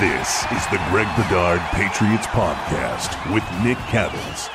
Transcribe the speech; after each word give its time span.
This 0.00 0.44
is 0.52 0.66
the 0.66 0.76
Greg 0.90 1.08
Bedard 1.16 1.58
Patriots 1.70 2.26
Podcast 2.26 3.32
with 3.32 3.42
Nick 3.64 3.78
Cattles. 3.88 4.50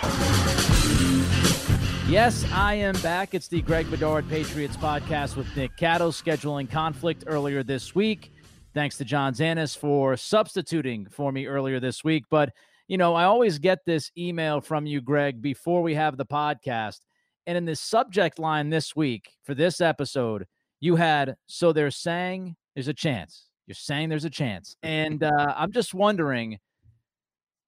Yes, 2.08 2.45
I 2.53 2.75
am 2.75 2.94
back. 3.02 3.33
It's 3.33 3.48
the 3.48 3.64
Greg 3.64 3.89
Bedard 3.89 4.30
Patriots 4.30 4.78
Podcast 4.78 5.36
with 5.36 5.48
Nick 5.58 5.75
Cattles, 5.78 6.22
scheduling 6.22 6.70
conflict 6.70 7.23
earlier 7.25 7.64
this 7.64 7.95
week. 7.95 8.31
Thanks 8.75 9.00
to 9.00 9.03
John 9.03 9.33
Zanis 9.33 9.75
for 9.75 10.16
substituting 10.16 11.08
for 11.09 11.31
me 11.31 11.48
earlier 11.48 11.80
this 11.80 12.03
week. 12.03 12.26
But, 12.30 12.53
you 12.88 13.00
know, 13.00 13.16
I 13.16 13.23
always 13.23 13.58
get 13.58 13.80
this 13.83 14.11
email 14.16 14.61
from 14.61 14.86
you, 14.86 15.02
Greg, 15.02 15.42
before 15.42 15.81
we 15.81 15.95
have 15.95 16.17
the 16.17 16.26
podcast. 16.26 17.00
And 17.48 17.58
in 17.58 17.66
the 17.66 17.76
subject 17.76 18.38
line 18.38 18.70
this 18.70 18.95
week 18.95 19.31
for 19.42 19.55
this 19.55 19.81
episode, 19.81 20.45
you 20.80 20.98
had, 20.98 21.36
so 21.48 21.73
they're 21.73 21.89
saying 21.89 22.58
there's 22.76 22.88
a 22.88 22.94
chance 22.94 23.48
you're 23.67 23.76
saying 23.76 24.09
there's 24.09 24.26
a 24.26 24.30
chance. 24.30 24.76
And 24.84 25.23
uh, 25.23 25.54
I'm 25.58 25.72
just 25.72 25.94
wondering 25.94 26.59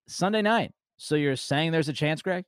Sunday 0.08 0.42
night. 0.42 0.72
So 0.98 1.16
you're 1.16 1.36
saying 1.36 1.72
there's 1.72 1.90
a 1.90 1.94
chance, 1.94 2.22
Greg? 2.22 2.46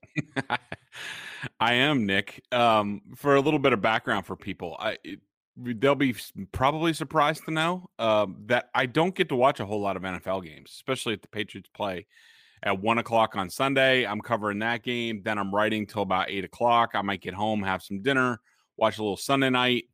I 1.60 1.74
am, 1.74 2.06
Nick. 2.06 2.42
Um, 2.52 3.02
for 3.16 3.36
a 3.36 3.42
little 3.42 3.60
bit 3.60 3.74
of 3.74 3.82
background 3.82 4.26
for 4.26 4.36
people, 4.36 4.78
I, 4.80 4.98
it, 5.04 5.20
they'll 5.58 5.96
be 5.96 6.16
probably 6.52 6.94
surprised 6.94 7.46
to 7.46 7.52
know 7.52 7.90
uh, 8.00 8.28
that 8.46 8.70
I 8.74 8.86
don't 8.86 9.16
get 9.16 9.30
to 9.30 9.36
watch 9.36 9.60
a 9.60 9.66
whole 9.66 9.82
lot 9.82 9.98
of 9.98 10.04
NFL 10.04 10.46
games, 10.46 10.72
especially 10.74 11.14
if 11.14 11.22
the 11.22 11.28
Patriots 11.28 11.70
play 11.74 12.06
at 12.64 12.82
one 12.82 12.98
o'clock 12.98 13.36
on 13.36 13.50
Sunday. 13.50 14.06
I'm 14.06 14.22
covering 14.22 14.60
that 14.60 14.84
game. 14.84 15.22
Then 15.24 15.38
I'm 15.38 15.54
writing 15.54 15.86
till 15.86 16.02
about 16.02 16.30
eight 16.30 16.44
o'clock. 16.44 16.92
I 16.94 17.02
might 17.02 17.22
get 17.22 17.34
home, 17.34 17.62
have 17.64 17.84
some 17.84 18.02
dinner, 18.02 18.40
watch 18.78 18.98
a 18.98 19.02
little 19.02 19.18
Sunday 19.18 19.50
night. 19.50 19.86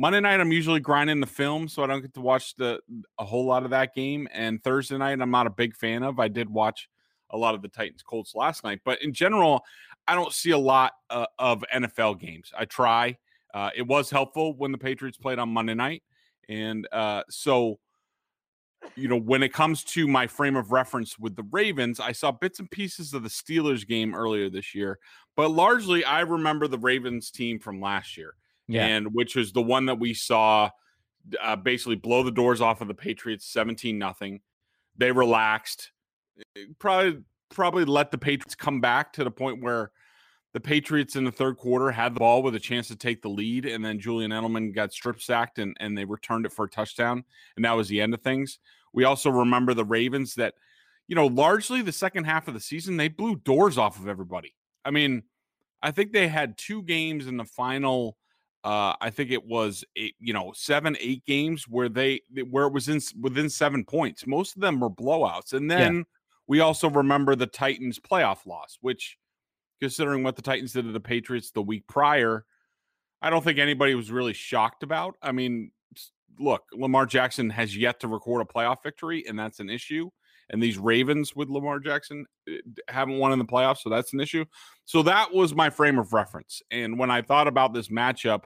Monday 0.00 0.20
night, 0.20 0.38
I'm 0.38 0.52
usually 0.52 0.78
grinding 0.78 1.18
the 1.18 1.26
film, 1.26 1.66
so 1.66 1.82
I 1.82 1.88
don't 1.88 2.00
get 2.00 2.14
to 2.14 2.20
watch 2.20 2.54
the 2.54 2.78
a 3.18 3.24
whole 3.24 3.44
lot 3.44 3.64
of 3.64 3.70
that 3.70 3.96
game. 3.96 4.28
And 4.32 4.62
Thursday 4.62 4.96
night, 4.96 5.20
I'm 5.20 5.32
not 5.32 5.48
a 5.48 5.50
big 5.50 5.74
fan 5.74 6.04
of. 6.04 6.20
I 6.20 6.28
did 6.28 6.48
watch 6.48 6.88
a 7.30 7.36
lot 7.36 7.56
of 7.56 7.62
the 7.62 7.68
Titans 7.68 8.04
Colts 8.04 8.36
last 8.36 8.62
night, 8.62 8.80
but 8.84 9.02
in 9.02 9.12
general, 9.12 9.64
I 10.06 10.14
don't 10.14 10.32
see 10.32 10.52
a 10.52 10.58
lot 10.58 10.92
uh, 11.10 11.26
of 11.40 11.64
NFL 11.74 12.20
games. 12.20 12.52
I 12.56 12.64
try. 12.64 13.18
Uh, 13.52 13.70
it 13.74 13.88
was 13.88 14.08
helpful 14.08 14.54
when 14.56 14.70
the 14.70 14.78
Patriots 14.78 15.18
played 15.18 15.40
on 15.40 15.48
Monday 15.48 15.74
night, 15.74 16.04
and 16.48 16.86
uh, 16.92 17.24
so 17.28 17.80
you 18.94 19.08
know 19.08 19.18
when 19.18 19.42
it 19.42 19.52
comes 19.52 19.82
to 19.82 20.06
my 20.06 20.28
frame 20.28 20.54
of 20.54 20.70
reference 20.70 21.18
with 21.18 21.34
the 21.34 21.46
Ravens, 21.50 21.98
I 21.98 22.12
saw 22.12 22.30
bits 22.30 22.60
and 22.60 22.70
pieces 22.70 23.14
of 23.14 23.24
the 23.24 23.28
Steelers 23.28 23.84
game 23.84 24.14
earlier 24.14 24.48
this 24.48 24.76
year, 24.76 25.00
but 25.34 25.50
largely 25.50 26.04
I 26.04 26.20
remember 26.20 26.68
the 26.68 26.78
Ravens 26.78 27.32
team 27.32 27.58
from 27.58 27.80
last 27.80 28.16
year 28.16 28.34
yeah. 28.68 28.86
and 28.86 29.14
which 29.14 29.34
was 29.34 29.52
the 29.52 29.62
one 29.62 29.86
that 29.86 29.98
we 29.98 30.14
saw 30.14 30.70
uh, 31.42 31.56
basically 31.56 31.96
blow 31.96 32.22
the 32.22 32.30
doors 32.30 32.60
off 32.60 32.80
of 32.80 32.88
the 32.88 32.94
Patriots 32.94 33.46
17 33.46 33.98
nothing. 33.98 34.40
They 34.96 35.12
relaxed. 35.12 35.92
Eh, 36.56 36.64
probably 36.78 37.22
probably 37.50 37.84
let 37.84 38.10
the 38.10 38.18
Patriots 38.18 38.54
come 38.54 38.80
back 38.80 39.12
to 39.14 39.24
the 39.24 39.30
point 39.30 39.62
where 39.62 39.90
the 40.52 40.60
Patriots 40.60 41.16
in 41.16 41.24
the 41.24 41.32
third 41.32 41.56
quarter 41.56 41.90
had 41.90 42.14
the 42.14 42.20
ball 42.20 42.42
with 42.42 42.54
a 42.54 42.60
chance 42.60 42.88
to 42.88 42.96
take 42.96 43.22
the 43.22 43.28
lead, 43.28 43.66
and 43.66 43.84
then 43.84 44.00
Julian 44.00 44.30
Edelman 44.30 44.74
got 44.74 44.92
strip 44.92 45.20
sacked 45.20 45.58
and, 45.58 45.76
and 45.80 45.96
they 45.96 46.04
returned 46.04 46.46
it 46.46 46.52
for 46.52 46.64
a 46.64 46.70
touchdown, 46.70 47.24
and 47.56 47.64
that 47.64 47.76
was 47.76 47.88
the 47.88 48.00
end 48.00 48.14
of 48.14 48.22
things. 48.22 48.58
We 48.92 49.04
also 49.04 49.30
remember 49.30 49.74
the 49.74 49.84
Ravens 49.84 50.34
that, 50.36 50.54
you 51.06 51.14
know, 51.14 51.26
largely 51.26 51.82
the 51.82 51.92
second 51.92 52.24
half 52.24 52.48
of 52.48 52.54
the 52.54 52.60
season, 52.60 52.96
they 52.96 53.08
blew 53.08 53.36
doors 53.36 53.76
off 53.76 53.98
of 53.98 54.08
everybody. 54.08 54.54
I 54.84 54.90
mean, 54.90 55.24
I 55.82 55.90
think 55.90 56.12
they 56.12 56.28
had 56.28 56.56
two 56.56 56.82
games 56.82 57.26
in 57.26 57.36
the 57.36 57.44
final 57.44 58.16
uh, 58.64 58.94
I 59.00 59.10
think 59.10 59.30
it 59.30 59.44
was 59.44 59.84
eight, 59.96 60.16
you 60.20 60.32
know, 60.32 60.52
seven, 60.54 60.96
eight 61.00 61.24
games 61.24 61.68
where 61.68 61.88
they 61.88 62.20
where 62.50 62.66
it 62.66 62.72
was 62.72 62.88
in 62.88 63.00
within 63.20 63.48
seven 63.48 63.84
points. 63.84 64.26
Most 64.26 64.56
of 64.56 64.62
them 64.62 64.80
were 64.80 64.90
blowouts, 64.90 65.52
and 65.52 65.70
then 65.70 65.96
yeah. 65.96 66.02
we 66.48 66.60
also 66.60 66.90
remember 66.90 67.36
the 67.36 67.46
Titans 67.46 67.98
playoff 67.98 68.46
loss, 68.46 68.78
which, 68.80 69.16
considering 69.80 70.22
what 70.24 70.36
the 70.36 70.42
Titans 70.42 70.72
did 70.72 70.86
to 70.86 70.92
the 70.92 71.00
Patriots 71.00 71.50
the 71.52 71.62
week 71.62 71.86
prior, 71.86 72.44
I 73.22 73.30
don't 73.30 73.44
think 73.44 73.58
anybody 73.58 73.94
was 73.94 74.10
really 74.10 74.32
shocked 74.32 74.82
about. 74.82 75.14
I 75.22 75.30
mean, 75.30 75.70
look, 76.40 76.64
Lamar 76.72 77.06
Jackson 77.06 77.50
has 77.50 77.76
yet 77.76 78.00
to 78.00 78.08
record 78.08 78.42
a 78.42 78.44
playoff 78.44 78.82
victory, 78.82 79.24
and 79.28 79.38
that's 79.38 79.60
an 79.60 79.70
issue. 79.70 80.10
And 80.50 80.62
these 80.62 80.78
Ravens 80.78 81.36
with 81.36 81.48
Lamar 81.48 81.78
Jackson 81.78 82.26
eh, 82.48 82.58
haven't 82.88 83.18
won 83.18 83.32
in 83.32 83.38
the 83.38 83.44
playoffs, 83.44 83.78
so 83.78 83.90
that's 83.90 84.12
an 84.12 84.20
issue. 84.20 84.44
So 84.84 85.02
that 85.02 85.32
was 85.32 85.54
my 85.54 85.70
frame 85.70 85.98
of 85.98 86.12
reference. 86.12 86.62
And 86.70 86.98
when 86.98 87.10
I 87.10 87.22
thought 87.22 87.48
about 87.48 87.74
this 87.74 87.88
matchup, 87.88 88.44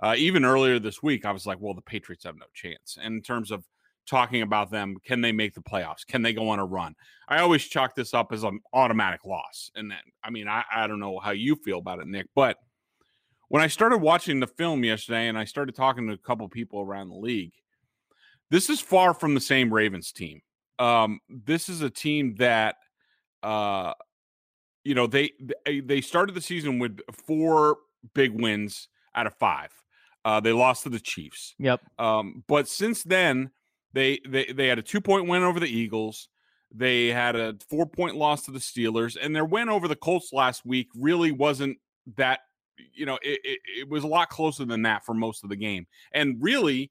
uh, 0.00 0.14
even 0.16 0.44
earlier 0.44 0.78
this 0.78 1.02
week, 1.02 1.24
I 1.24 1.32
was 1.32 1.46
like, 1.46 1.58
well, 1.60 1.74
the 1.74 1.82
Patriots 1.82 2.24
have 2.24 2.36
no 2.36 2.46
chance. 2.54 2.98
And 3.00 3.16
in 3.16 3.22
terms 3.22 3.50
of 3.50 3.64
talking 4.06 4.42
about 4.42 4.70
them, 4.70 4.96
can 5.04 5.20
they 5.20 5.32
make 5.32 5.54
the 5.54 5.60
playoffs? 5.60 6.06
Can 6.06 6.22
they 6.22 6.32
go 6.32 6.48
on 6.48 6.58
a 6.58 6.64
run? 6.64 6.94
I 7.28 7.40
always 7.40 7.64
chalk 7.64 7.94
this 7.94 8.14
up 8.14 8.32
as 8.32 8.44
an 8.44 8.60
automatic 8.72 9.24
loss. 9.24 9.70
And 9.74 9.92
I 10.22 10.30
mean, 10.30 10.48
I, 10.48 10.64
I 10.72 10.86
don't 10.86 11.00
know 11.00 11.18
how 11.18 11.32
you 11.32 11.56
feel 11.56 11.78
about 11.78 12.00
it, 12.00 12.06
Nick, 12.06 12.28
but 12.34 12.58
when 13.48 13.62
I 13.62 13.68
started 13.68 13.98
watching 13.98 14.40
the 14.40 14.46
film 14.46 14.84
yesterday 14.84 15.28
and 15.28 15.38
I 15.38 15.44
started 15.44 15.74
talking 15.74 16.08
to 16.08 16.14
a 16.14 16.18
couple 16.18 16.48
people 16.48 16.80
around 16.80 17.08
the 17.08 17.16
league, 17.16 17.52
this 18.50 18.70
is 18.70 18.80
far 18.80 19.14
from 19.14 19.34
the 19.34 19.40
same 19.40 19.72
Ravens 19.72 20.12
team. 20.12 20.40
Um, 20.78 21.20
this 21.28 21.68
is 21.68 21.82
a 21.82 21.90
team 21.90 22.36
that, 22.36 22.76
uh, 23.42 23.94
you 24.84 24.94
know, 24.94 25.06
they 25.06 25.32
they 25.82 26.00
started 26.00 26.34
the 26.34 26.40
season 26.40 26.78
with 26.78 27.00
four 27.26 27.78
big 28.14 28.40
wins 28.40 28.88
out 29.14 29.26
of 29.26 29.34
five. 29.34 29.70
Uh, 30.24 30.40
they 30.40 30.52
lost 30.52 30.82
to 30.82 30.88
the 30.88 31.00
Chiefs. 31.00 31.54
Yep. 31.58 31.80
Um, 31.98 32.44
but 32.48 32.68
since 32.68 33.02
then, 33.04 33.50
they 33.92 34.20
they 34.28 34.46
they 34.46 34.66
had 34.66 34.78
a 34.78 34.82
two 34.82 35.00
point 35.00 35.28
win 35.28 35.42
over 35.42 35.60
the 35.60 35.68
Eagles. 35.68 36.28
They 36.74 37.08
had 37.08 37.36
a 37.36 37.54
four 37.70 37.86
point 37.86 38.16
loss 38.16 38.42
to 38.44 38.50
the 38.50 38.58
Steelers, 38.58 39.16
and 39.20 39.34
their 39.34 39.44
win 39.44 39.68
over 39.68 39.88
the 39.88 39.96
Colts 39.96 40.32
last 40.32 40.66
week 40.66 40.88
really 40.94 41.32
wasn't 41.32 41.78
that. 42.16 42.40
You 42.92 43.06
know, 43.06 43.18
it, 43.22 43.40
it, 43.42 43.58
it 43.78 43.88
was 43.88 44.04
a 44.04 44.08
lot 44.08 44.28
closer 44.28 44.66
than 44.66 44.82
that 44.82 45.04
for 45.04 45.14
most 45.14 45.44
of 45.44 45.50
the 45.50 45.56
game, 45.56 45.86
and 46.12 46.36
really, 46.40 46.90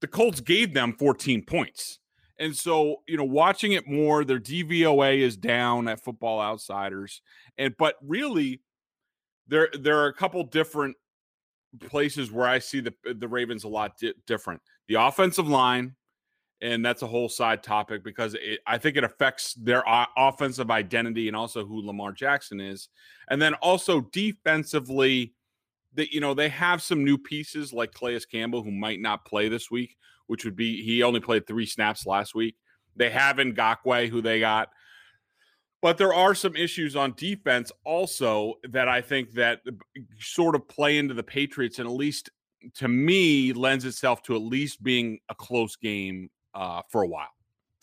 the 0.00 0.08
Colts 0.08 0.40
gave 0.40 0.74
them 0.74 0.96
14 0.98 1.44
points. 1.44 2.00
And 2.38 2.54
so, 2.54 3.02
you 3.08 3.16
know, 3.16 3.24
watching 3.24 3.72
it 3.72 3.88
more, 3.88 4.24
their 4.24 4.38
DVOA 4.38 5.18
is 5.18 5.36
down 5.36 5.88
at 5.88 6.02
Football 6.02 6.40
Outsiders, 6.40 7.22
and 7.56 7.74
but 7.78 7.96
really, 8.02 8.60
there 9.48 9.68
there 9.72 9.98
are 9.98 10.08
a 10.08 10.14
couple 10.14 10.42
different 10.44 10.96
places 11.80 12.30
where 12.30 12.46
I 12.46 12.58
see 12.58 12.80
the 12.80 12.94
the 13.14 13.28
Ravens 13.28 13.64
a 13.64 13.68
lot 13.68 13.96
di- 13.98 14.14
different. 14.26 14.60
The 14.88 14.96
offensive 14.96 15.48
line, 15.48 15.96
and 16.60 16.84
that's 16.84 17.02
a 17.02 17.06
whole 17.06 17.28
side 17.28 17.62
topic 17.62 18.04
because 18.04 18.34
it, 18.34 18.60
I 18.66 18.78
think 18.78 18.96
it 18.96 19.04
affects 19.04 19.54
their 19.54 19.82
offensive 20.16 20.70
identity 20.70 21.28
and 21.28 21.36
also 21.36 21.64
who 21.64 21.86
Lamar 21.86 22.12
Jackson 22.12 22.60
is. 22.60 22.88
And 23.30 23.40
then 23.40 23.54
also 23.54 24.02
defensively, 24.12 25.34
that 25.96 26.12
you 26.12 26.20
know 26.20 26.34
they 26.34 26.48
have 26.48 26.82
some 26.82 27.04
new 27.04 27.18
pieces 27.18 27.72
like 27.72 27.92
Calais 27.92 28.20
Campbell 28.30 28.62
who 28.62 28.70
might 28.70 29.00
not 29.00 29.24
play 29.24 29.48
this 29.48 29.70
week, 29.70 29.96
which 30.26 30.44
would 30.44 30.56
be 30.56 30.82
he 30.82 31.02
only 31.02 31.20
played 31.20 31.46
three 31.46 31.66
snaps 31.66 32.06
last 32.06 32.34
week. 32.34 32.56
They 32.94 33.10
have 33.10 33.36
Ngakoue 33.36 34.08
who 34.08 34.22
they 34.22 34.40
got 34.40 34.68
but 35.82 35.98
there 35.98 36.14
are 36.14 36.34
some 36.34 36.56
issues 36.56 36.96
on 36.96 37.14
defense 37.16 37.70
also 37.84 38.54
that 38.70 38.88
I 38.88 39.00
think 39.00 39.32
that 39.34 39.60
sort 40.18 40.54
of 40.54 40.66
play 40.66 40.98
into 40.98 41.14
the 41.14 41.22
Patriots 41.22 41.78
and 41.78 41.86
at 41.86 41.94
least 41.94 42.30
to 42.74 42.88
me 42.88 43.52
lends 43.52 43.84
itself 43.84 44.22
to 44.22 44.34
at 44.34 44.42
least 44.42 44.82
being 44.82 45.20
a 45.28 45.34
close 45.36 45.76
game 45.76 46.30
uh, 46.54 46.82
for 46.90 47.02
a 47.02 47.06
while. 47.06 47.28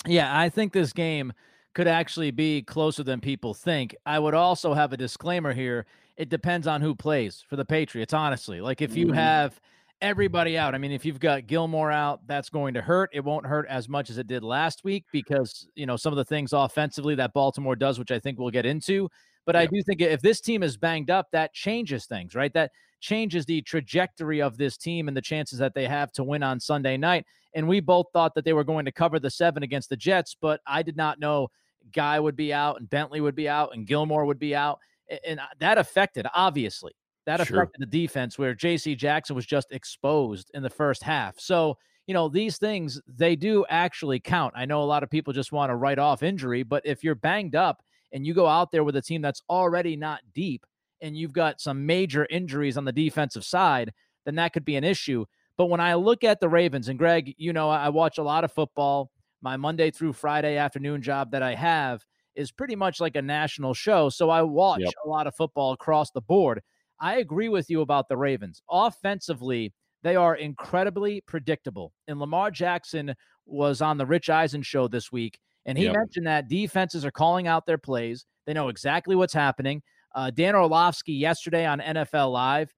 Yeah, 0.05 0.37
I 0.37 0.49
think 0.49 0.73
this 0.73 0.91
game 0.91 1.31
could 1.73 1.87
actually 1.87 2.31
be 2.31 2.61
closer 2.63 3.03
than 3.03 3.21
people 3.21 3.53
think. 3.53 3.95
I 4.05 4.19
would 4.19 4.33
also 4.33 4.73
have 4.73 4.91
a 4.91 4.97
disclaimer 4.97 5.53
here. 5.53 5.85
It 6.17 6.29
depends 6.29 6.67
on 6.67 6.81
who 6.81 6.95
plays 6.95 7.43
for 7.47 7.55
the 7.55 7.65
Patriots, 7.65 8.13
honestly. 8.13 8.61
Like 8.61 8.81
if 8.81 8.95
you 8.95 9.07
mm-hmm. 9.07 9.15
have 9.15 9.59
everybody 10.01 10.57
out, 10.57 10.75
I 10.75 10.77
mean, 10.77 10.91
if 10.91 11.05
you've 11.05 11.19
got 11.19 11.47
Gilmore 11.47 11.91
out, 11.91 12.25
that's 12.27 12.49
going 12.49 12.73
to 12.75 12.81
hurt. 12.81 13.09
It 13.13 13.23
won't 13.23 13.45
hurt 13.45 13.65
as 13.67 13.89
much 13.89 14.09
as 14.09 14.17
it 14.17 14.27
did 14.27 14.43
last 14.43 14.83
week 14.83 15.05
because, 15.11 15.67
you 15.75 15.85
know, 15.85 15.95
some 15.95 16.13
of 16.13 16.17
the 16.17 16.25
things 16.25 16.53
offensively 16.53 17.15
that 17.15 17.33
Baltimore 17.33 17.75
does, 17.75 17.97
which 17.97 18.11
I 18.11 18.19
think 18.19 18.37
we'll 18.37 18.51
get 18.51 18.65
into. 18.65 19.09
But 19.45 19.55
I 19.55 19.65
do 19.65 19.81
think 19.83 20.01
if 20.01 20.21
this 20.21 20.39
team 20.39 20.63
is 20.63 20.77
banged 20.77 21.09
up, 21.09 21.27
that 21.31 21.53
changes 21.53 22.05
things, 22.05 22.33
right? 22.33 22.53
That 22.53 22.71
changes 23.01 23.45
the 23.45 23.61
trajectory 23.61 24.41
of 24.41 24.57
this 24.57 24.77
team 24.77 25.09
and 25.09 25.17
the 25.17 25.21
chances 25.21 25.59
that 25.59 25.73
they 25.73 25.85
have 25.85 26.11
to 26.13 26.23
win 26.23 26.43
on 26.43 26.59
Sunday 26.59 26.95
night. 26.95 27.25
And 27.53 27.67
we 27.67 27.81
both 27.81 28.05
thought 28.13 28.35
that 28.35 28.45
they 28.45 28.53
were 28.53 28.63
going 28.63 28.85
to 28.85 28.91
cover 28.91 29.19
the 29.19 29.29
seven 29.29 29.61
against 29.63 29.89
the 29.89 29.97
Jets, 29.97 30.35
but 30.39 30.61
I 30.65 30.81
did 30.81 30.95
not 30.95 31.19
know 31.19 31.49
Guy 31.91 32.19
would 32.19 32.37
be 32.37 32.53
out 32.53 32.79
and 32.79 32.89
Bentley 32.89 33.19
would 33.19 33.35
be 33.35 33.49
out 33.49 33.71
and 33.73 33.85
Gilmore 33.85 34.25
would 34.25 34.39
be 34.39 34.55
out. 34.55 34.79
And 35.25 35.39
that 35.59 35.77
affected, 35.77 36.27
obviously, 36.33 36.93
that 37.25 37.39
affected 37.39 37.55
sure. 37.55 37.71
the 37.77 37.85
defense 37.85 38.37
where 38.37 38.55
JC 38.55 38.97
Jackson 38.97 39.35
was 39.35 39.45
just 39.45 39.71
exposed 39.71 40.51
in 40.53 40.63
the 40.63 40.69
first 40.69 41.03
half. 41.03 41.39
So, 41.39 41.77
you 42.07 42.13
know, 42.13 42.29
these 42.29 42.57
things, 42.57 43.01
they 43.07 43.35
do 43.35 43.65
actually 43.69 44.19
count. 44.19 44.53
I 44.57 44.65
know 44.65 44.81
a 44.81 44.85
lot 44.85 45.03
of 45.03 45.09
people 45.09 45.33
just 45.33 45.51
want 45.51 45.69
to 45.69 45.75
write 45.75 45.99
off 45.99 46.23
injury, 46.23 46.63
but 46.63 46.85
if 46.85 47.03
you're 47.03 47.15
banged 47.15 47.55
up 47.55 47.81
and 48.11 48.25
you 48.25 48.33
go 48.33 48.47
out 48.47 48.71
there 48.71 48.83
with 48.83 48.95
a 48.95 49.01
team 49.01 49.21
that's 49.21 49.41
already 49.49 49.95
not 49.95 50.21
deep 50.33 50.65
and 51.01 51.15
you've 51.15 51.33
got 51.33 51.61
some 51.61 51.85
major 51.85 52.27
injuries 52.29 52.77
on 52.77 52.85
the 52.85 52.91
defensive 52.91 53.45
side, 53.45 53.93
then 54.25 54.35
that 54.35 54.53
could 54.53 54.65
be 54.65 54.75
an 54.75 54.83
issue. 54.83 55.25
But 55.57 55.67
when 55.67 55.79
I 55.79 55.93
look 55.95 56.23
at 56.23 56.39
the 56.39 56.49
Ravens, 56.49 56.89
and 56.89 56.97
Greg, 56.97 57.35
you 57.37 57.53
know, 57.53 57.69
I 57.69 57.89
watch 57.89 58.17
a 58.17 58.23
lot 58.23 58.43
of 58.43 58.51
football. 58.51 59.11
My 59.41 59.57
Monday 59.57 59.91
through 59.91 60.13
Friday 60.13 60.57
afternoon 60.57 61.01
job 61.01 61.31
that 61.31 61.43
I 61.43 61.53
have 61.55 62.05
is 62.35 62.51
pretty 62.51 62.75
much 62.75 62.99
like 62.99 63.15
a 63.15 63.21
national 63.21 63.73
show. 63.73 64.09
So 64.09 64.29
I 64.29 64.41
watch 64.41 64.81
yep. 64.81 64.93
a 65.05 65.09
lot 65.09 65.27
of 65.27 65.35
football 65.35 65.73
across 65.73 66.11
the 66.11 66.21
board. 66.21 66.61
I 66.99 67.17
agree 67.17 67.49
with 67.49 67.69
you 67.69 67.81
about 67.81 68.07
the 68.07 68.17
Ravens. 68.17 68.61
Offensively, 68.69 69.73
they 70.03 70.15
are 70.15 70.35
incredibly 70.35 71.21
predictable. 71.21 71.93
And 72.07 72.19
Lamar 72.19 72.51
Jackson 72.51 73.13
was 73.45 73.81
on 73.81 73.97
the 73.97 74.05
Rich 74.05 74.29
Eisen 74.29 74.61
show 74.61 74.87
this 74.87 75.11
week, 75.11 75.39
and 75.65 75.77
he 75.77 75.85
yep. 75.85 75.95
mentioned 75.95 76.27
that 76.27 76.47
defenses 76.47 77.05
are 77.05 77.11
calling 77.11 77.47
out 77.47 77.65
their 77.65 77.77
plays. 77.77 78.25
They 78.45 78.53
know 78.53 78.69
exactly 78.69 79.15
what's 79.15 79.33
happening. 79.33 79.81
Uh, 80.15 80.29
Dan 80.29 80.55
Orlovsky 80.55 81.13
yesterday 81.13 81.65
on 81.65 81.79
NFL 81.79 82.31
Live 82.31 82.73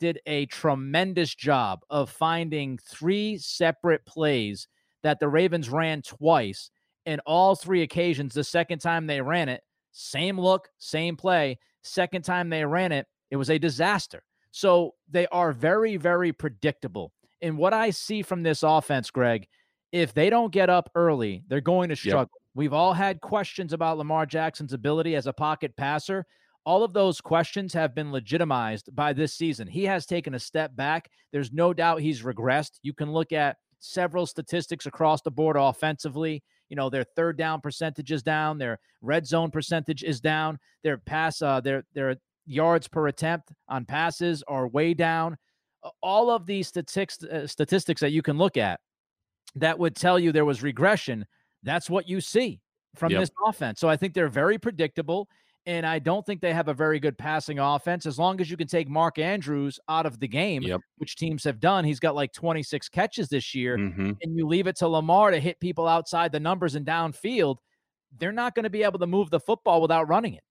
did 0.00 0.18
a 0.26 0.46
tremendous 0.46 1.34
job 1.34 1.80
of 1.90 2.10
finding 2.10 2.78
three 2.78 3.38
separate 3.38 4.04
plays 4.06 4.66
that 5.02 5.20
the 5.20 5.28
Ravens 5.28 5.68
ran 5.68 6.02
twice. 6.02 6.70
And 7.06 7.20
all 7.26 7.54
three 7.54 7.82
occasions, 7.82 8.34
the 8.34 8.44
second 8.44 8.80
time 8.80 9.06
they 9.06 9.20
ran 9.20 9.48
it, 9.48 9.62
same 9.92 10.38
look, 10.38 10.68
same 10.78 11.16
play. 11.16 11.58
Second 11.82 12.22
time 12.22 12.50
they 12.50 12.64
ran 12.64 12.92
it, 12.92 13.06
it 13.30 13.36
was 13.36 13.50
a 13.50 13.58
disaster. 13.58 14.22
So 14.50 14.94
they 15.10 15.26
are 15.28 15.52
very, 15.52 15.96
very 15.96 16.32
predictable. 16.32 17.12
And 17.40 17.56
what 17.56 17.72
I 17.72 17.90
see 17.90 18.22
from 18.22 18.42
this 18.42 18.62
offense, 18.62 19.10
Greg, 19.10 19.46
if 19.92 20.12
they 20.12 20.30
don't 20.30 20.52
get 20.52 20.68
up 20.68 20.90
early, 20.94 21.42
they're 21.48 21.60
going 21.60 21.88
to 21.88 21.96
struggle. 21.96 22.20
Yep. 22.20 22.42
We've 22.54 22.72
all 22.72 22.92
had 22.92 23.20
questions 23.20 23.72
about 23.72 23.98
Lamar 23.98 24.26
Jackson's 24.26 24.72
ability 24.72 25.14
as 25.16 25.26
a 25.26 25.32
pocket 25.32 25.76
passer. 25.76 26.26
All 26.66 26.84
of 26.84 26.92
those 26.92 27.20
questions 27.20 27.72
have 27.72 27.94
been 27.94 28.12
legitimized 28.12 28.94
by 28.94 29.12
this 29.12 29.32
season. 29.32 29.66
He 29.66 29.84
has 29.84 30.04
taken 30.04 30.34
a 30.34 30.38
step 30.38 30.76
back. 30.76 31.10
There's 31.32 31.52
no 31.52 31.72
doubt 31.72 32.02
he's 32.02 32.22
regressed. 32.22 32.78
You 32.82 32.92
can 32.92 33.12
look 33.12 33.32
at 33.32 33.56
several 33.78 34.26
statistics 34.26 34.84
across 34.86 35.22
the 35.22 35.30
board 35.30 35.56
offensively. 35.56 36.42
You 36.70 36.76
know, 36.76 36.88
their 36.88 37.04
third 37.04 37.36
down 37.36 37.60
percentage 37.60 38.10
is 38.10 38.22
down, 38.22 38.56
their 38.56 38.78
red 39.02 39.26
zone 39.26 39.50
percentage 39.50 40.02
is 40.02 40.20
down, 40.20 40.58
their 40.82 40.96
pass, 40.96 41.42
uh, 41.42 41.60
their 41.60 41.84
their 41.94 42.16
yards 42.46 42.88
per 42.88 43.08
attempt 43.08 43.52
on 43.68 43.84
passes 43.84 44.42
are 44.48 44.66
way 44.66 44.94
down. 44.94 45.36
All 46.02 46.30
of 46.30 46.46
these 46.46 46.68
statistics 46.68 47.22
uh, 47.24 47.46
statistics 47.46 48.00
that 48.00 48.12
you 48.12 48.22
can 48.22 48.38
look 48.38 48.56
at 48.56 48.80
that 49.56 49.78
would 49.78 49.96
tell 49.96 50.18
you 50.18 50.32
there 50.32 50.44
was 50.44 50.62
regression, 50.62 51.26
that's 51.62 51.90
what 51.90 52.08
you 52.08 52.20
see 52.20 52.60
from 52.94 53.12
yep. 53.12 53.20
this 53.20 53.30
offense. 53.46 53.80
So 53.80 53.88
I 53.88 53.96
think 53.96 54.14
they're 54.14 54.28
very 54.28 54.58
predictable. 54.58 55.28
And 55.66 55.86
I 55.86 55.98
don't 55.98 56.24
think 56.24 56.40
they 56.40 56.54
have 56.54 56.68
a 56.68 56.74
very 56.74 56.98
good 56.98 57.18
passing 57.18 57.58
offense. 57.58 58.06
As 58.06 58.18
long 58.18 58.40
as 58.40 58.50
you 58.50 58.56
can 58.56 58.66
take 58.66 58.88
Mark 58.88 59.18
Andrews 59.18 59.78
out 59.88 60.06
of 60.06 60.18
the 60.18 60.26
game, 60.26 60.62
yep. 60.62 60.80
which 60.96 61.16
teams 61.16 61.44
have 61.44 61.60
done, 61.60 61.84
he's 61.84 62.00
got 62.00 62.14
like 62.14 62.32
26 62.32 62.88
catches 62.88 63.28
this 63.28 63.54
year, 63.54 63.76
mm-hmm. 63.76 64.12
and 64.22 64.36
you 64.36 64.46
leave 64.46 64.66
it 64.66 64.76
to 64.76 64.88
Lamar 64.88 65.30
to 65.30 65.38
hit 65.38 65.60
people 65.60 65.86
outside 65.86 66.32
the 66.32 66.40
numbers 66.40 66.76
and 66.76 66.86
downfield, 66.86 67.56
they're 68.18 68.32
not 68.32 68.54
going 68.54 68.64
to 68.64 68.70
be 68.70 68.82
able 68.82 68.98
to 68.98 69.06
move 69.06 69.30
the 69.30 69.40
football 69.40 69.82
without 69.82 70.08
running 70.08 70.34
it. 70.34 70.42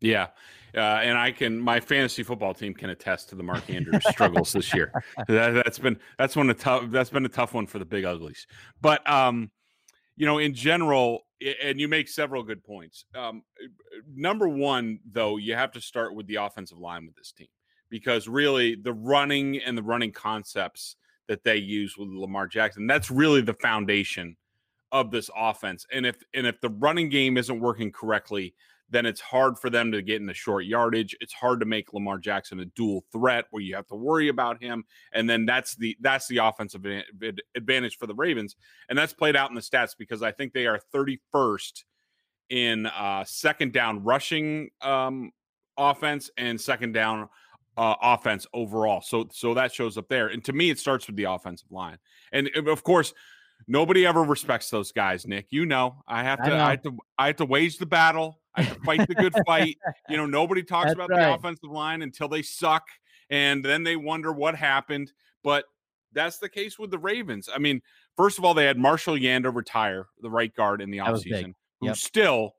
Yeah. 0.00 0.28
Uh, 0.74 0.80
and 0.80 1.18
I 1.18 1.32
can, 1.32 1.58
my 1.58 1.80
fantasy 1.80 2.22
football 2.22 2.54
team 2.54 2.74
can 2.74 2.90
attest 2.90 3.28
to 3.30 3.34
the 3.34 3.42
Mark 3.42 3.68
Andrews 3.68 4.02
struggles 4.10 4.52
this 4.52 4.72
year. 4.74 4.92
That, 5.28 5.66
has 5.66 5.78
been, 5.78 5.98
that's 6.18 6.36
one 6.36 6.48
a 6.50 6.54
tough, 6.54 6.84
that's 6.90 7.10
been 7.10 7.24
a 7.24 7.30
tough 7.30 7.54
one 7.54 7.66
for 7.66 7.78
the 7.78 7.84
big 7.84 8.04
uglies. 8.04 8.46
But, 8.80 9.08
um, 9.10 9.50
you 10.16 10.26
know, 10.26 10.38
in 10.38 10.54
general, 10.54 11.22
and 11.62 11.80
you 11.80 11.88
make 11.88 12.08
several 12.08 12.42
good 12.42 12.62
points. 12.62 13.04
Um, 13.14 13.42
number 14.14 14.48
one, 14.48 15.00
though, 15.10 15.36
you 15.36 15.54
have 15.54 15.72
to 15.72 15.80
start 15.80 16.14
with 16.14 16.26
the 16.26 16.36
offensive 16.36 16.78
line 16.78 17.06
with 17.06 17.16
this 17.16 17.32
team 17.32 17.48
because 17.88 18.28
really 18.28 18.74
the 18.74 18.92
running 18.92 19.58
and 19.58 19.76
the 19.76 19.82
running 19.82 20.12
concepts 20.12 20.96
that 21.28 21.44
they 21.44 21.56
use 21.56 21.96
with 21.96 22.08
Lamar 22.08 22.46
Jackson, 22.46 22.86
that's 22.86 23.10
really 23.10 23.40
the 23.40 23.54
foundation 23.54 24.36
of 24.92 25.10
this 25.10 25.30
offense. 25.36 25.86
And 25.92 26.04
if 26.04 26.16
and 26.34 26.46
if 26.46 26.60
the 26.60 26.70
running 26.70 27.08
game 27.08 27.36
isn't 27.36 27.60
working 27.60 27.92
correctly, 27.92 28.54
then 28.90 29.06
it's 29.06 29.20
hard 29.20 29.58
for 29.58 29.70
them 29.70 29.92
to 29.92 30.02
get 30.02 30.20
in 30.20 30.26
the 30.26 30.34
short 30.34 30.64
yardage. 30.64 31.16
It's 31.20 31.32
hard 31.32 31.60
to 31.60 31.66
make 31.66 31.92
Lamar 31.92 32.18
Jackson 32.18 32.60
a 32.60 32.64
dual 32.64 33.04
threat 33.12 33.46
where 33.50 33.62
you 33.62 33.76
have 33.76 33.86
to 33.88 33.94
worry 33.94 34.28
about 34.28 34.60
him. 34.60 34.84
And 35.12 35.30
then 35.30 35.46
that's 35.46 35.76
the 35.76 35.96
that's 36.00 36.26
the 36.26 36.38
offensive 36.38 36.84
advantage 37.54 37.96
for 37.96 38.06
the 38.06 38.14
Ravens, 38.14 38.56
and 38.88 38.98
that's 38.98 39.12
played 39.12 39.36
out 39.36 39.50
in 39.50 39.54
the 39.54 39.60
stats 39.60 39.94
because 39.96 40.22
I 40.22 40.32
think 40.32 40.52
they 40.52 40.66
are 40.66 40.80
31st 40.94 41.84
in 42.50 42.86
uh, 42.86 43.24
second 43.24 43.72
down 43.72 44.02
rushing 44.02 44.70
um, 44.80 45.30
offense 45.78 46.30
and 46.36 46.60
second 46.60 46.92
down 46.92 47.28
uh, 47.76 47.94
offense 48.02 48.46
overall. 48.52 49.00
So 49.00 49.28
so 49.30 49.54
that 49.54 49.72
shows 49.72 49.96
up 49.96 50.08
there. 50.08 50.26
And 50.26 50.44
to 50.44 50.52
me, 50.52 50.70
it 50.70 50.78
starts 50.78 51.06
with 51.06 51.16
the 51.16 51.24
offensive 51.24 51.70
line, 51.70 51.98
and 52.32 52.50
of 52.66 52.82
course. 52.82 53.14
Nobody 53.68 54.06
ever 54.06 54.22
respects 54.22 54.70
those 54.70 54.90
guys, 54.90 55.26
Nick. 55.26 55.48
You 55.50 55.66
know, 55.66 56.02
I 56.08 56.24
have 56.24 56.42
to, 56.44 56.50
I, 56.50 56.66
I 56.66 56.70
have 56.70 56.82
to, 56.82 56.96
I 57.18 57.26
have 57.26 57.36
to 57.36 57.44
wage 57.44 57.76
the 57.76 57.84
battle. 57.84 58.39
I 58.54 58.64
fight 58.64 59.06
the 59.06 59.14
good 59.14 59.34
fight. 59.46 59.76
You 60.08 60.16
know, 60.16 60.26
nobody 60.26 60.62
talks 60.64 60.88
That's 60.88 60.94
about 60.94 61.10
right. 61.10 61.26
the 61.26 61.34
offensive 61.34 61.70
line 61.70 62.02
until 62.02 62.28
they 62.28 62.42
suck, 62.42 62.84
and 63.28 63.64
then 63.64 63.84
they 63.84 63.96
wonder 63.96 64.32
what 64.32 64.54
happened. 64.54 65.12
But 65.42 65.64
that's 66.12 66.38
the 66.38 66.48
case 66.48 66.78
with 66.78 66.90
the 66.90 66.98
Ravens. 66.98 67.48
I 67.52 67.58
mean, 67.58 67.80
first 68.16 68.38
of 68.38 68.44
all, 68.44 68.54
they 68.54 68.64
had 68.64 68.78
Marshall 68.78 69.14
Yanda 69.14 69.54
retire, 69.54 70.06
the 70.20 70.30
right 70.30 70.54
guard 70.54 70.82
in 70.82 70.90
the 70.90 70.98
offseason, 70.98 71.54
who 71.80 71.88
yep. 71.88 71.96
still, 71.96 72.54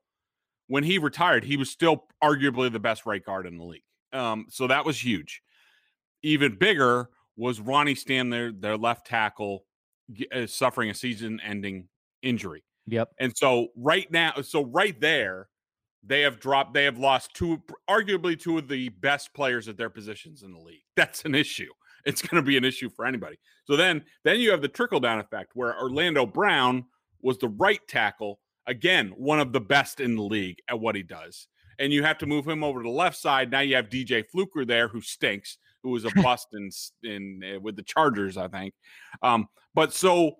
when 0.68 0.84
he 0.84 0.98
retired, 0.98 1.44
he 1.44 1.56
was 1.56 1.70
still 1.70 2.04
arguably 2.22 2.72
the 2.72 2.80
best 2.80 3.06
right 3.06 3.24
guard 3.24 3.46
in 3.46 3.58
the 3.58 3.64
league. 3.64 3.82
Um, 4.12 4.46
so 4.48 4.66
that 4.66 4.84
was 4.84 5.02
huge. 5.02 5.42
Even 6.22 6.56
bigger 6.56 7.10
was 7.36 7.60
Ronnie 7.60 7.94
Stanley, 7.94 8.52
their 8.52 8.76
left 8.76 9.06
tackle, 9.06 9.64
uh, 10.34 10.46
suffering 10.46 10.90
a 10.90 10.94
season-ending 10.94 11.88
injury. 12.22 12.64
Yep. 12.86 13.10
And 13.18 13.36
so 13.36 13.68
right 13.76 14.10
now, 14.10 14.34
so 14.42 14.64
right 14.64 14.98
there, 15.00 15.48
they 16.04 16.22
have 16.22 16.40
dropped 16.40 16.74
they 16.74 16.84
have 16.84 16.98
lost 16.98 17.34
two 17.34 17.62
arguably 17.88 18.38
two 18.38 18.58
of 18.58 18.68
the 18.68 18.88
best 18.88 19.32
players 19.34 19.68
at 19.68 19.76
their 19.76 19.90
positions 19.90 20.42
in 20.42 20.52
the 20.52 20.58
league. 20.58 20.82
That's 20.96 21.24
an 21.24 21.34
issue. 21.34 21.70
It's 22.04 22.22
going 22.22 22.42
to 22.42 22.46
be 22.46 22.56
an 22.56 22.64
issue 22.64 22.90
for 22.90 23.06
anybody. 23.06 23.38
So 23.66 23.76
then 23.76 24.04
then 24.24 24.40
you 24.40 24.50
have 24.50 24.62
the 24.62 24.68
trickle 24.68 25.00
down 25.00 25.20
effect 25.20 25.52
where 25.54 25.78
orlando 25.78 26.26
brown 26.26 26.84
was 27.20 27.38
the 27.38 27.48
right 27.48 27.80
tackle 27.88 28.40
again 28.66 29.12
one 29.16 29.40
of 29.40 29.52
the 29.52 29.60
best 29.60 30.00
in 30.00 30.16
the 30.16 30.22
league 30.22 30.58
at 30.68 30.80
what 30.80 30.96
he 30.96 31.02
does. 31.02 31.46
And 31.78 31.92
you 31.92 32.02
have 32.02 32.18
to 32.18 32.26
move 32.26 32.46
him 32.46 32.62
over 32.62 32.80
to 32.80 32.88
the 32.88 32.94
left 32.94 33.16
side. 33.16 33.50
Now 33.50 33.60
you 33.60 33.76
have 33.76 33.88
dj 33.88 34.24
fluker 34.28 34.64
there 34.64 34.88
who 34.88 35.00
stinks 35.00 35.58
who 35.82 35.90
was 35.90 36.04
a 36.04 36.10
bust 36.22 36.48
in 36.52 36.70
in 37.04 37.40
uh, 37.56 37.60
with 37.60 37.76
the 37.76 37.82
chargers 37.82 38.36
i 38.36 38.48
think. 38.48 38.74
Um 39.22 39.46
but 39.74 39.92
so 39.92 40.36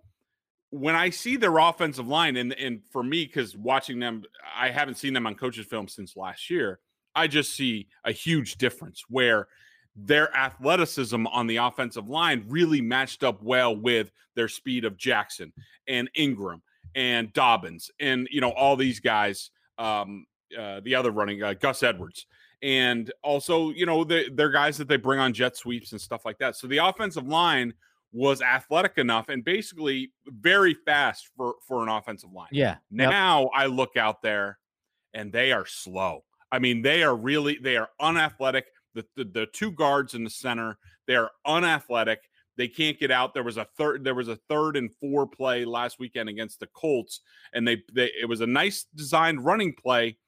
when 0.72 0.94
I 0.94 1.10
see 1.10 1.36
their 1.36 1.58
offensive 1.58 2.08
line, 2.08 2.36
and 2.36 2.54
and 2.54 2.80
for 2.90 3.02
me, 3.02 3.26
because 3.26 3.54
watching 3.56 4.00
them, 4.00 4.24
I 4.56 4.70
haven't 4.70 4.96
seen 4.96 5.12
them 5.12 5.26
on 5.26 5.34
coaches' 5.34 5.66
film 5.66 5.86
since 5.86 6.16
last 6.16 6.48
year. 6.48 6.80
I 7.14 7.26
just 7.26 7.54
see 7.54 7.88
a 8.04 8.12
huge 8.12 8.56
difference 8.56 9.04
where 9.08 9.48
their 9.94 10.34
athleticism 10.34 11.26
on 11.26 11.46
the 11.46 11.58
offensive 11.58 12.08
line 12.08 12.46
really 12.48 12.80
matched 12.80 13.22
up 13.22 13.42
well 13.42 13.76
with 13.76 14.10
their 14.34 14.48
speed 14.48 14.86
of 14.86 14.96
Jackson 14.96 15.52
and 15.86 16.08
Ingram 16.14 16.62
and 16.94 17.30
Dobbins 17.34 17.90
and 18.00 18.26
you 18.30 18.40
know 18.40 18.50
all 18.50 18.76
these 18.76 18.98
guys. 18.98 19.50
Um, 19.78 20.26
uh, 20.58 20.80
the 20.84 20.94
other 20.94 21.10
running 21.10 21.42
uh, 21.42 21.54
Gus 21.54 21.82
Edwards, 21.82 22.26
and 22.62 23.12
also 23.22 23.70
you 23.70 23.84
know 23.84 24.04
the, 24.04 24.30
they're 24.32 24.50
guys 24.50 24.78
that 24.78 24.88
they 24.88 24.96
bring 24.96 25.20
on 25.20 25.34
jet 25.34 25.54
sweeps 25.54 25.92
and 25.92 26.00
stuff 26.00 26.24
like 26.24 26.38
that. 26.38 26.56
So 26.56 26.66
the 26.66 26.78
offensive 26.78 27.26
line 27.26 27.74
was 28.12 28.42
athletic 28.42 28.98
enough 28.98 29.28
and 29.28 29.44
basically 29.44 30.12
very 30.26 30.74
fast 30.74 31.30
for 31.36 31.54
for 31.66 31.82
an 31.82 31.88
offensive 31.88 32.32
line. 32.32 32.48
Yeah. 32.52 32.76
Now 32.90 33.42
yep. 33.42 33.50
I 33.54 33.66
look 33.66 33.96
out 33.96 34.22
there 34.22 34.58
and 35.14 35.32
they 35.32 35.52
are 35.52 35.66
slow. 35.66 36.24
I 36.50 36.58
mean, 36.58 36.82
they 36.82 37.02
are 37.02 37.16
really 37.16 37.58
they 37.60 37.76
are 37.76 37.88
unathletic. 38.00 38.66
The, 38.94 39.06
the, 39.16 39.24
the 39.24 39.46
two 39.46 39.72
guards 39.72 40.14
in 40.14 40.22
the 40.22 40.30
center, 40.30 40.78
they 41.06 41.16
are 41.16 41.30
unathletic. 41.46 42.18
They 42.58 42.68
can't 42.68 43.00
get 43.00 43.10
out. 43.10 43.32
There 43.32 43.42
was 43.42 43.56
a 43.56 43.66
third 43.78 44.04
there 44.04 44.14
was 44.14 44.28
a 44.28 44.36
third 44.48 44.76
and 44.76 44.90
four 45.00 45.26
play 45.26 45.64
last 45.64 45.98
weekend 45.98 46.28
against 46.28 46.60
the 46.60 46.66
Colts 46.68 47.20
and 47.54 47.66
they, 47.66 47.82
they 47.94 48.10
it 48.20 48.28
was 48.28 48.42
a 48.42 48.46
nice 48.46 48.84
designed 48.94 49.42
running 49.42 49.74
play, 49.74 50.18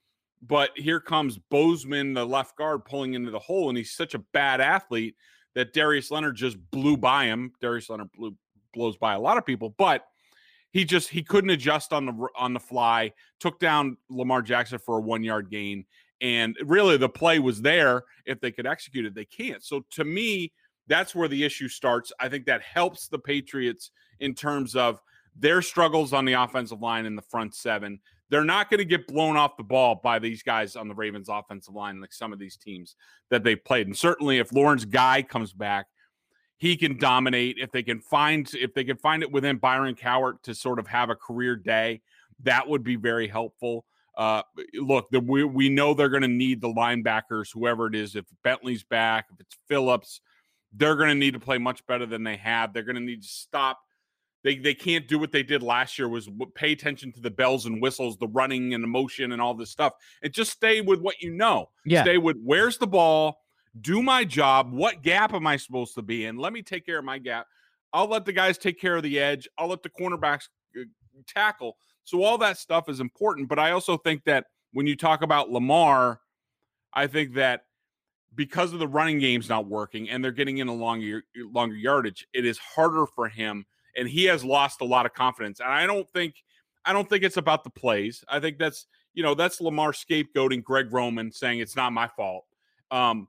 but 0.40 0.70
here 0.76 1.00
comes 1.00 1.38
Bozeman, 1.50 2.14
the 2.14 2.24
left 2.24 2.56
guard 2.56 2.86
pulling 2.86 3.12
into 3.12 3.30
the 3.30 3.38
hole 3.38 3.68
and 3.68 3.76
he's 3.76 3.94
such 3.94 4.14
a 4.14 4.24
bad 4.32 4.62
athlete 4.62 5.16
that 5.54 5.73
Darius 5.73 6.11
Leonard 6.11 6.37
just 6.37 6.58
blew 6.70 6.96
by 6.96 7.25
him. 7.25 7.52
Darius 7.61 7.90
Leonard 7.90 8.12
blew, 8.12 8.34
blows 8.73 8.96
by 8.96 9.14
a 9.14 9.20
lot 9.20 9.38
of 9.38 9.46
people, 9.46 9.75
but 9.78 10.04
he 10.73 10.84
just 10.84 11.08
he 11.08 11.23
couldn't 11.23 11.50
adjust 11.50 11.92
on 11.92 12.06
the 12.06 12.28
on 12.37 12.52
the 12.52 12.61
fly. 12.61 13.12
Took 13.40 13.61
down 13.61 13.96
Lamar 14.11 14.42
Jackson 14.42 14.78
for 14.78 14.99
a 14.99 15.00
one 15.00 15.23
yard 15.23 15.50
gain, 15.50 15.84
and 16.20 16.56
really 16.64 16.96
the 16.96 17.08
play 17.08 17.38
was 17.38 17.62
there 17.62 18.04
if 18.26 18.40
they 18.40 18.50
could 18.50 18.66
execute 18.66 19.06
it. 19.06 19.14
They 19.14 19.25
can't. 19.25 19.62
So 19.62 19.84
to 19.92 20.04
me, 20.04 20.52
that's 20.88 21.14
where 21.14 21.28
the 21.28 21.44
issue 21.44 21.68
starts. 21.68 22.12
I 22.18 22.28
think 22.28 22.46
that 22.46 22.62
helps 22.62 23.08
the 23.08 23.18
Patriots 23.18 23.92
in 24.20 24.34
terms 24.34 24.75
of 24.75 25.00
their 25.37 25.62
struggles 25.62 26.12
on 26.12 26.25
the 26.25 26.34
offensive 26.34 26.80
line 26.80 27.06
in 27.06 27.16
the 27.16 27.23
front 27.23 27.54
seven. 27.54 28.00
They're 28.34 28.42
not 28.42 28.68
going 28.68 28.78
to 28.78 28.84
get 28.84 29.06
blown 29.06 29.36
off 29.36 29.56
the 29.56 29.62
ball 29.62 30.00
by 30.02 30.18
these 30.18 30.42
guys 30.42 30.74
on 30.74 30.88
the 30.88 30.94
Ravens 30.96 31.28
offensive 31.28 31.72
line, 31.72 32.00
like 32.00 32.12
some 32.12 32.32
of 32.32 32.40
these 32.40 32.56
teams 32.56 32.96
that 33.30 33.44
they 33.44 33.54
played. 33.54 33.86
And 33.86 33.96
certainly, 33.96 34.38
if 34.38 34.52
Lawrence 34.52 34.84
Guy 34.84 35.22
comes 35.22 35.52
back, 35.52 35.86
he 36.56 36.76
can 36.76 36.98
dominate. 36.98 37.58
If 37.60 37.70
they 37.70 37.84
can 37.84 38.00
find 38.00 38.52
if 38.52 38.74
they 38.74 38.82
can 38.82 38.96
find 38.96 39.22
it 39.22 39.30
within 39.30 39.58
Byron 39.58 39.94
Cowart 39.94 40.42
to 40.42 40.54
sort 40.56 40.80
of 40.80 40.88
have 40.88 41.10
a 41.10 41.14
career 41.14 41.54
day, 41.54 42.02
that 42.42 42.68
would 42.68 42.82
be 42.82 42.96
very 42.96 43.28
helpful. 43.28 43.84
Uh, 44.16 44.42
look, 44.74 45.08
the, 45.10 45.20
we 45.20 45.44
we 45.44 45.68
know 45.68 45.94
they're 45.94 46.08
going 46.08 46.22
to 46.22 46.26
need 46.26 46.60
the 46.60 46.66
linebackers, 46.66 47.50
whoever 47.54 47.86
it 47.86 47.94
is. 47.94 48.16
If 48.16 48.24
Bentley's 48.42 48.82
back, 48.82 49.26
if 49.32 49.38
it's 49.38 49.56
Phillips, 49.68 50.20
they're 50.72 50.96
going 50.96 51.10
to 51.10 51.14
need 51.14 51.34
to 51.34 51.40
play 51.40 51.58
much 51.58 51.86
better 51.86 52.04
than 52.04 52.24
they 52.24 52.38
have. 52.38 52.72
They're 52.72 52.82
going 52.82 52.96
to 52.96 53.00
need 53.00 53.22
to 53.22 53.28
stop 53.28 53.78
they 54.44 54.56
they 54.56 54.74
can't 54.74 55.08
do 55.08 55.18
what 55.18 55.32
they 55.32 55.42
did 55.42 55.62
last 55.62 55.98
year 55.98 56.08
was 56.08 56.28
pay 56.54 56.72
attention 56.72 57.10
to 57.12 57.20
the 57.20 57.30
bells 57.30 57.66
and 57.66 57.82
whistles, 57.82 58.16
the 58.18 58.28
running 58.28 58.74
and 58.74 58.84
the 58.84 58.88
motion 58.88 59.32
and 59.32 59.42
all 59.42 59.54
this 59.54 59.70
stuff, 59.70 59.94
and 60.22 60.32
just 60.32 60.52
stay 60.52 60.82
with 60.82 61.00
what 61.00 61.20
you 61.20 61.32
know. 61.32 61.70
Yeah. 61.84 62.02
Stay 62.02 62.18
with 62.18 62.36
where's 62.44 62.78
the 62.78 62.86
ball, 62.86 63.38
do 63.80 64.02
my 64.02 64.22
job. 64.24 64.72
What 64.72 65.02
gap 65.02 65.32
am 65.32 65.46
I 65.46 65.56
supposed 65.56 65.94
to 65.94 66.02
be 66.02 66.26
in? 66.26 66.36
Let 66.36 66.52
me 66.52 66.62
take 66.62 66.86
care 66.86 66.98
of 66.98 67.04
my 67.04 67.18
gap. 67.18 67.46
I'll 67.92 68.06
let 68.06 68.26
the 68.26 68.32
guys 68.32 68.58
take 68.58 68.78
care 68.78 68.96
of 68.96 69.02
the 69.02 69.18
edge. 69.18 69.48
I'll 69.58 69.68
let 69.68 69.82
the 69.82 69.90
cornerbacks 69.90 70.48
uh, 70.78 70.84
tackle. 71.26 71.76
So 72.04 72.22
all 72.22 72.36
that 72.38 72.58
stuff 72.58 72.88
is 72.90 73.00
important, 73.00 73.48
but 73.48 73.58
I 73.58 73.70
also 73.70 73.96
think 73.96 74.24
that 74.24 74.44
when 74.72 74.86
you 74.86 74.94
talk 74.94 75.22
about 75.22 75.50
Lamar, 75.50 76.20
I 76.92 77.06
think 77.06 77.34
that 77.34 77.62
because 78.34 78.72
of 78.72 78.78
the 78.78 78.88
running 78.88 79.20
game's 79.20 79.48
not 79.48 79.66
working 79.66 80.10
and 80.10 80.22
they're 80.22 80.32
getting 80.32 80.58
in 80.58 80.68
a 80.68 80.74
longer 80.74 81.22
longer 81.52 81.76
yardage, 81.76 82.26
it 82.34 82.44
is 82.44 82.58
harder 82.58 83.06
for 83.06 83.28
him 83.28 83.64
and 83.96 84.08
he 84.08 84.24
has 84.24 84.44
lost 84.44 84.80
a 84.80 84.84
lot 84.84 85.06
of 85.06 85.14
confidence. 85.14 85.60
And 85.60 85.70
I 85.70 85.86
don't 85.86 86.10
think 86.12 86.42
I 86.84 86.92
don't 86.92 87.08
think 87.08 87.24
it's 87.24 87.36
about 87.36 87.64
the 87.64 87.70
plays. 87.70 88.24
I 88.28 88.40
think 88.40 88.58
that's 88.58 88.86
you 89.14 89.22
know 89.22 89.34
that's 89.34 89.60
Lamar 89.60 89.92
scapegoating 89.92 90.62
Greg 90.62 90.92
Roman 90.92 91.32
saying 91.32 91.60
it's 91.60 91.76
not 91.76 91.92
my 91.92 92.08
fault. 92.08 92.44
Um, 92.90 93.28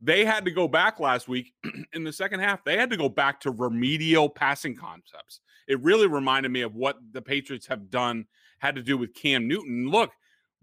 they 0.00 0.24
had 0.24 0.44
to 0.44 0.50
go 0.50 0.68
back 0.68 1.00
last 1.00 1.28
week 1.28 1.54
in 1.92 2.04
the 2.04 2.12
second 2.12 2.40
half. 2.40 2.62
They 2.64 2.76
had 2.76 2.90
to 2.90 2.96
go 2.96 3.08
back 3.08 3.40
to 3.40 3.50
remedial 3.50 4.28
passing 4.28 4.76
concepts. 4.76 5.40
It 5.66 5.82
really 5.82 6.06
reminded 6.06 6.52
me 6.52 6.60
of 6.60 6.74
what 6.74 6.98
the 7.12 7.22
Patriots 7.22 7.66
have 7.68 7.90
done, 7.90 8.26
had 8.58 8.74
to 8.74 8.82
do 8.82 8.98
with 8.98 9.14
Cam 9.14 9.48
Newton. 9.48 9.88
Look, 9.88 10.10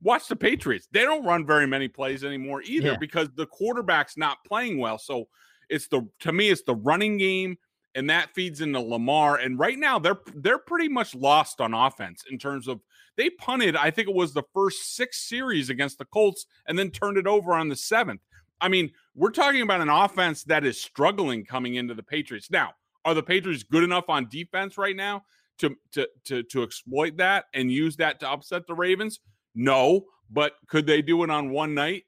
watch 0.02 0.28
the 0.28 0.36
Patriots. 0.36 0.88
They 0.92 1.02
don't 1.02 1.26
run 1.26 1.46
very 1.46 1.66
many 1.66 1.88
plays 1.88 2.24
anymore 2.24 2.62
either 2.62 2.92
yeah. 2.92 2.98
because 2.98 3.30
the 3.36 3.48
quarterback's 3.48 4.16
not 4.16 4.38
playing 4.46 4.78
well. 4.78 5.00
So 5.00 5.28
it's 5.70 5.88
the 5.88 6.08
to 6.20 6.32
me, 6.32 6.50
it's 6.50 6.64
the 6.64 6.76
running 6.76 7.18
game 7.18 7.58
and 7.96 8.10
that 8.10 8.34
feeds 8.34 8.62
into 8.62 8.80
Lamar. 8.80 9.38
And 9.38 9.60
right 9.60 9.78
now, 9.78 10.00
they're 10.00 10.20
they're 10.36 10.58
pretty 10.58 10.88
much 10.88 11.16
lost 11.16 11.62
on 11.62 11.74
offense 11.74 12.24
in 12.30 12.38
terms 12.38 12.68
of 12.68 12.82
they 13.18 13.30
punted. 13.30 13.76
I 13.76 13.92
think 13.92 14.08
it 14.08 14.16
was 14.16 14.34
the 14.34 14.44
first 14.54 14.96
six 14.96 15.28
series 15.28 15.70
against 15.70 15.98
the 15.98 16.06
Colts, 16.06 16.46
and 16.68 16.78
then 16.78 16.92
turned 16.92 17.18
it 17.18 17.28
over 17.28 17.54
on 17.54 17.70
the 17.70 17.76
seventh. 17.76 18.22
I 18.60 18.70
mean, 18.70 18.92
we're 19.16 19.32
talking 19.32 19.62
about 19.62 19.82
an 19.82 19.90
offense 19.90 20.44
that 20.46 20.64
is 20.64 20.80
struggling 20.80 21.46
coming 21.46 21.76
into 21.76 21.94
the 21.94 22.04
Patriots. 22.04 22.52
Now, 22.52 22.74
are 23.04 23.14
the 23.14 23.24
Patriots 23.24 23.64
good 23.64 23.84
enough 23.84 24.06
on 24.08 24.30
defense 24.30 24.78
right 24.78 24.96
now 24.96 25.24
to 25.60 25.76
to 25.94 26.08
to 26.26 26.44
to 26.44 26.64
exploit 26.64 27.18
that 27.18 27.46
and 27.54 27.72
use 27.72 27.96
that 27.98 28.20
to 28.22 28.30
upset 28.30 28.68
the 28.68 28.74
Ravens? 28.74 29.20
No, 29.56 30.06
but 30.30 30.54
could 30.68 30.86
they 30.86 31.02
do 31.02 31.24
it 31.24 31.30
on 31.30 31.52
one 31.52 31.74
night? 31.74 32.04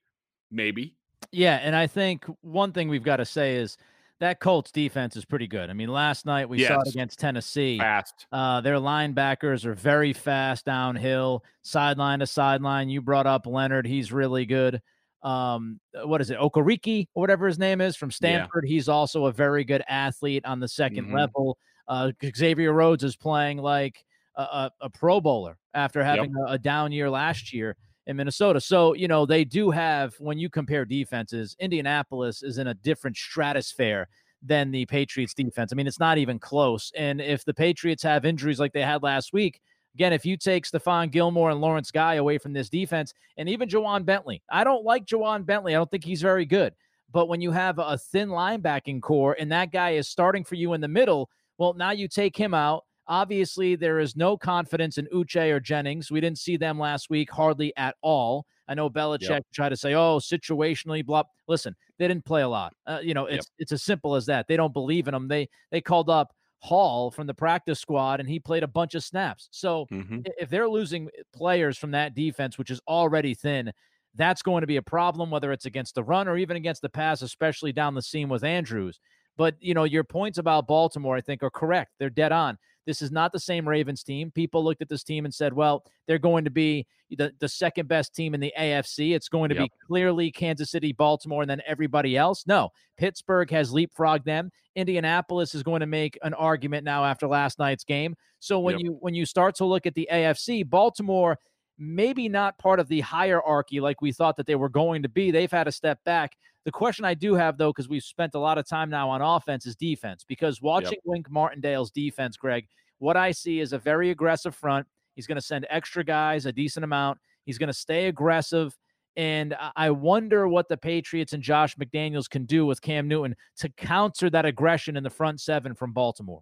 Maybe. 0.51 0.95
Yeah, 1.31 1.55
and 1.55 1.75
I 1.75 1.87
think 1.87 2.25
one 2.41 2.71
thing 2.71 2.89
we've 2.89 3.03
got 3.03 3.17
to 3.17 3.25
say 3.25 3.55
is 3.55 3.77
that 4.23 4.39
Colts 4.39 4.71
defense 4.71 5.15
is 5.17 5.25
pretty 5.25 5.47
good. 5.47 5.69
I 5.69 5.73
mean, 5.73 5.89
last 5.89 6.25
night 6.25 6.47
we 6.47 6.59
yes. 6.59 6.69
saw 6.69 6.81
it 6.81 6.87
against 6.87 7.19
Tennessee. 7.19 7.77
Fast. 7.77 8.25
Uh, 8.31 8.61
their 8.61 8.75
linebackers 8.75 9.65
are 9.65 9.73
very 9.73 10.13
fast 10.13 10.65
downhill, 10.65 11.43
sideline 11.61 12.19
to 12.19 12.27
sideline. 12.27 12.89
You 12.89 13.01
brought 13.01 13.27
up 13.27 13.45
Leonard; 13.45 13.85
he's 13.85 14.11
really 14.11 14.45
good. 14.45 14.81
Um, 15.23 15.79
what 16.03 16.21
is 16.21 16.29
it, 16.31 16.39
Okereke 16.39 17.07
or 17.13 17.21
whatever 17.21 17.47
his 17.47 17.59
name 17.59 17.81
is 17.81 17.95
from 17.95 18.11
Stanford? 18.11 18.63
Yeah. 18.65 18.73
He's 18.73 18.89
also 18.89 19.25
a 19.25 19.31
very 19.31 19.63
good 19.63 19.83
athlete 19.87 20.45
on 20.45 20.59
the 20.59 20.67
2nd 20.67 20.99
mm-hmm. 20.99 21.15
level. 21.15 21.57
Uh, 21.87 22.11
Xavier 22.35 22.73
Rhodes 22.73 23.03
is 23.03 23.15
playing 23.15 23.57
like 23.57 24.03
a, 24.35 24.41
a, 24.41 24.71
a 24.81 24.89
Pro 24.89 25.21
Bowler 25.21 25.57
after 25.73 26.03
having 26.03 26.31
yep. 26.37 26.49
a, 26.49 26.51
a 26.53 26.57
down 26.57 26.91
year 26.91 27.09
last 27.09 27.53
year 27.53 27.77
in 28.07 28.17
Minnesota. 28.17 28.59
So, 28.59 28.93
you 28.93 29.07
know, 29.07 29.25
they 29.25 29.45
do 29.45 29.71
have, 29.71 30.15
when 30.19 30.37
you 30.37 30.49
compare 30.49 30.85
defenses, 30.85 31.55
Indianapolis 31.59 32.43
is 32.43 32.57
in 32.57 32.67
a 32.67 32.73
different 32.73 33.15
stratosphere 33.15 34.07
than 34.41 34.71
the 34.71 34.85
Patriots 34.85 35.33
defense. 35.33 35.71
I 35.71 35.75
mean, 35.75 35.87
it's 35.87 35.99
not 35.99 36.17
even 36.17 36.37
close. 36.37 36.91
And 36.95 37.21
if 37.21 37.45
the 37.45 37.53
Patriots 37.53 38.03
have 38.03 38.25
injuries 38.25 38.59
like 38.59 38.73
they 38.73 38.81
had 38.81 39.01
last 39.01 39.31
week, 39.31 39.61
again, 39.95 40.11
if 40.11 40.25
you 40.25 40.35
take 40.35 40.65
Stephon 40.65 41.11
Gilmore 41.11 41.51
and 41.51 41.61
Lawrence 41.61 41.91
Guy 41.91 42.15
away 42.15 42.37
from 42.37 42.51
this 42.51 42.69
defense, 42.69 43.13
and 43.37 43.47
even 43.47 43.69
Ja'Whaun 43.69 44.03
Bentley, 44.05 44.43
I 44.51 44.63
don't 44.63 44.83
like 44.83 45.05
Ja'Whaun 45.05 45.45
Bentley. 45.45 45.73
I 45.73 45.77
don't 45.77 45.89
think 45.89 46.03
he's 46.03 46.21
very 46.21 46.45
good. 46.45 46.73
But 47.11 47.29
when 47.29 47.41
you 47.41 47.51
have 47.51 47.79
a 47.79 47.97
thin 47.97 48.29
linebacking 48.29 49.01
corps 49.01 49.37
and 49.39 49.51
that 49.51 49.71
guy 49.71 49.91
is 49.91 50.09
starting 50.09 50.43
for 50.43 50.55
you 50.55 50.73
in 50.73 50.81
the 50.81 50.87
middle, 50.87 51.29
well, 51.57 51.73
now 51.73 51.91
you 51.91 52.07
take 52.07 52.35
him 52.35 52.53
out. 52.53 52.85
Obviously, 53.07 53.75
there 53.75 53.99
is 53.99 54.15
no 54.15 54.37
confidence 54.37 54.97
in 54.97 55.07
Uche 55.13 55.51
or 55.51 55.59
Jennings. 55.59 56.09
We 56.11 56.21
didn't 56.21 56.39
see 56.39 56.57
them 56.57 56.79
last 56.79 57.09
week 57.09 57.29
hardly 57.29 57.73
at 57.75 57.95
all. 58.01 58.45
I 58.67 58.75
know 58.75 58.89
Belichick 58.89 59.29
yep. 59.29 59.45
tried 59.53 59.69
to 59.69 59.77
say, 59.77 59.93
"Oh, 59.93 60.19
situationally, 60.19 61.05
blah." 61.05 61.23
Listen, 61.47 61.75
they 61.97 62.07
didn't 62.07 62.25
play 62.25 62.43
a 62.43 62.47
lot. 62.47 62.73
Uh, 62.87 62.99
you 63.03 63.13
know, 63.13 63.25
it's 63.25 63.47
yep. 63.47 63.59
it's 63.59 63.71
as 63.73 63.83
simple 63.83 64.15
as 64.15 64.25
that. 64.27 64.47
They 64.47 64.55
don't 64.55 64.73
believe 64.73 65.07
in 65.07 65.13
them. 65.13 65.27
They 65.27 65.49
they 65.71 65.81
called 65.81 66.09
up 66.09 66.33
Hall 66.59 67.11
from 67.11 67.27
the 67.27 67.33
practice 67.33 67.79
squad, 67.79 68.21
and 68.21 68.29
he 68.29 68.39
played 68.39 68.63
a 68.63 68.67
bunch 68.67 68.95
of 68.95 69.03
snaps. 69.03 69.49
So 69.51 69.85
mm-hmm. 69.91 70.19
if 70.37 70.49
they're 70.49 70.69
losing 70.69 71.09
players 71.35 71.77
from 71.77 71.91
that 71.91 72.15
defense, 72.15 72.57
which 72.57 72.71
is 72.71 72.79
already 72.87 73.33
thin, 73.33 73.73
that's 74.15 74.41
going 74.41 74.61
to 74.61 74.67
be 74.67 74.77
a 74.77 74.81
problem. 74.81 75.29
Whether 75.29 75.51
it's 75.51 75.65
against 75.65 75.95
the 75.95 76.03
run 76.03 76.29
or 76.29 76.37
even 76.37 76.55
against 76.55 76.81
the 76.81 76.89
pass, 76.89 77.21
especially 77.21 77.73
down 77.73 77.95
the 77.95 78.01
seam 78.01 78.29
with 78.29 78.45
Andrews. 78.45 79.01
But 79.35 79.55
you 79.59 79.73
know, 79.73 79.83
your 79.83 80.05
points 80.05 80.37
about 80.37 80.67
Baltimore, 80.67 81.17
I 81.17 81.21
think, 81.21 81.43
are 81.43 81.49
correct. 81.49 81.91
They're 81.99 82.09
dead 82.09 82.31
on. 82.31 82.57
This 82.85 83.01
is 83.01 83.11
not 83.11 83.31
the 83.31 83.39
same 83.39 83.67
Ravens 83.67 84.03
team. 84.03 84.31
People 84.31 84.63
looked 84.63 84.81
at 84.81 84.89
this 84.89 85.03
team 85.03 85.25
and 85.25 85.33
said, 85.33 85.53
well, 85.53 85.83
they're 86.07 86.17
going 86.19 86.43
to 86.43 86.49
be 86.49 86.85
the, 87.11 87.33
the 87.39 87.47
second 87.47 87.87
best 87.87 88.13
team 88.13 88.33
in 88.33 88.39
the 88.39 88.53
AFC. 88.59 89.15
It's 89.15 89.29
going 89.29 89.49
to 89.49 89.55
yep. 89.55 89.65
be 89.65 89.71
clearly 89.87 90.31
Kansas 90.31 90.71
City, 90.71 90.91
Baltimore, 90.91 91.41
and 91.41 91.49
then 91.49 91.61
everybody 91.65 92.17
else. 92.17 92.45
No, 92.47 92.69
Pittsburgh 92.97 93.49
has 93.51 93.71
leapfrogged 93.71 94.25
them. 94.25 94.51
Indianapolis 94.75 95.55
is 95.55 95.63
going 95.63 95.81
to 95.81 95.85
make 95.85 96.17
an 96.23 96.33
argument 96.33 96.83
now 96.83 97.05
after 97.05 97.27
last 97.27 97.59
night's 97.59 97.83
game. 97.83 98.15
So 98.39 98.59
when 98.59 98.73
yep. 98.73 98.81
you 98.83 98.97
when 98.99 99.13
you 99.13 99.25
start 99.25 99.55
to 99.55 99.65
look 99.65 99.85
at 99.85 99.95
the 99.95 100.09
AFC, 100.11 100.67
Baltimore 100.67 101.37
maybe 101.77 102.29
not 102.29 102.57
part 102.57 102.79
of 102.79 102.87
the 102.87 103.01
hierarchy 103.01 103.79
like 103.79 104.01
we 104.01 104.11
thought 104.11 104.37
that 104.37 104.45
they 104.45 104.55
were 104.55 104.69
going 104.69 105.03
to 105.03 105.09
be. 105.09 105.31
They've 105.31 105.51
had 105.51 105.67
a 105.67 105.71
step 105.71 105.99
back. 106.03 106.37
The 106.65 106.71
question 106.71 107.03
I 107.05 107.13
do 107.13 107.33
have, 107.33 107.57
though, 107.57 107.69
because 107.69 107.89
we've 107.89 108.03
spent 108.03 108.35
a 108.35 108.39
lot 108.39 108.57
of 108.57 108.67
time 108.67 108.89
now 108.89 109.09
on 109.09 109.21
offense, 109.21 109.65
is 109.65 109.75
defense. 109.75 110.23
Because 110.23 110.61
watching 110.61 110.91
yep. 110.91 111.01
Wink 111.05 111.29
Martindale's 111.29 111.91
defense, 111.91 112.37
Greg, 112.37 112.67
what 112.99 113.17
I 113.17 113.31
see 113.31 113.59
is 113.59 113.73
a 113.73 113.77
very 113.77 114.11
aggressive 114.11 114.55
front. 114.55 114.87
He's 115.15 115.27
going 115.27 115.35
to 115.35 115.41
send 115.41 115.67
extra 115.69 116.03
guys 116.03 116.45
a 116.45 116.51
decent 116.51 116.83
amount. 116.83 117.19
He's 117.45 117.57
going 117.57 117.67
to 117.67 117.73
stay 117.73 118.07
aggressive. 118.07 118.77
And 119.15 119.55
I 119.75 119.91
wonder 119.91 120.47
what 120.47 120.69
the 120.69 120.77
Patriots 120.77 121.33
and 121.33 121.43
Josh 121.43 121.75
McDaniels 121.75 122.29
can 122.29 122.45
do 122.45 122.65
with 122.65 122.81
Cam 122.81 123.07
Newton 123.07 123.35
to 123.57 123.69
counter 123.69 124.29
that 124.29 124.45
aggression 124.45 124.97
in 124.97 125.03
the 125.03 125.09
front 125.09 125.39
seven 125.39 125.75
from 125.75 125.91
Baltimore. 125.91 126.41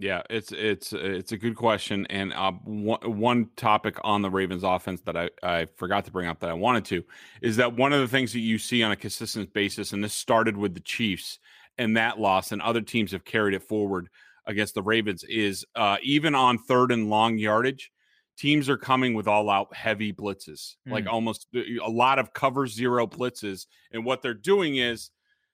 Yeah, 0.00 0.22
it's 0.30 0.50
it's 0.50 0.94
it's 0.94 1.32
a 1.32 1.36
good 1.36 1.56
question, 1.56 2.06
and 2.08 2.32
uh, 2.32 2.52
one 2.64 3.00
one 3.02 3.50
topic 3.56 3.98
on 4.02 4.22
the 4.22 4.30
Ravens 4.30 4.62
offense 4.62 5.02
that 5.02 5.14
I 5.14 5.28
I 5.42 5.66
forgot 5.76 6.06
to 6.06 6.10
bring 6.10 6.26
up 6.26 6.40
that 6.40 6.48
I 6.48 6.54
wanted 6.54 6.86
to 6.86 7.04
is 7.42 7.56
that 7.56 7.76
one 7.76 7.92
of 7.92 8.00
the 8.00 8.08
things 8.08 8.32
that 8.32 8.40
you 8.40 8.56
see 8.56 8.82
on 8.82 8.92
a 8.92 8.96
consistent 8.96 9.52
basis, 9.52 9.92
and 9.92 10.02
this 10.02 10.14
started 10.14 10.56
with 10.56 10.72
the 10.72 10.80
Chiefs, 10.80 11.38
and 11.76 11.98
that 11.98 12.18
loss, 12.18 12.50
and 12.50 12.62
other 12.62 12.80
teams 12.80 13.12
have 13.12 13.26
carried 13.26 13.52
it 13.52 13.62
forward 13.62 14.08
against 14.46 14.74
the 14.74 14.82
Ravens, 14.82 15.22
is 15.24 15.66
uh, 15.76 15.98
even 16.02 16.34
on 16.34 16.56
third 16.56 16.92
and 16.92 17.10
long 17.10 17.36
yardage, 17.36 17.90
teams 18.38 18.70
are 18.70 18.78
coming 18.78 19.12
with 19.12 19.28
all 19.28 19.50
out 19.50 19.74
heavy 19.76 20.14
blitzes, 20.14 20.76
mm. 20.88 20.92
like 20.92 21.06
almost 21.06 21.46
uh, 21.54 21.60
a 21.84 21.90
lot 21.90 22.18
of 22.18 22.32
cover 22.32 22.66
zero 22.66 23.06
blitzes. 23.06 23.66
And 23.92 24.06
what 24.06 24.22
they're 24.22 24.32
doing 24.32 24.76
is 24.76 25.10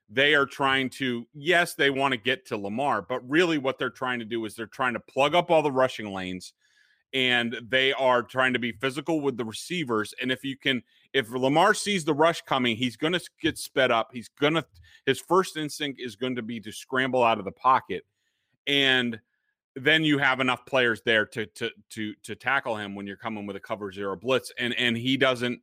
they 0.09 0.35
are 0.35 0.47
trying 0.47 0.89
to, 0.89 1.27
yes, 1.35 1.75
they 1.75 1.91
want 1.91 2.13
to 2.13 2.19
get 2.19 2.47
to 2.47 2.57
Lamar, 2.57 3.03
but 3.03 3.29
really 3.29 3.59
what 3.59 3.79
they're 3.79 3.91
trying 3.91 4.19
to 4.21 4.25
do 4.25 4.45
is 4.45 4.55
they're 4.55 4.67
trying 4.67 4.95
to 4.95 5.01
plug 5.01 5.35
up 5.35 5.51
all 5.51 5.63
the 5.63 5.73
rushing 5.73 6.13
lanes 6.13 6.53
and 7.13 7.57
they 7.69 7.93
are 7.93 8.23
trying 8.23 8.53
to 8.53 8.59
be 8.59 8.73
physical 8.73 9.21
with 9.21 9.37
the 9.37 9.45
receivers. 9.45 10.15
And 10.21 10.31
if 10.31 10.45
you 10.45 10.57
can, 10.57 10.83
if 11.13 11.31
Lamar 11.31 11.75
sees 11.75 12.05
the 12.05 12.15
rush 12.15 12.43
coming, 12.43 12.77
he's 12.77 12.97
going 12.97 13.15
to 13.15 13.21
get 13.41 13.59
sped 13.59 13.91
up. 13.91 14.11
He's 14.13 14.29
going 14.41 14.55
to, 14.55 14.65
his 15.07 15.21
first 15.21 15.57
instinct 15.57 16.01
is 16.01 16.15
going 16.17 16.37
to 16.37 16.43
be 16.43 16.61
to 16.61 16.73
scramble 16.73 17.23
out 17.23 17.39
of 17.39 17.45
the 17.45 17.53
pocket. 17.53 18.05
And 18.67 19.21
then 19.77 20.03
you 20.03 20.19
have 20.19 20.41
enough 20.41 20.65
players 20.67 21.03
there 21.05 21.27
to 21.27 21.47
to 21.47 21.71
to 21.91 22.15
to 22.23 22.35
tackle 22.35 22.77
him 22.77 22.95
when 22.95 23.07
you're 23.07 23.17
coming 23.17 23.47
with 23.47 23.57
a 23.57 23.61
cover 23.61 23.93
zero 23.93 24.17
blitz 24.17 24.51
and 24.59 24.75
and 24.75 24.97
he 24.97 25.19
doesn't 25.19 25.61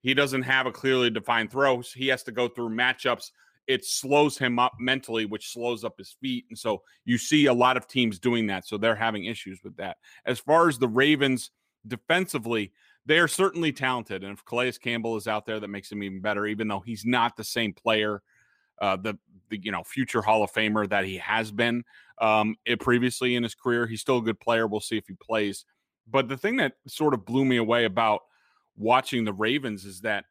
he 0.00 0.14
doesn't 0.14 0.42
have 0.42 0.66
a 0.66 0.72
clearly 0.72 1.10
defined 1.10 1.50
throw 1.50 1.82
he 1.94 2.06
has 2.06 2.22
to 2.22 2.30
go 2.30 2.46
through 2.46 2.70
matchups 2.70 3.32
it 3.68 3.84
slows 3.84 4.36
him 4.36 4.58
up 4.58 4.72
mentally 4.80 5.24
which 5.24 5.52
slows 5.52 5.84
up 5.84 5.96
his 5.98 6.16
feet 6.20 6.44
and 6.48 6.58
so 6.58 6.82
you 7.04 7.16
see 7.16 7.46
a 7.46 7.52
lot 7.52 7.76
of 7.76 7.86
teams 7.86 8.18
doing 8.18 8.46
that 8.46 8.66
so 8.66 8.76
they're 8.76 8.96
having 8.96 9.26
issues 9.26 9.60
with 9.62 9.76
that 9.76 9.98
as 10.26 10.38
far 10.40 10.68
as 10.68 10.78
the 10.78 10.88
ravens 10.88 11.50
defensively 11.86 12.72
they 13.06 13.18
are 13.18 13.28
certainly 13.28 13.72
talented 13.72 14.24
and 14.24 14.32
if 14.32 14.44
calais 14.44 14.72
campbell 14.72 15.16
is 15.16 15.28
out 15.28 15.46
there 15.46 15.60
that 15.60 15.68
makes 15.68 15.92
him 15.92 16.02
even 16.02 16.20
better 16.20 16.46
even 16.46 16.66
though 16.66 16.80
he's 16.80 17.04
not 17.04 17.36
the 17.36 17.44
same 17.44 17.72
player 17.72 18.22
uh, 18.80 18.96
the 18.96 19.18
the 19.50 19.58
you 19.62 19.72
know 19.72 19.82
future 19.82 20.22
hall 20.22 20.42
of 20.42 20.52
famer 20.52 20.88
that 20.88 21.04
he 21.04 21.16
has 21.16 21.50
been 21.50 21.84
um, 22.20 22.56
it 22.64 22.80
previously 22.80 23.36
in 23.36 23.42
his 23.42 23.54
career. 23.54 23.86
He's 23.86 24.00
still 24.00 24.18
a 24.18 24.22
good 24.22 24.40
player. 24.40 24.66
We'll 24.66 24.80
see 24.80 24.96
if 24.98 25.06
he 25.06 25.14
plays. 25.14 25.64
But 26.10 26.28
the 26.28 26.36
thing 26.36 26.56
that 26.56 26.74
sort 26.86 27.14
of 27.14 27.24
blew 27.24 27.44
me 27.44 27.56
away 27.56 27.84
about 27.84 28.22
watching 28.76 29.24
the 29.24 29.32
Ravens 29.32 29.84
is 29.84 30.00
that 30.00 30.24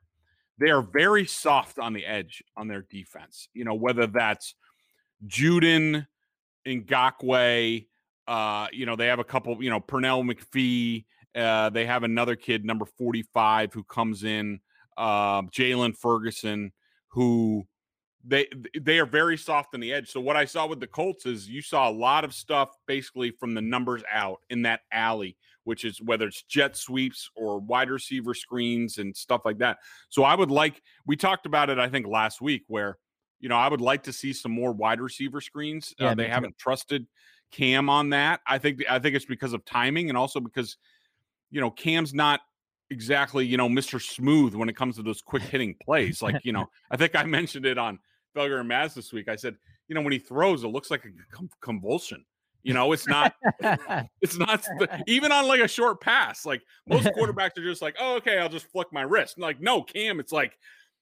they 0.59 0.69
are 0.69 0.81
very 0.81 1.25
soft 1.25 1.79
on 1.79 1.93
the 1.93 2.05
edge 2.05 2.43
on 2.55 2.67
their 2.67 2.85
defense. 2.89 3.49
You 3.53 3.65
know, 3.65 3.75
whether 3.75 4.07
that's 4.07 4.55
Judon, 5.25 6.07
Ngakoue, 6.67 7.87
uh, 8.27 8.67
you 8.71 8.85
know, 8.85 8.95
they 8.95 9.07
have 9.07 9.19
a 9.19 9.23
couple, 9.23 9.61
you 9.63 9.69
know, 9.69 9.79
Pernell 9.79 10.23
McPhee. 10.29 11.05
Uh, 11.35 11.69
they 11.69 11.85
have 11.85 12.03
another 12.03 12.35
kid, 12.35 12.65
number 12.65 12.85
45, 12.85 13.73
who 13.73 13.83
comes 13.83 14.23
in, 14.23 14.59
uh, 14.97 15.43
Jaylon 15.43 15.95
Ferguson, 15.95 16.71
who 17.09 17.67
they 18.25 18.47
they 18.79 18.99
are 18.99 19.05
very 19.05 19.37
soft 19.37 19.73
on 19.73 19.79
the 19.79 19.93
edge. 19.93 20.11
So 20.11 20.19
what 20.19 20.35
I 20.35 20.45
saw 20.45 20.67
with 20.67 20.79
the 20.79 20.87
Colts 20.87 21.25
is 21.25 21.47
you 21.47 21.61
saw 21.61 21.89
a 21.89 21.91
lot 21.91 22.23
of 22.25 22.33
stuff 22.33 22.71
basically 22.87 23.31
from 23.31 23.53
the 23.53 23.61
numbers 23.61 24.03
out 24.11 24.39
in 24.49 24.63
that 24.63 24.81
alley, 24.91 25.37
which 25.67 25.83
is 25.83 26.01
whether 26.01 26.27
it's 26.27 26.43
jet 26.43 26.77
sweeps 26.77 27.29
or 27.35 27.59
wide 27.59 27.89
receiver 27.89 28.33
screens 28.33 28.99
and 28.99 29.15
stuff 29.15 29.41
like 29.43 29.57
that. 29.57 29.77
So 30.07 30.23
I 30.23 30.33
would 30.33 30.49
like 30.49 30.81
we 31.05 31.17
talked 31.17 31.45
about 31.45 31.69
it 31.69 31.77
I 31.77 31.89
think 31.89 32.07
last 32.07 32.39
week 32.39 32.63
where 32.67 32.97
you 33.41 33.49
know 33.49 33.57
I 33.57 33.67
would 33.67 33.81
like 33.81 34.03
to 34.03 34.13
see 34.13 34.31
some 34.31 34.53
more 34.53 34.71
wide 34.71 35.01
receiver 35.01 35.41
screens. 35.41 35.93
Uh, 35.99 36.05
yeah, 36.05 36.11
uh, 36.11 36.15
they 36.15 36.29
haven't 36.29 36.57
trusted 36.57 37.05
Cam 37.51 37.89
on 37.89 38.11
that. 38.11 38.39
I 38.47 38.57
think 38.59 38.81
I 38.89 38.97
think 38.97 39.15
it's 39.15 39.25
because 39.25 39.51
of 39.51 39.65
timing 39.65 40.07
and 40.07 40.17
also 40.17 40.39
because 40.39 40.77
you 41.51 41.59
know 41.59 41.69
Cam's 41.69 42.13
not 42.13 42.39
exactly 42.89 43.45
you 43.45 43.57
know 43.57 43.67
Mr. 43.67 44.01
Smooth 44.01 44.55
when 44.55 44.69
it 44.69 44.77
comes 44.77 44.95
to 44.95 45.03
those 45.03 45.21
quick 45.21 45.43
hitting 45.43 45.75
plays. 45.83 46.21
Like 46.21 46.45
you 46.45 46.53
know 46.53 46.65
I 46.91 46.95
think 46.95 47.13
I 47.13 47.25
mentioned 47.25 47.65
it 47.65 47.77
on 47.77 47.99
Felger 48.33 48.61
and 48.61 48.71
Maz 48.71 48.93
this 48.93 49.11
week. 49.11 49.27
I 49.27 49.35
said, 49.35 49.57
you 49.89 49.95
know, 49.95 50.01
when 50.01 50.13
he 50.13 50.19
throws, 50.19 50.63
it 50.63 50.67
looks 50.67 50.89
like 50.89 51.03
a 51.03 51.09
convulsion. 51.61 52.23
You 52.63 52.73
know, 52.73 52.91
it's 52.91 53.07
not, 53.07 53.33
it's 54.21 54.37
not 54.37 54.65
even 55.07 55.31
on 55.31 55.47
like 55.47 55.61
a 55.61 55.67
short 55.67 56.01
pass. 56.01 56.45
Like 56.45 56.61
most 56.87 57.05
quarterbacks 57.17 57.57
are 57.57 57.63
just 57.63 57.81
like, 57.81 57.95
oh, 57.99 58.17
okay, 58.17 58.39
I'll 58.39 58.49
just 58.49 58.69
flick 58.71 58.91
my 58.91 59.03
wrist. 59.03 59.39
like, 59.39 59.61
no, 59.61 59.81
Cam, 59.81 60.19
it's 60.19 60.31
like, 60.31 60.57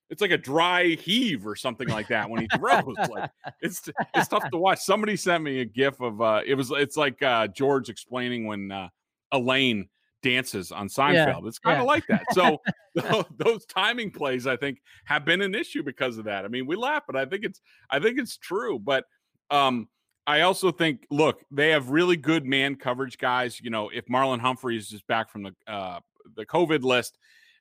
it's 0.09 0.21
like 0.21 0.31
a 0.31 0.37
dry 0.37 0.89
heave 0.89 1.47
or 1.47 1.55
something 1.55 1.87
like 1.87 2.07
that 2.09 2.29
when 2.29 2.41
he 2.41 2.47
throws. 2.55 2.95
like 3.09 3.31
it's 3.61 3.89
it's 4.13 4.27
tough 4.27 4.47
to 4.51 4.57
watch. 4.57 4.79
Somebody 4.79 5.15
sent 5.15 5.43
me 5.43 5.61
a 5.61 5.65
gif 5.65 5.99
of 5.99 6.21
uh 6.21 6.41
it 6.45 6.53
was 6.53 6.69
it's 6.69 6.95
like 6.95 7.23
uh 7.23 7.47
George 7.47 7.89
explaining 7.89 8.45
when 8.45 8.71
uh 8.71 8.89
Elaine 9.31 9.89
dances 10.25 10.71
on 10.71 10.87
Seinfeld. 10.87 11.13
Yeah, 11.41 11.47
it's 11.47 11.59
kind 11.59 11.77
of 11.77 11.83
yeah. 11.83 11.87
like 11.87 12.03
that. 12.07 12.25
So 12.33 12.61
those 13.37 13.65
timing 13.67 14.11
plays, 14.11 14.47
I 14.47 14.57
think, 14.57 14.81
have 15.05 15.23
been 15.23 15.41
an 15.41 15.53
issue 15.53 15.83
because 15.83 16.17
of 16.17 16.25
that. 16.25 16.45
I 16.45 16.47
mean, 16.47 16.65
we 16.65 16.75
laugh, 16.75 17.03
but 17.05 17.15
I 17.15 17.25
think 17.25 17.45
it's 17.45 17.61
I 17.89 17.99
think 17.99 18.19
it's 18.19 18.37
true. 18.37 18.79
But 18.79 19.05
um, 19.51 19.87
I 20.27 20.41
also 20.41 20.71
think, 20.71 21.05
look, 21.11 21.43
they 21.51 21.69
have 21.69 21.89
really 21.89 22.17
good 22.17 22.45
man 22.45 22.75
coverage 22.75 23.17
guys. 23.17 23.61
You 23.61 23.69
know, 23.69 23.89
if 23.89 24.05
Marlon 24.07 24.39
Humphreys 24.39 24.83
is 24.83 24.89
just 24.89 25.07
back 25.07 25.29
from 25.29 25.43
the 25.43 25.55
uh, 25.67 25.99
the 26.35 26.45
COVID 26.45 26.83
list, 26.83 27.17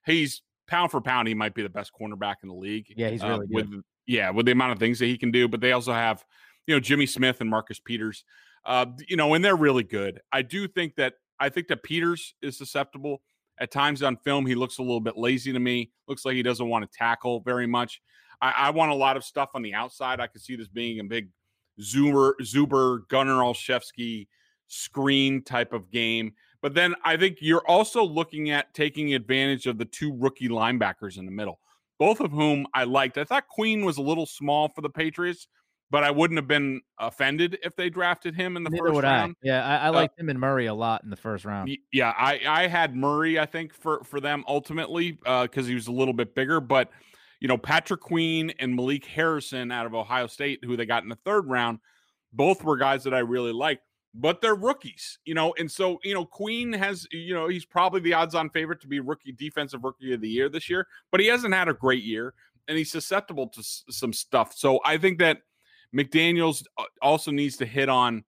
he's 0.07 0.42
pound 0.66 0.90
for 0.90 1.00
pound, 1.00 1.29
he 1.29 1.35
might 1.35 1.55
be 1.55 1.62
the 1.62 1.68
best 1.68 1.92
cornerback 1.98 2.37
in 2.42 2.48
the 2.48 2.55
league. 2.55 2.92
Yeah, 2.96 3.11
he's 3.11 3.22
uh, 3.22 3.29
really 3.29 3.46
uh, 3.46 3.48
with 3.50 3.83
yeah 4.07 4.31
with 4.31 4.46
the 4.46 4.53
amount 4.53 4.72
of 4.72 4.79
things 4.79 4.98
that 4.98 5.07
he 5.07 5.18
can 5.18 5.31
do. 5.31 5.46
But 5.48 5.61
they 5.61 5.72
also 5.72 5.92
have 5.92 6.24
you 6.66 6.74
know 6.74 6.81
Jimmy 6.81 7.07
Smith 7.07 7.40
and 7.40 7.50
Marcus 7.50 7.79
Peters. 7.79 8.24
Uh, 8.64 8.87
you 9.09 9.16
know, 9.16 9.35
and 9.35 9.44
they're 9.44 9.57
really 9.57 9.85
good. 9.85 10.20
I 10.33 10.42
do 10.42 10.66
think 10.66 10.96
that 10.96 11.14
I 11.38 11.50
think 11.50 11.68
that 11.68 11.83
Peters 11.83 12.35
is 12.42 12.57
susceptible. 12.57 13.20
At 13.61 13.70
times 13.70 14.03
on 14.03 14.16
film, 14.16 14.46
he 14.46 14.57
looks 14.57 14.79
a 14.79 14.83
little 14.83 15.00
bit 15.00 15.16
lazy 15.16 15.53
to 15.53 15.61
me. 15.61 15.92
Looks 16.09 16.24
like 16.24 16.35
he 16.35 16.42
doesn't 16.42 16.68
want 16.68 16.90
to 16.90 16.98
tackle 16.98 17.40
very 17.40 17.66
much. 17.66 18.00
I, 18.40 18.53
I 18.57 18.70
want 18.70 18.90
a 18.90 18.94
lot 18.94 19.16
of 19.16 19.22
stuff 19.22 19.50
on 19.55 19.62
the 19.62 19.74
outside. 19.74 20.18
I 20.18 20.27
could 20.27 20.40
see 20.40 20.57
this 20.57 20.66
being 20.66 20.98
a 20.98 21.05
big 21.05 21.29
Zuber, 21.81 22.35
Zuber, 22.43 23.07
Gunnar 23.09 23.43
Olszewski 23.43 24.27
screen 24.67 25.43
type 25.43 25.73
of 25.73 25.91
game. 25.91 26.33
But 26.63 26.75
then 26.75 26.95
I 27.05 27.17
think 27.17 27.39
you're 27.41 27.67
also 27.69 28.03
looking 28.03 28.51
at 28.51 28.73
taking 28.73 29.15
advantage 29.15 29.67
of 29.67 29.79
the 29.79 29.85
two 29.85 30.17
rookie 30.17 30.49
linebackers 30.49 31.19
in 31.19 31.27
the 31.27 31.33
middle, 31.33 31.61
both 31.99 32.21
of 32.21 32.31
whom 32.31 32.67
I 32.73 32.85
liked. 32.85 33.19
I 33.19 33.25
thought 33.25 33.49
Queen 33.49 33.85
was 33.85 33.99
a 33.99 34.03
little 34.03 34.25
small 34.25 34.69
for 34.69 34.81
the 34.81 34.89
Patriots, 34.89 35.47
but 35.91 36.03
I 36.05 36.11
wouldn't 36.11 36.39
have 36.39 36.49
been 36.49 36.81
offended 36.99 37.59
if 37.63 37.77
they 37.77 37.91
drafted 37.91 38.35
him 38.35 38.57
in 38.57 38.65
the 38.65 38.71
Neither 38.71 38.89
first 38.89 39.03
round. 39.03 39.37
I. 39.45 39.47
Yeah, 39.47 39.65
I, 39.65 39.77
I 39.77 39.89
uh, 39.89 39.93
liked 39.93 40.19
uh, 40.19 40.23
him 40.23 40.29
and 40.31 40.41
Murray 40.41 40.67
a 40.67 40.75
lot 40.75 41.05
in 41.05 41.11
the 41.11 41.17
first 41.17 41.45
round. 41.45 41.71
Yeah, 41.93 42.15
I 42.17 42.41
I 42.49 42.67
had 42.67 42.97
Murray 42.97 43.39
I 43.39 43.45
think 43.47 43.75
for 43.75 44.03
for 44.03 44.19
them 44.19 44.43
ultimately 44.49 45.13
because 45.13 45.67
uh, 45.67 45.69
he 45.69 45.75
was 45.75 45.89
a 45.89 45.93
little 45.93 46.15
bit 46.15 46.35
bigger, 46.35 46.61
but 46.61 46.91
you 47.44 47.48
know 47.48 47.59
Patrick 47.59 48.00
Queen 48.00 48.54
and 48.59 48.74
Malik 48.74 49.04
Harrison 49.04 49.70
out 49.70 49.85
of 49.85 49.94
Ohio 49.94 50.26
State, 50.26 50.61
who 50.64 50.78
they 50.78 50.87
got 50.87 51.02
in 51.02 51.11
the 51.11 51.18
third 51.26 51.46
round, 51.46 51.78
both 52.33 52.64
were 52.64 52.78
guys 52.78 53.04
that 53.04 53.12
I 53.12 53.18
really 53.18 53.52
liked. 53.52 53.83
But 54.14 54.40
they're 54.40 54.54
rookies, 54.54 55.18
you 55.26 55.35
know, 55.35 55.54
and 55.59 55.70
so 55.70 55.98
you 56.04 56.14
know 56.14 56.24
Queen 56.24 56.72
has, 56.72 57.07
you 57.12 57.35
know, 57.35 57.48
he's 57.48 57.66
probably 57.66 58.00
the 58.00 58.14
odds-on 58.14 58.48
favorite 58.48 58.80
to 58.80 58.88
be 58.88 58.98
rookie 58.98 59.33
defensive 59.33 59.85
rookie 59.85 60.14
of 60.14 60.22
the 60.22 60.28
year 60.28 60.48
this 60.48 60.70
year, 60.70 60.87
but 61.11 61.20
he 61.20 61.26
hasn't 61.26 61.52
had 61.52 61.68
a 61.68 61.74
great 61.74 62.02
year, 62.02 62.33
and 62.66 62.78
he's 62.78 62.90
susceptible 62.90 63.48
to 63.48 63.61
s- 63.61 63.85
some 63.90 64.14
stuff. 64.14 64.54
So 64.57 64.80
I 64.83 64.96
think 64.96 65.18
that 65.18 65.42
McDaniels 65.94 66.64
uh, 66.78 66.85
also 67.02 67.30
needs 67.30 67.59
to 67.59 67.66
hit 67.66 67.90
on. 67.90 68.24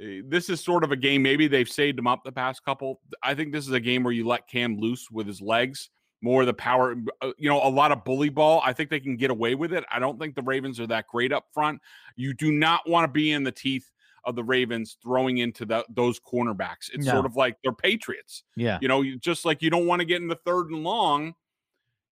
Eh, 0.00 0.20
this 0.28 0.48
is 0.48 0.62
sort 0.62 0.84
of 0.84 0.92
a 0.92 0.96
game. 0.96 1.22
Maybe 1.22 1.48
they've 1.48 1.68
saved 1.68 1.98
him 1.98 2.06
up 2.06 2.22
the 2.22 2.30
past 2.30 2.64
couple. 2.64 3.00
I 3.20 3.34
think 3.34 3.52
this 3.52 3.66
is 3.66 3.72
a 3.72 3.80
game 3.80 4.04
where 4.04 4.12
you 4.12 4.28
let 4.28 4.46
Cam 4.46 4.76
loose 4.76 5.10
with 5.10 5.26
his 5.26 5.40
legs, 5.40 5.90
more 6.22 6.42
of 6.42 6.46
the 6.46 6.54
power. 6.54 6.96
Uh, 7.20 7.32
you 7.36 7.48
know, 7.48 7.62
a 7.62 7.68
lot 7.68 7.92
of 7.92 8.04
bully 8.04 8.30
ball. 8.30 8.62
I 8.64 8.72
think 8.72 8.90
they 8.90 9.00
can 9.00 9.16
get 9.16 9.30
away 9.30 9.54
with 9.54 9.72
it. 9.72 9.84
I 9.92 9.98
don't 9.98 10.18
think 10.18 10.34
the 10.34 10.42
Ravens 10.42 10.80
are 10.80 10.86
that 10.86 11.06
great 11.08 11.32
up 11.32 11.46
front. 11.52 11.80
You 12.16 12.32
do 12.32 12.52
not 12.52 12.88
want 12.88 13.04
to 13.04 13.12
be 13.12 13.32
in 13.32 13.44
the 13.44 13.52
teeth 13.52 13.90
of 14.24 14.36
the 14.36 14.44
Ravens 14.44 14.96
throwing 15.02 15.38
into 15.38 15.66
the, 15.66 15.84
those 15.88 16.20
cornerbacks. 16.20 16.90
It's 16.92 17.06
no. 17.06 17.12
sort 17.12 17.26
of 17.26 17.36
like 17.36 17.56
they're 17.62 17.72
Patriots. 17.72 18.44
Yeah. 18.56 18.78
You 18.80 18.88
know, 18.88 19.04
just 19.18 19.44
like 19.44 19.62
you 19.62 19.70
don't 19.70 19.86
want 19.86 20.00
to 20.00 20.06
get 20.06 20.22
in 20.22 20.28
the 20.28 20.38
third 20.46 20.70
and 20.70 20.84
long 20.84 21.34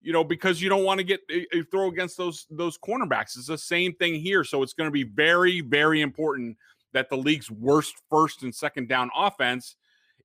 you 0.02 0.12
know, 0.12 0.24
because 0.24 0.62
you 0.62 0.68
don't 0.68 0.84
want 0.84 0.98
to 0.98 1.04
get 1.04 1.20
a, 1.30 1.40
eh, 1.40 1.44
eh, 1.52 1.62
throw 1.70 1.88
against 1.88 2.16
those 2.16 2.46
those 2.50 2.78
cornerbacks. 2.78 3.36
It's 3.36 3.46
the 3.46 3.58
same 3.58 3.94
thing 3.94 4.14
here. 4.14 4.44
So 4.44 4.62
it's 4.62 4.72
going 4.72 4.88
to 4.88 4.92
be 4.92 5.04
very, 5.04 5.60
very 5.60 6.00
important 6.00 6.56
that 6.92 7.08
the 7.08 7.16
league's 7.16 7.50
worst 7.50 7.94
first 8.10 8.42
and 8.42 8.54
second 8.54 8.88
down 8.88 9.10
offense 9.14 9.76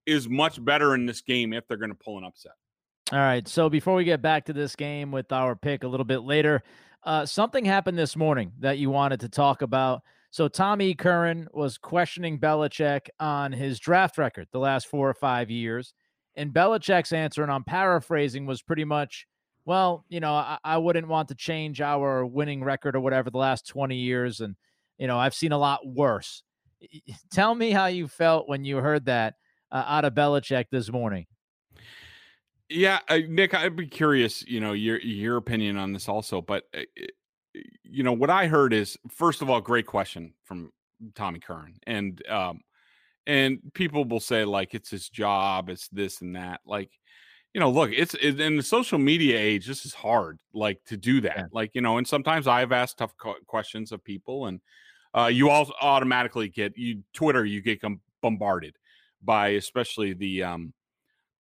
is 0.05 0.29
much 0.29 0.63
better 0.63 0.95
in 0.95 1.05
this 1.05 1.21
game 1.21 1.53
if 1.53 1.67
they're 1.67 1.77
going 1.77 1.91
to 1.91 1.95
pull 1.95 2.17
an 2.17 2.23
upset. 2.23 2.53
All 3.11 3.19
right. 3.19 3.47
So 3.47 3.69
before 3.69 3.95
we 3.95 4.03
get 4.03 4.21
back 4.21 4.45
to 4.45 4.53
this 4.53 4.75
game 4.75 5.11
with 5.11 5.31
our 5.31 5.55
pick 5.55 5.83
a 5.83 5.87
little 5.87 6.05
bit 6.05 6.23
later, 6.23 6.63
uh, 7.03 7.25
something 7.25 7.63
happened 7.63 7.99
this 7.99 8.15
morning 8.15 8.51
that 8.59 8.79
you 8.79 8.89
wanted 8.89 9.19
to 9.19 9.29
talk 9.29 9.61
about. 9.61 10.01
So 10.31 10.47
Tommy 10.47 10.95
Curran 10.95 11.47
was 11.53 11.77
questioning 11.77 12.39
Belichick 12.39 13.07
on 13.19 13.51
his 13.51 13.79
draft 13.79 14.17
record 14.17 14.47
the 14.51 14.59
last 14.59 14.87
four 14.87 15.07
or 15.07 15.13
five 15.13 15.51
years. 15.51 15.93
And 16.35 16.51
Belichick's 16.51 17.13
answer, 17.13 17.43
and 17.43 17.51
I'm 17.51 17.63
paraphrasing, 17.63 18.45
was 18.45 18.61
pretty 18.61 18.83
much 18.83 19.27
well, 19.65 20.05
you 20.09 20.19
know, 20.19 20.33
I, 20.33 20.57
I 20.63 20.77
wouldn't 20.77 21.07
want 21.07 21.29
to 21.29 21.35
change 21.35 21.81
our 21.81 22.25
winning 22.25 22.63
record 22.63 22.95
or 22.95 22.99
whatever 22.99 23.31
the 23.31 23.39
last 23.39 23.67
20 23.67 23.95
years. 23.95 24.39
And, 24.39 24.55
you 24.97 25.07
know, 25.07 25.17
I've 25.17 25.33
seen 25.33 25.51
a 25.51 25.57
lot 25.57 25.85
worse. 25.85 26.43
Tell 27.31 27.55
me 27.55 27.71
how 27.71 27.87
you 27.87 28.07
felt 28.07 28.47
when 28.47 28.63
you 28.63 28.77
heard 28.77 29.05
that 29.05 29.35
uh, 29.71 29.83
out 29.87 30.05
of 30.05 30.13
Belichick 30.13 30.65
this 30.71 30.91
morning. 30.91 31.25
Yeah, 32.69 32.99
uh, 33.07 33.19
Nick, 33.27 33.53
I'd 33.53 33.75
be 33.75 33.87
curious, 33.87 34.45
you 34.47 34.59
know, 34.59 34.73
your 34.73 34.99
your 34.99 35.37
opinion 35.37 35.77
on 35.77 35.93
this 35.93 36.09
also. 36.09 36.41
But 36.41 36.63
uh, 36.75 36.81
you 37.83 38.03
know, 38.03 38.13
what 38.13 38.29
I 38.29 38.47
heard 38.47 38.73
is 38.73 38.97
first 39.09 39.41
of 39.41 39.49
all, 39.49 39.61
great 39.61 39.85
question 39.85 40.33
from 40.43 40.71
Tommy 41.13 41.39
Curran, 41.39 41.75
and 41.85 42.25
um, 42.27 42.61
and 43.27 43.59
people 43.73 44.05
will 44.05 44.19
say 44.19 44.45
like 44.45 44.73
it's 44.73 44.89
his 44.89 45.09
job, 45.09 45.69
it's 45.69 45.87
this 45.89 46.21
and 46.21 46.35
that, 46.35 46.61
like. 46.65 46.91
You 47.53 47.61
know, 47.61 47.69
look, 47.69 47.91
it's 47.93 48.15
it, 48.15 48.37
in 48.41 48.57
the 48.57 48.61
social 48.61 48.99
media 48.99 49.39
age. 49.39 49.65
This 49.65 49.85
is 49.85 49.93
hard, 49.93 50.41
like 50.53 50.83
to 50.87 50.97
do 50.97 51.21
that. 51.21 51.37
Yeah. 51.37 51.43
Like, 51.53 51.71
you 51.73 51.79
know, 51.79 51.97
and 51.97 52.05
sometimes 52.05 52.47
I've 52.47 52.73
asked 52.73 52.97
tough 52.97 53.13
questions 53.47 53.93
of 53.93 54.03
people, 54.03 54.47
and 54.47 54.59
uh, 55.17 55.27
you 55.27 55.49
all 55.49 55.71
automatically 55.81 56.49
get 56.49 56.77
you 56.77 57.03
Twitter. 57.13 57.45
You 57.45 57.61
get 57.61 57.81
bombarded 58.21 58.75
by 59.23 59.51
especially 59.51 60.11
the 60.11 60.43
um, 60.43 60.73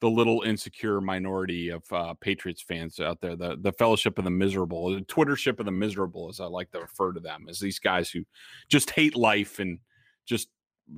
the 0.05 0.11
little 0.11 0.43
insecure 0.43 1.01
minority 1.01 1.69
of 1.69 1.83
uh, 1.91 2.13
Patriots 2.13 2.61
fans 2.61 2.99
out 2.99 3.19
there, 3.21 3.35
the 3.35 3.57
the 3.59 3.71
fellowship 3.71 4.19
of 4.19 4.23
the 4.23 4.29
miserable, 4.29 4.93
the 4.93 5.01
Twittership 5.01 5.59
of 5.59 5.65
the 5.65 5.71
miserable, 5.71 6.29
as 6.29 6.39
I 6.39 6.45
like 6.45 6.69
to 6.73 6.79
refer 6.81 7.11
to 7.11 7.19
them, 7.19 7.47
as 7.49 7.59
these 7.59 7.79
guys 7.79 8.11
who 8.11 8.23
just 8.69 8.91
hate 8.91 9.15
life 9.15 9.57
and 9.57 9.79
just 10.23 10.49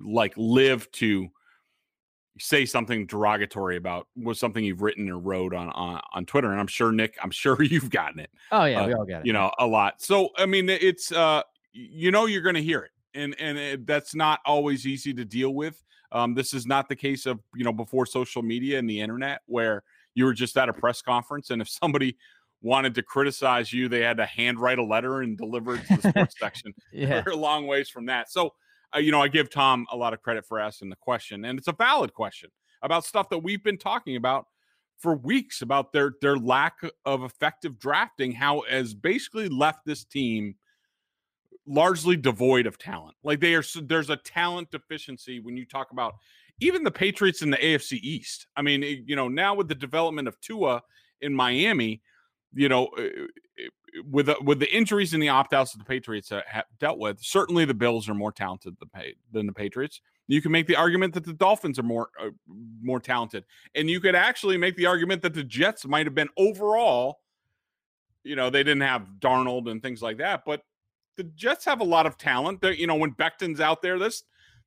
like 0.03 0.33
live 0.35 0.91
to 0.91 1.29
say 2.37 2.65
something 2.65 3.05
derogatory 3.05 3.77
about 3.77 4.07
was 4.17 4.41
something 4.41 4.61
you've 4.61 4.81
written 4.81 5.09
or 5.09 5.19
wrote 5.19 5.53
on, 5.53 5.69
on 5.69 6.01
on 6.13 6.25
Twitter. 6.25 6.51
And 6.51 6.59
I'm 6.59 6.67
sure 6.67 6.91
Nick, 6.91 7.15
I'm 7.23 7.31
sure 7.31 7.63
you've 7.63 7.89
gotten 7.89 8.19
it. 8.19 8.29
Oh 8.51 8.65
yeah, 8.65 8.81
uh, 8.81 8.87
we 8.87 8.93
all 8.93 9.05
got 9.05 9.21
it. 9.21 9.25
You 9.25 9.31
know, 9.31 9.53
a 9.57 9.65
lot. 9.65 10.01
So 10.01 10.31
I 10.37 10.45
mean, 10.45 10.67
it's 10.67 11.13
uh, 11.13 11.43
you 11.71 12.11
know, 12.11 12.25
you're 12.25 12.41
going 12.41 12.55
to 12.55 12.61
hear 12.61 12.81
it, 12.81 12.91
and 13.13 13.35
and 13.39 13.57
it, 13.57 13.87
that's 13.87 14.15
not 14.15 14.39
always 14.45 14.85
easy 14.85 15.13
to 15.13 15.25
deal 15.25 15.53
with. 15.53 15.83
Um, 16.11 16.33
this 16.33 16.53
is 16.53 16.65
not 16.65 16.87
the 16.89 16.95
case 16.95 17.25
of 17.25 17.39
you 17.55 17.63
know 17.63 17.73
before 17.73 18.05
social 18.05 18.41
media 18.41 18.79
and 18.79 18.89
the 18.89 19.01
internet 19.01 19.41
where 19.45 19.83
you 20.15 20.25
were 20.25 20.33
just 20.33 20.57
at 20.57 20.69
a 20.69 20.73
press 20.73 21.01
conference 21.01 21.51
and 21.51 21.61
if 21.61 21.69
somebody 21.69 22.17
wanted 22.61 22.95
to 22.95 23.03
criticize 23.03 23.71
you, 23.71 23.87
they 23.87 24.01
had 24.01 24.17
to 24.17 24.25
handwrite 24.25 24.79
a 24.79 24.83
letter 24.83 25.21
and 25.21 25.37
deliver 25.37 25.75
it 25.75 25.85
to 25.87 25.97
the 25.97 26.09
sports 26.09 26.35
section. 26.39 26.73
Yeah, 26.91 27.21
we're 27.25 27.33
a 27.33 27.35
long 27.35 27.67
ways 27.67 27.89
from 27.89 28.07
that. 28.07 28.31
So 28.31 28.53
uh, 28.95 28.99
you 28.99 29.11
know, 29.11 29.21
I 29.21 29.27
give 29.27 29.49
Tom 29.49 29.85
a 29.91 29.97
lot 29.97 30.13
of 30.13 30.21
credit 30.21 30.45
for 30.45 30.59
asking 30.59 30.89
the 30.89 30.95
question, 30.95 31.45
and 31.45 31.59
it's 31.59 31.67
a 31.67 31.73
valid 31.73 32.13
question 32.13 32.49
about 32.81 33.05
stuff 33.05 33.29
that 33.29 33.39
we've 33.39 33.63
been 33.63 33.77
talking 33.77 34.15
about 34.15 34.45
for 34.97 35.15
weeks 35.15 35.61
about 35.61 35.91
their 35.93 36.13
their 36.21 36.37
lack 36.37 36.75
of 37.05 37.23
effective 37.23 37.77
drafting, 37.79 38.31
how 38.31 38.63
has 38.69 38.93
basically 38.93 39.49
left 39.49 39.85
this 39.85 40.03
team 40.03 40.55
largely 41.67 42.15
devoid 42.15 42.65
of 42.65 42.77
talent. 42.77 43.15
Like 43.23 43.39
they 43.39 43.53
are, 43.53 43.63
there's 43.83 44.09
a 44.09 44.17
talent 44.17 44.71
deficiency 44.71 45.39
when 45.39 45.57
you 45.57 45.65
talk 45.65 45.91
about 45.91 46.15
even 46.59 46.83
the 46.83 46.91
Patriots 46.91 47.41
in 47.41 47.49
the 47.49 47.57
AFC 47.57 47.99
East. 48.01 48.47
I 48.55 48.61
mean, 48.61 48.83
you 49.05 49.15
know, 49.15 49.27
now 49.27 49.53
with 49.53 49.67
the 49.67 49.75
development 49.75 50.27
of 50.27 50.39
Tua 50.41 50.81
in 51.21 51.33
Miami, 51.33 52.01
you 52.53 52.69
know, 52.69 52.87
uh, 52.97 53.03
uh, 53.03 54.01
with 54.09 54.29
with 54.41 54.59
the 54.59 54.73
injuries 54.75 55.13
and 55.13 55.21
the 55.21 55.29
opt 55.29 55.53
outs 55.53 55.73
that 55.73 55.79
the 55.79 55.85
Patriots 55.85 56.29
have 56.29 56.65
dealt 56.79 56.99
with, 56.99 57.19
certainly 57.21 57.65
the 57.65 57.73
Bills 57.73 58.07
are 58.09 58.13
more 58.13 58.31
talented 58.31 58.75
than 59.31 59.45
the 59.45 59.53
Patriots. 59.53 60.01
You 60.27 60.41
can 60.41 60.51
make 60.51 60.67
the 60.67 60.75
argument 60.75 61.13
that 61.13 61.23
the 61.23 61.33
Dolphins 61.33 61.79
are 61.79 61.83
more 61.83 62.09
uh, 62.21 62.29
more 62.81 62.99
talented, 62.99 63.43
and 63.75 63.89
you 63.89 63.99
could 63.99 64.15
actually 64.15 64.57
make 64.57 64.75
the 64.75 64.85
argument 64.85 65.21
that 65.23 65.33
the 65.33 65.43
Jets 65.43 65.85
might 65.85 66.05
have 66.05 66.15
been 66.15 66.29
overall. 66.37 67.19
You 68.23 68.35
know, 68.35 68.49
they 68.49 68.63
didn't 68.63 68.81
have 68.81 69.07
Darnold 69.19 69.69
and 69.69 69.81
things 69.81 70.01
like 70.01 70.17
that, 70.17 70.43
but 70.45 70.61
the 71.17 71.23
Jets 71.23 71.65
have 71.65 71.81
a 71.81 71.83
lot 71.83 72.05
of 72.05 72.17
talent. 72.17 72.61
They're, 72.61 72.73
you 72.73 72.87
know, 72.87 72.95
when 72.95 73.11
Becton's 73.11 73.59
out 73.59 73.81
there, 73.81 73.99
this 73.99 74.23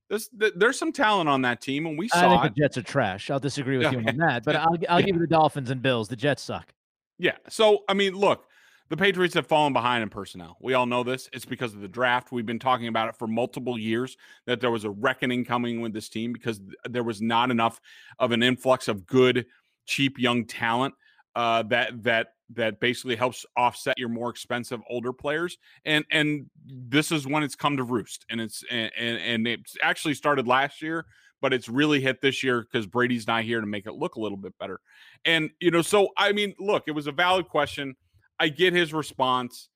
this, 0.08 0.28
there's 0.56 0.76
some 0.76 0.92
talent 0.92 1.28
on 1.28 1.42
that 1.42 1.60
team, 1.60 1.86
and 1.86 1.96
we 1.96 2.08
saw. 2.08 2.26
I 2.26 2.28
think 2.28 2.44
it. 2.44 2.54
the 2.54 2.60
Jets 2.62 2.78
are 2.78 2.82
trash. 2.82 3.30
I'll 3.30 3.38
disagree 3.38 3.78
with 3.78 3.92
you 3.92 3.98
on 3.98 4.16
that, 4.16 4.44
but 4.44 4.56
I'll 4.56 4.76
I'll 4.88 5.00
yeah. 5.00 5.06
give 5.06 5.14
you 5.14 5.20
the 5.20 5.28
Dolphins 5.28 5.70
and 5.70 5.80
Bills. 5.80 6.08
The 6.08 6.16
Jets 6.16 6.42
suck. 6.42 6.74
Yeah. 7.18 7.36
So 7.48 7.84
I 7.88 7.94
mean, 7.94 8.14
look, 8.14 8.46
the 8.88 8.96
Patriots 8.96 9.34
have 9.34 9.46
fallen 9.46 9.72
behind 9.72 10.02
in 10.02 10.08
personnel. 10.08 10.56
We 10.60 10.74
all 10.74 10.86
know 10.86 11.04
this. 11.04 11.28
It's 11.32 11.44
because 11.44 11.74
of 11.74 11.80
the 11.80 11.88
draft. 11.88 12.32
We've 12.32 12.44
been 12.44 12.58
talking 12.58 12.88
about 12.88 13.08
it 13.08 13.16
for 13.16 13.28
multiple 13.28 13.78
years 13.78 14.16
that 14.46 14.60
there 14.60 14.72
was 14.72 14.84
a 14.84 14.90
reckoning 14.90 15.44
coming 15.44 15.80
with 15.80 15.92
this 15.92 16.08
team 16.08 16.32
because 16.32 16.60
there 16.88 17.04
was 17.04 17.22
not 17.22 17.52
enough 17.52 17.80
of 18.18 18.32
an 18.32 18.42
influx 18.42 18.88
of 18.88 19.06
good, 19.06 19.46
cheap 19.86 20.18
young 20.18 20.44
talent 20.44 20.94
uh, 21.36 21.62
that 21.64 22.02
that 22.02 22.34
that 22.54 22.80
basically 22.80 23.16
helps 23.16 23.46
offset 23.56 23.98
your 23.98 24.08
more 24.08 24.30
expensive 24.30 24.80
older 24.88 25.12
players 25.12 25.58
and 25.84 26.04
and 26.10 26.46
this 26.66 27.12
is 27.12 27.26
when 27.26 27.42
it's 27.42 27.54
come 27.54 27.76
to 27.76 27.84
roost 27.84 28.24
and 28.30 28.40
it's 28.40 28.64
and 28.70 28.90
and 28.96 29.46
it's 29.46 29.76
actually 29.82 30.14
started 30.14 30.46
last 30.46 30.82
year 30.82 31.06
but 31.40 31.54
it's 31.54 31.68
really 31.68 32.00
hit 32.00 32.20
this 32.20 32.42
year 32.42 32.62
because 32.62 32.86
Brady's 32.86 33.26
not 33.26 33.44
here 33.44 33.60
to 33.60 33.66
make 33.66 33.86
it 33.86 33.94
look 33.94 34.16
a 34.16 34.20
little 34.20 34.36
bit 34.36 34.52
better 34.58 34.80
and 35.24 35.50
you 35.60 35.70
know 35.70 35.82
so 35.82 36.08
I 36.16 36.32
mean 36.32 36.54
look 36.58 36.84
it 36.86 36.92
was 36.92 37.06
a 37.06 37.12
valid 37.12 37.48
question 37.48 37.94
I 38.38 38.48
get 38.48 38.72
his 38.72 38.92
response 38.92 39.68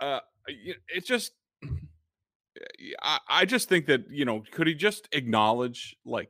uh 0.00 0.20
it's 0.46 1.06
just 1.06 1.32
I, 3.02 3.18
I 3.28 3.44
just 3.44 3.68
think 3.68 3.86
that 3.86 4.10
you 4.10 4.24
know 4.24 4.42
could 4.50 4.66
he 4.66 4.74
just 4.74 5.08
acknowledge 5.12 5.96
like 6.04 6.28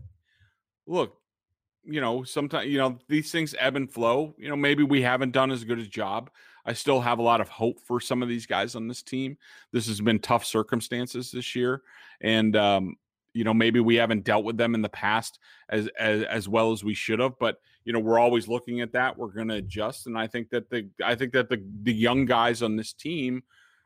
look 0.86 1.17
you 1.88 2.00
know, 2.00 2.22
sometimes, 2.22 2.68
you 2.68 2.78
know, 2.78 2.98
these 3.08 3.32
things 3.32 3.54
ebb 3.58 3.76
and 3.76 3.90
flow. 3.90 4.34
You 4.38 4.48
know, 4.48 4.56
maybe 4.56 4.82
we 4.82 5.02
haven't 5.02 5.32
done 5.32 5.50
as 5.50 5.64
good 5.64 5.78
a 5.78 5.86
job. 5.86 6.30
I 6.66 6.74
still 6.74 7.00
have 7.00 7.18
a 7.18 7.22
lot 7.22 7.40
of 7.40 7.48
hope 7.48 7.80
for 7.80 8.00
some 8.00 8.22
of 8.22 8.28
these 8.28 8.46
guys 8.46 8.74
on 8.74 8.88
this 8.88 9.02
team. 9.02 9.38
This 9.72 9.86
has 9.88 10.00
been 10.00 10.18
tough 10.18 10.44
circumstances 10.44 11.30
this 11.30 11.56
year. 11.56 11.82
And, 12.20 12.54
um, 12.56 12.96
you 13.32 13.44
know, 13.44 13.54
maybe 13.54 13.80
we 13.80 13.94
haven't 13.94 14.24
dealt 14.24 14.44
with 14.44 14.56
them 14.56 14.74
in 14.74 14.82
the 14.82 14.88
past 14.88 15.38
as, 15.68 15.88
as 15.98 16.22
as 16.24 16.48
well 16.48 16.72
as 16.72 16.82
we 16.82 16.94
should 16.94 17.20
have, 17.20 17.38
but 17.38 17.58
you 17.84 17.92
know, 17.92 18.00
we're 18.00 18.18
always 18.18 18.48
looking 18.48 18.80
at 18.80 18.92
that. 18.92 19.16
We're 19.16 19.28
going 19.28 19.48
to 19.48 19.54
adjust, 19.54 20.06
and 20.06 20.18
I 20.18 20.26
think 20.26 20.50
that 20.50 20.68
the 20.68 20.88
I 21.02 21.14
think 21.14 21.32
that 21.32 21.48
the 21.48 21.64
the 21.84 21.92
young 21.92 22.24
guys 22.24 22.62
on 22.62 22.76
this 22.76 22.92
team 22.92 23.42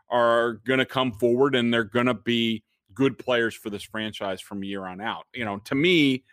are 0.09 0.55
going 0.67 0.79
to 0.79 0.87
come 0.87 1.13
forward, 1.13 1.55
and 1.55 1.73
they're 1.73 1.85
going 1.85 2.07
to 2.07 2.15
be 2.15 2.65
good 2.95 3.19
players 3.19 3.55
for 3.55 3.71
this 3.71 3.83
franchise 3.83 4.41
from 4.41 4.65
year 4.65 4.87
on 4.87 5.01
out. 5.01 5.27
You 5.35 5.45
know, 5.45 5.59
to 5.59 5.75
me, 5.75 6.25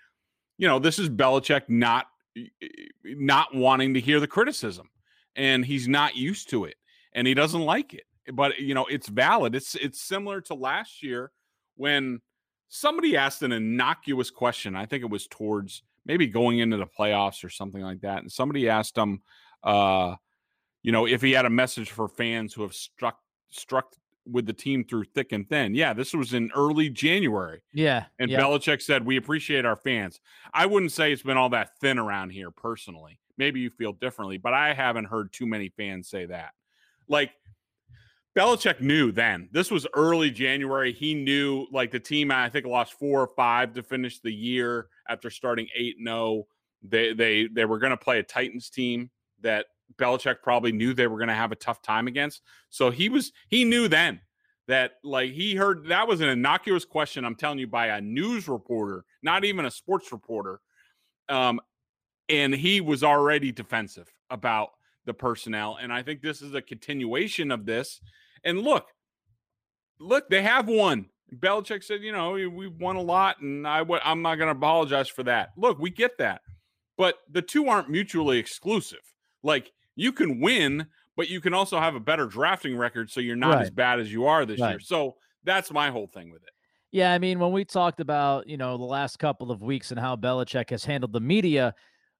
you 0.59 0.67
know, 0.67 0.77
this 0.77 0.99
is 0.99 1.09
Belichick 1.09 1.63
not 1.69 2.07
not 3.03 3.55
wanting 3.55 3.93
to 3.95 3.99
hear 3.99 4.19
the 4.19 4.27
criticism, 4.27 4.89
and 5.35 5.65
he's 5.65 5.87
not 5.87 6.15
used 6.15 6.49
to 6.49 6.65
it, 6.65 6.75
and 7.13 7.25
he 7.25 7.33
doesn't 7.33 7.61
like 7.61 7.93
it. 7.93 8.03
But 8.33 8.59
you 8.59 8.75
know, 8.75 8.85
it's 8.85 9.07
valid. 9.07 9.55
It's 9.55 9.73
it's 9.75 10.01
similar 10.01 10.41
to 10.41 10.53
last 10.53 11.01
year 11.01 11.31
when 11.77 12.19
somebody 12.67 13.15
asked 13.15 13.41
an 13.41 13.53
innocuous 13.53 14.29
question. 14.29 14.75
I 14.75 14.85
think 14.85 15.01
it 15.01 15.09
was 15.09 15.27
towards 15.27 15.81
maybe 16.05 16.27
going 16.27 16.59
into 16.59 16.75
the 16.75 16.85
playoffs 16.85 17.43
or 17.43 17.49
something 17.49 17.81
like 17.81 18.01
that, 18.01 18.21
and 18.21 18.31
somebody 18.31 18.67
asked 18.67 18.97
him, 18.97 19.21
uh, 19.63 20.15
you 20.83 20.91
know, 20.91 21.07
if 21.07 21.21
he 21.21 21.31
had 21.31 21.45
a 21.45 21.49
message 21.49 21.89
for 21.89 22.09
fans 22.09 22.53
who 22.53 22.63
have 22.63 22.73
struck 22.73 23.17
struck 23.49 23.95
with 24.31 24.45
the 24.45 24.53
team 24.53 24.83
through 24.83 25.05
thick 25.05 25.31
and 25.31 25.47
thin. 25.47 25.75
Yeah, 25.75 25.93
this 25.93 26.13
was 26.13 26.33
in 26.33 26.51
early 26.55 26.89
January. 26.89 27.61
Yeah. 27.73 28.05
And 28.19 28.29
yeah. 28.29 28.39
Belichick 28.39 28.81
said, 28.81 29.05
We 29.05 29.17
appreciate 29.17 29.65
our 29.65 29.75
fans. 29.75 30.19
I 30.53 30.65
wouldn't 30.65 30.91
say 30.91 31.11
it's 31.11 31.23
been 31.23 31.37
all 31.37 31.49
that 31.49 31.77
thin 31.79 31.99
around 31.99 32.31
here 32.31 32.51
personally. 32.51 33.19
Maybe 33.37 33.59
you 33.59 33.69
feel 33.69 33.93
differently, 33.93 34.37
but 34.37 34.53
I 34.53 34.73
haven't 34.73 35.05
heard 35.05 35.31
too 35.31 35.45
many 35.45 35.69
fans 35.69 36.09
say 36.09 36.25
that. 36.25 36.51
Like, 37.07 37.31
Belichick 38.37 38.79
knew 38.79 39.11
then. 39.11 39.49
This 39.51 39.71
was 39.71 39.87
early 39.93 40.29
January. 40.29 40.93
He 40.93 41.13
knew 41.13 41.67
like 41.71 41.91
the 41.91 41.99
team 41.99 42.31
I 42.31 42.49
think 42.49 42.65
lost 42.65 42.93
four 42.93 43.21
or 43.21 43.27
five 43.27 43.73
to 43.73 43.83
finish 43.83 44.19
the 44.19 44.31
year 44.31 44.87
after 45.07 45.29
starting 45.29 45.67
8 45.75 45.97
0. 46.03 46.47
They 46.83 47.13
they 47.13 47.47
they 47.47 47.65
were 47.65 47.79
going 47.79 47.89
to 47.89 47.97
play 47.97 48.19
a 48.19 48.23
Titans 48.23 48.69
team 48.69 49.09
that 49.41 49.65
Belichick 49.97 50.37
probably 50.43 50.71
knew 50.71 50.93
they 50.93 51.07
were 51.07 51.17
going 51.17 51.29
to 51.29 51.33
have 51.33 51.51
a 51.51 51.55
tough 51.55 51.81
time 51.81 52.07
against. 52.07 52.41
So 52.69 52.89
he 52.89 53.09
was 53.09 53.31
he 53.47 53.65
knew 53.65 53.87
then 53.87 54.21
that 54.67 54.93
like 55.03 55.31
he 55.31 55.55
heard 55.55 55.87
that 55.87 56.07
was 56.07 56.21
an 56.21 56.29
innocuous 56.29 56.85
question. 56.85 57.25
I'm 57.25 57.35
telling 57.35 57.59
you 57.59 57.67
by 57.67 57.87
a 57.87 58.01
news 58.01 58.47
reporter, 58.47 59.03
not 59.23 59.43
even 59.43 59.65
a 59.65 59.71
sports 59.71 60.11
reporter, 60.11 60.61
um, 61.27 61.59
and 62.29 62.53
he 62.53 62.79
was 62.81 63.03
already 63.03 63.51
defensive 63.51 64.07
about 64.29 64.69
the 65.05 65.13
personnel. 65.13 65.77
And 65.81 65.91
I 65.91 66.03
think 66.03 66.21
this 66.21 66.41
is 66.41 66.53
a 66.53 66.61
continuation 66.61 67.51
of 67.51 67.65
this. 67.65 67.99
And 68.43 68.61
look, 68.61 68.85
look, 69.99 70.29
they 70.29 70.43
have 70.43 70.67
won. 70.67 71.07
Belichick 71.35 71.83
said, 71.83 72.01
you 72.01 72.11
know, 72.11 72.31
we've 72.31 72.79
won 72.79 72.95
a 72.95 73.01
lot, 73.01 73.41
and 73.41 73.67
I 73.67 73.79
w- 73.79 74.01
I'm 74.03 74.21
not 74.21 74.35
going 74.35 74.47
to 74.47 74.57
apologize 74.57 75.07
for 75.07 75.23
that. 75.23 75.51
Look, 75.57 75.77
we 75.79 75.89
get 75.89 76.17
that, 76.17 76.41
but 76.97 77.15
the 77.29 77.41
two 77.41 77.67
aren't 77.67 77.89
mutually 77.89 78.39
exclusive. 78.39 79.01
Like 79.43 79.71
you 79.99 80.13
can 80.13 80.39
win, 80.39 80.87
but 81.17 81.29
you 81.29 81.41
can 81.41 81.53
also 81.53 81.79
have 81.79 81.93
a 81.93 81.99
better 81.99 82.25
drafting 82.25 82.77
record, 82.77 83.11
so 83.11 83.19
you're 83.19 83.35
not 83.35 83.55
right. 83.55 83.63
as 83.63 83.69
bad 83.69 83.99
as 83.99 84.11
you 84.11 84.25
are 84.25 84.45
this 84.45 84.59
right. 84.59 84.71
year. 84.71 84.79
So 84.79 85.15
that's 85.43 85.71
my 85.71 85.89
whole 85.91 86.07
thing 86.07 86.31
with 86.31 86.41
it. 86.43 86.49
Yeah, 86.91 87.13
I 87.13 87.19
mean, 87.19 87.37
when 87.37 87.51
we 87.51 87.65
talked 87.65 87.99
about 87.99 88.47
you 88.47 88.57
know 88.57 88.77
the 88.77 88.85
last 88.85 89.19
couple 89.19 89.51
of 89.51 89.61
weeks 89.61 89.91
and 89.91 89.99
how 89.99 90.15
Belichick 90.15 90.69
has 90.69 90.85
handled 90.85 91.13
the 91.13 91.19
media, 91.19 91.75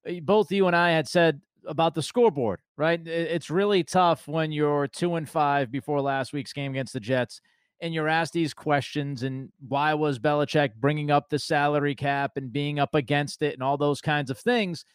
eh, 0.06 0.20
both 0.22 0.52
you 0.52 0.68
and 0.68 0.76
I 0.76 0.92
had 0.92 1.08
said 1.08 1.42
about 1.65 1.96
the 1.96 2.04
scoreboard, 2.04 2.60
right? 2.78 3.06
It's 3.08 3.50
really 3.50 3.84
tough 3.84 4.28
when 4.28 4.52
you're 4.52 4.88
two 4.88 5.15
and 5.15 5.28
five 5.28 5.72
before 5.72 6.02
last 6.02 6.34
week's 6.34 6.54
game 6.54 6.72
against 6.72 6.94
the 6.94 7.00
Jets, 7.00 7.42
and 7.82 7.94
you're 7.94 8.08
asked 8.08 8.34
these 8.34 8.54
questions 8.54 9.24
and 9.24 9.50
why 9.68 9.94
was 9.94 10.20
Belichick 10.20 10.76
bringing 10.76 11.12
up 11.12 11.30
the 11.30 11.39
salary 11.39 11.96
cap 11.96 12.34
and 12.36 12.52
being 12.52 12.80
up 12.80 12.94
against 12.94 13.42
it 13.42 13.54
and 13.54 13.63
all 13.63 13.78
those 13.78 14.02
kinds 14.02 14.30
of 14.30 14.38
things 14.38 14.86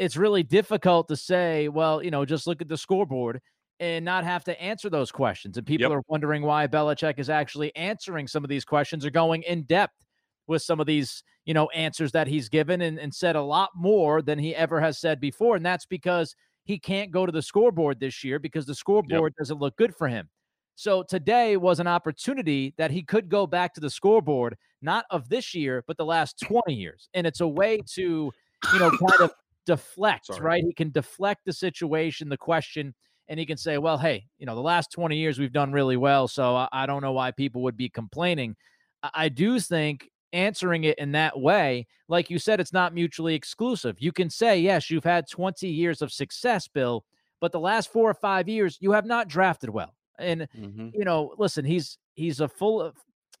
it's 0.00 0.16
really 0.16 0.42
difficult 0.42 1.08
to 1.08 1.14
say, 1.14 1.68
well, 1.68 2.02
you 2.02 2.10
know, 2.10 2.24
just 2.24 2.46
look 2.46 2.62
at 2.62 2.68
the 2.68 2.78
scoreboard 2.78 3.38
and 3.80 4.02
not 4.02 4.24
have 4.24 4.42
to 4.44 4.60
answer 4.60 4.88
those 4.88 5.12
questions. 5.12 5.58
And 5.58 5.66
people 5.66 5.90
Yep. 5.90 5.98
are 5.98 6.02
wondering 6.08 6.42
why 6.42 6.66
Belichick 6.66 7.18
is 7.18 7.28
actually 7.28 7.74
answering 7.76 8.26
some 8.26 8.42
of 8.42 8.48
these 8.48 8.64
questions 8.64 9.04
or 9.04 9.10
going 9.10 9.42
in 9.42 9.64
depth 9.64 10.06
with 10.46 10.62
some 10.62 10.80
of 10.80 10.86
these, 10.86 11.22
you 11.44 11.52
know, 11.52 11.68
answers 11.68 12.12
that 12.12 12.28
he's 12.28 12.48
given 12.48 12.80
and, 12.80 12.98
and 12.98 13.14
said 13.14 13.36
a 13.36 13.42
lot 13.42 13.68
more 13.76 14.22
than 14.22 14.38
he 14.38 14.56
ever 14.56 14.80
has 14.80 14.98
said 14.98 15.20
before. 15.20 15.54
And 15.54 15.64
that's 15.64 15.84
because 15.84 16.34
he 16.64 16.78
can't 16.78 17.10
go 17.10 17.26
to 17.26 17.32
the 17.32 17.42
scoreboard 17.42 18.00
this 18.00 18.24
year 18.24 18.38
because 18.38 18.64
the 18.64 18.74
scoreboard 18.74 19.34
doesn't 19.38 19.60
look 19.60 19.76
good 19.76 19.94
for 19.94 20.08
him. 20.08 20.30
So 20.76 21.02
today 21.02 21.58
was 21.58 21.78
an 21.78 21.86
opportunity 21.86 22.72
that 22.78 22.90
he 22.90 23.02
could 23.02 23.28
go 23.28 23.46
back 23.46 23.74
to 23.74 23.80
the 23.80 23.90
scoreboard, 23.90 24.56
not 24.80 25.04
of 25.10 25.28
this 25.28 25.54
year, 25.54 25.84
but 25.86 25.98
the 25.98 26.06
last 26.06 26.40
20 26.42 26.72
years. 26.72 27.10
And 27.12 27.26
it's 27.26 27.42
a 27.42 27.48
way 27.48 27.80
to, 27.96 28.32
you 28.72 28.78
know, 28.78 28.90
kind 28.90 29.20
of 29.20 29.32
deflect, 29.70 30.26
Sorry. 30.26 30.40
right? 30.40 30.64
He 30.64 30.72
can 30.74 30.90
deflect 30.90 31.42
the 31.46 31.52
situation, 31.52 32.28
the 32.28 32.36
question, 32.36 32.94
and 33.28 33.38
he 33.38 33.46
can 33.46 33.56
say, 33.56 33.78
well, 33.78 33.98
hey, 33.98 34.26
you 34.38 34.46
know, 34.46 34.54
the 34.56 34.60
last 34.60 34.90
20 34.92 35.16
years 35.16 35.38
we've 35.38 35.52
done 35.52 35.72
really 35.72 35.96
well. 35.96 36.26
So 36.28 36.56
I, 36.56 36.68
I 36.72 36.86
don't 36.86 37.02
know 37.02 37.12
why 37.12 37.30
people 37.30 37.62
would 37.62 37.76
be 37.76 37.88
complaining. 37.88 38.56
I, 39.02 39.10
I 39.14 39.28
do 39.28 39.60
think 39.60 40.08
answering 40.32 40.84
it 40.84 40.98
in 40.98 41.12
that 41.12 41.38
way, 41.38 41.86
like 42.08 42.30
you 42.30 42.38
said, 42.38 42.60
it's 42.60 42.72
not 42.72 42.94
mutually 42.94 43.34
exclusive. 43.34 43.96
You 44.00 44.12
can 44.12 44.30
say, 44.30 44.58
yes, 44.60 44.90
you've 44.90 45.04
had 45.04 45.28
20 45.28 45.68
years 45.68 46.02
of 46.02 46.12
success, 46.12 46.66
Bill, 46.68 47.04
but 47.40 47.52
the 47.52 47.60
last 47.60 47.92
four 47.92 48.10
or 48.10 48.14
five 48.14 48.48
years, 48.48 48.76
you 48.80 48.92
have 48.92 49.06
not 49.06 49.28
drafted 49.28 49.70
well. 49.70 49.94
And 50.18 50.48
Mhm. 50.54 50.92
you 50.92 51.04
know, 51.04 51.34
listen, 51.38 51.64
he's 51.64 51.98
he's 52.14 52.40
a 52.40 52.48
full 52.48 52.92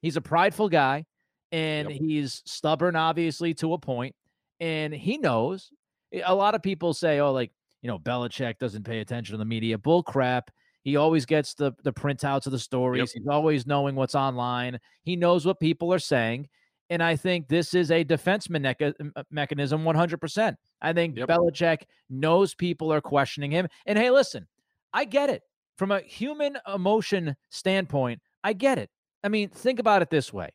he's 0.02 0.16
a 0.16 0.20
prideful 0.20 0.68
guy 0.68 1.04
and 1.52 1.90
Yep. 1.90 1.98
he's 2.00 2.42
stubborn, 2.46 2.94
obviously, 2.96 3.54
to 3.54 3.72
a 3.74 3.78
point, 3.78 4.14
and 4.60 4.94
he 4.94 5.18
knows. 5.18 5.70
Eh, 6.12 6.22
a 6.24 6.34
lot 6.34 6.54
of 6.54 6.62
people 6.62 6.94
say, 6.94 7.20
"Oh, 7.20 7.32
like 7.32 7.52
you 7.82 7.88
know, 7.88 7.98
Belichick 7.98 8.58
doesn't 8.58 8.84
pay 8.84 9.00
attention 9.00 9.32
to 9.34 9.38
the 9.38 9.44
media." 9.44 9.78
Bull 9.78 10.02
crap. 10.02 10.50
He 10.82 10.96
always 10.96 11.26
gets 11.26 11.54
the 11.54 11.72
the 11.82 11.92
printouts 11.92 12.46
of 12.46 12.52
the 12.52 12.58
stories. 12.58 13.12
He's 13.12 13.26
always 13.28 13.66
knowing 13.66 13.94
what's 13.96 14.14
online. 14.14 14.78
He 15.02 15.16
knows 15.16 15.44
what 15.46 15.60
people 15.60 15.92
are 15.92 15.98
saying, 15.98 16.48
and 16.88 17.02
I 17.02 17.16
think 17.16 17.48
this 17.48 17.74
is 17.74 17.90
a 17.90 18.02
defense 18.04 18.48
meneca- 18.48 18.94
m- 19.00 19.12
uh, 19.16 19.22
mechanism, 19.30 19.84
one 19.84 19.94
hundred 19.94 20.20
percent. 20.20 20.56
I 20.82 20.92
think 20.94 21.16
Yep. 21.18 21.28
Belichick 21.28 21.82
knows 22.08 22.54
people 22.54 22.92
are 22.92 23.00
questioning 23.02 23.50
him, 23.50 23.68
and 23.86 23.98
hey, 23.98 24.10
listen, 24.10 24.46
I 24.94 25.04
get 25.04 25.28
it 25.28 25.42
from 25.76 25.90
a 25.90 26.00
human 26.00 26.56
emotion 26.72 27.36
standpoint. 27.50 28.20
I 28.42 28.54
get 28.54 28.78
it. 28.78 28.90
I 29.22 29.28
mean, 29.28 29.50
think 29.50 29.78
about 29.78 30.00
it 30.00 30.08
this 30.08 30.32
way: 30.32 30.48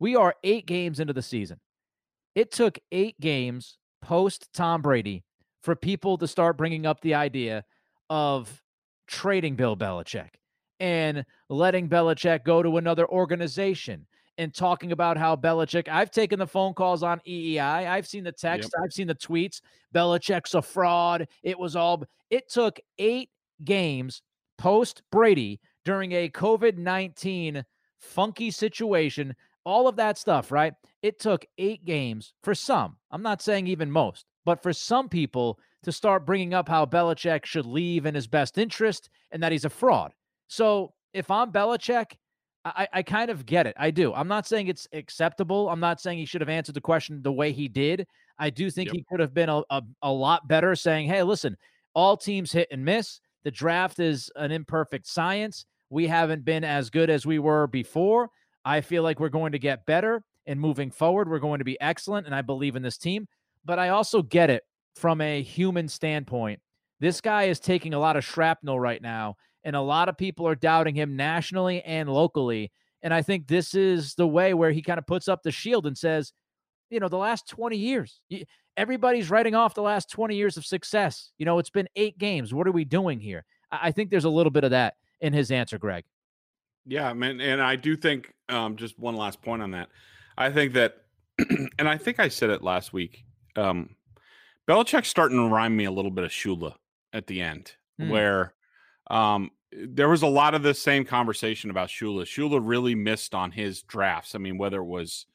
we 0.00 0.16
are 0.16 0.34
eight 0.42 0.66
games 0.66 0.98
into 0.98 1.12
the 1.12 1.22
season. 1.22 1.60
It 2.34 2.50
took 2.50 2.78
eight 2.90 3.20
games 3.20 3.78
post 4.02 4.48
Tom 4.52 4.82
Brady 4.82 5.24
for 5.62 5.74
people 5.74 6.18
to 6.18 6.28
start 6.28 6.58
bringing 6.58 6.84
up 6.84 7.00
the 7.00 7.14
idea 7.14 7.64
of 8.10 8.62
trading 9.06 9.56
Bill 9.56 9.76
Belichick 9.76 10.30
and 10.80 11.24
letting 11.48 11.88
Belichick 11.88 12.44
go 12.44 12.62
to 12.62 12.76
another 12.76 13.06
organization 13.08 14.06
and 14.38 14.52
talking 14.52 14.92
about 14.92 15.16
how 15.16 15.36
Belichick. 15.36 15.88
I've 15.88 16.10
taken 16.10 16.38
the 16.38 16.46
phone 16.46 16.74
calls 16.74 17.02
on 17.02 17.20
WEEI. 17.20 17.88
I've 17.88 18.06
seen 18.06 18.24
the 18.24 18.32
text. 18.32 18.74
I've 18.82 18.92
seen 18.92 19.06
the 19.06 19.14
tweets. 19.14 19.60
Belichick's 19.94 20.54
a 20.54 20.62
fraud. 20.62 21.28
It 21.42 21.58
was 21.58 21.76
all. 21.76 22.04
It 22.30 22.50
took 22.50 22.80
eight 22.98 23.30
games 23.64 24.22
post 24.58 25.02
Brady 25.10 25.60
during 25.84 26.12
a 26.12 26.28
COVID 26.28 26.76
19 26.78 27.64
funky 27.98 28.50
situation, 28.50 29.34
all 29.64 29.88
of 29.88 29.96
that 29.96 30.18
stuff, 30.18 30.50
right? 30.50 30.74
It 31.02 31.18
took 31.18 31.44
eight 31.58 31.84
games 31.84 32.34
for 32.42 32.54
some. 32.54 32.96
I'm 33.10 33.22
not 33.22 33.42
saying 33.42 33.66
even 33.66 33.90
most, 33.90 34.26
but 34.44 34.62
for 34.62 34.72
some 34.72 35.08
people 35.08 35.58
to 35.82 35.92
start 35.92 36.26
bringing 36.26 36.54
up 36.54 36.68
how 36.68 36.86
Belichick 36.86 37.44
should 37.44 37.66
leave 37.66 38.06
in 38.06 38.14
his 38.14 38.26
best 38.26 38.58
interest 38.58 39.10
and 39.32 39.42
that 39.42 39.52
he's 39.52 39.64
a 39.64 39.70
fraud. 39.70 40.12
So 40.48 40.92
if 41.12 41.30
I'm 41.30 41.50
Belichick, 41.52 42.12
I, 42.64 42.86
I 42.92 43.02
kind 43.02 43.30
of 43.30 43.44
get 43.44 43.66
it. 43.66 43.74
I 43.76 43.90
do. 43.90 44.14
I'm 44.14 44.28
not 44.28 44.46
saying 44.46 44.68
it's 44.68 44.86
acceptable. 44.92 45.68
I'm 45.68 45.80
not 45.80 46.00
saying 46.00 46.18
he 46.18 46.26
should 46.26 46.40
have 46.40 46.48
answered 46.48 46.76
the 46.76 46.80
question 46.80 47.20
the 47.20 47.32
way 47.32 47.50
he 47.50 47.66
did. 47.66 48.06
I 48.38 48.50
do 48.50 48.70
think 48.70 48.88
Yep. 48.88 48.94
he 48.96 49.04
could 49.10 49.18
have 49.20 49.34
been 49.34 49.48
a, 49.48 49.62
a, 49.70 49.82
a 50.02 50.12
lot 50.12 50.46
better 50.46 50.76
saying, 50.76 51.08
hey, 51.08 51.24
listen, 51.24 51.56
all 51.94 52.16
teams 52.16 52.52
hit 52.52 52.68
and 52.70 52.84
miss. 52.84 53.20
The 53.42 53.50
draft 53.50 53.98
is 53.98 54.30
an 54.36 54.52
imperfect 54.52 55.08
science. 55.08 55.66
We 55.90 56.06
haven't 56.06 56.44
been 56.44 56.62
as 56.62 56.88
good 56.88 57.10
as 57.10 57.26
we 57.26 57.40
were 57.40 57.66
before. 57.66 58.30
I 58.64 58.80
feel 58.80 59.02
like 59.02 59.20
we're 59.20 59.28
going 59.28 59.52
to 59.52 59.58
get 59.58 59.86
better 59.86 60.22
and 60.46 60.60
moving 60.60 60.90
forward, 60.90 61.28
we're 61.28 61.38
going 61.38 61.58
to 61.58 61.64
be 61.64 61.80
excellent. 61.80 62.26
And 62.26 62.34
I 62.34 62.42
believe 62.42 62.76
in 62.76 62.82
this 62.82 62.98
team. 62.98 63.26
But 63.64 63.78
I 63.78 63.90
also 63.90 64.22
get 64.22 64.50
it 64.50 64.64
from 64.96 65.20
a 65.20 65.42
human 65.42 65.88
standpoint. 65.88 66.60
This 67.00 67.20
guy 67.20 67.44
is 67.44 67.60
taking 67.60 67.94
a 67.94 67.98
lot 67.98 68.16
of 68.16 68.24
shrapnel 68.24 68.78
right 68.78 69.02
now, 69.02 69.36
and 69.64 69.74
a 69.74 69.80
lot 69.80 70.08
of 70.08 70.16
people 70.16 70.46
are 70.46 70.54
doubting 70.54 70.94
him 70.94 71.16
nationally 71.16 71.82
and 71.82 72.08
locally. 72.08 72.70
And 73.02 73.12
I 73.12 73.22
think 73.22 73.46
this 73.46 73.74
is 73.74 74.14
the 74.14 74.26
way 74.26 74.54
where 74.54 74.70
he 74.70 74.82
kind 74.82 74.98
of 74.98 75.06
puts 75.06 75.28
up 75.28 75.42
the 75.42 75.50
shield 75.50 75.86
and 75.86 75.98
says, 75.98 76.32
you 76.90 77.00
know, 77.00 77.08
the 77.08 77.16
last 77.16 77.48
20 77.48 77.76
years, 77.76 78.20
everybody's 78.76 79.30
writing 79.30 79.54
off 79.54 79.74
the 79.74 79.82
last 79.82 80.10
20 80.10 80.36
years 80.36 80.56
of 80.56 80.64
success. 80.64 81.32
You 81.38 81.46
know, 81.46 81.58
it's 81.58 81.70
been 81.70 81.88
eight 81.96 82.18
games. 82.18 82.54
What 82.54 82.66
are 82.68 82.72
we 82.72 82.84
doing 82.84 83.18
here? 83.18 83.44
I, 83.70 83.90
think 83.90 84.10
there's 84.10 84.24
a 84.24 84.30
little 84.30 84.52
bit 84.52 84.64
of 84.64 84.70
that 84.70 84.94
in 85.20 85.32
his 85.32 85.50
answer, 85.50 85.78
Greg. 85.78 86.04
Yeah, 86.86 87.12
man, 87.12 87.40
and 87.40 87.60
I 87.62 87.76
do 87.76 87.96
think 87.96 88.32
um, 88.48 88.76
just 88.76 88.98
one 88.98 89.16
last 89.16 89.40
point 89.42 89.62
on 89.62 89.70
that. 89.72 89.88
I 90.36 90.50
think 90.50 90.72
that, 90.74 90.96
and 91.78 91.88
I 91.88 91.96
think 91.96 92.18
I 92.18 92.28
said 92.28 92.50
it 92.50 92.62
last 92.62 92.92
week. 92.92 93.24
Um, 93.56 93.96
Belichick's 94.68 95.08
starting 95.08 95.36
to 95.38 95.44
remind 95.44 95.76
me 95.76 95.84
a 95.84 95.90
little 95.92 96.10
bit 96.10 96.24
of 96.24 96.30
Shula 96.30 96.74
at 97.12 97.26
the 97.26 97.40
end, 97.40 97.72
Hmm. 97.98 98.08
where 98.08 98.54
um, 99.10 99.50
there 99.72 100.08
was 100.08 100.22
a 100.22 100.26
lot 100.28 100.54
of 100.54 100.62
the 100.62 100.74
same 100.74 101.04
conversation 101.04 101.70
about 101.70 101.88
Shula. 101.88 102.22
Shula 102.22 102.60
really 102.62 102.94
missed 102.94 103.34
on 103.34 103.50
his 103.50 103.82
drafts. 103.82 104.34
I 104.34 104.38
mean, 104.38 104.58
whether 104.58 104.78
it 104.78 104.84
was 104.86 105.26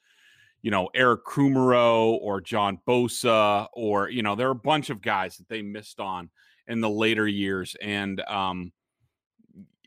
you 0.60 0.70
know 0.70 0.88
Eric 0.94 1.24
Kumerow 1.24 2.18
or 2.20 2.40
John 2.40 2.78
Bosa, 2.86 3.68
or 3.72 4.10
you 4.10 4.22
know 4.22 4.34
there 4.34 4.48
are 4.48 4.52
a 4.52 4.54
bunch 4.56 4.90
of 4.90 5.00
guys 5.00 5.36
that 5.38 5.48
they 5.48 5.62
missed 5.62 6.00
on 6.00 6.30
in 6.66 6.80
the 6.80 6.90
later 6.90 7.26
years, 7.28 7.76
and 7.80 8.20
um, 8.22 8.72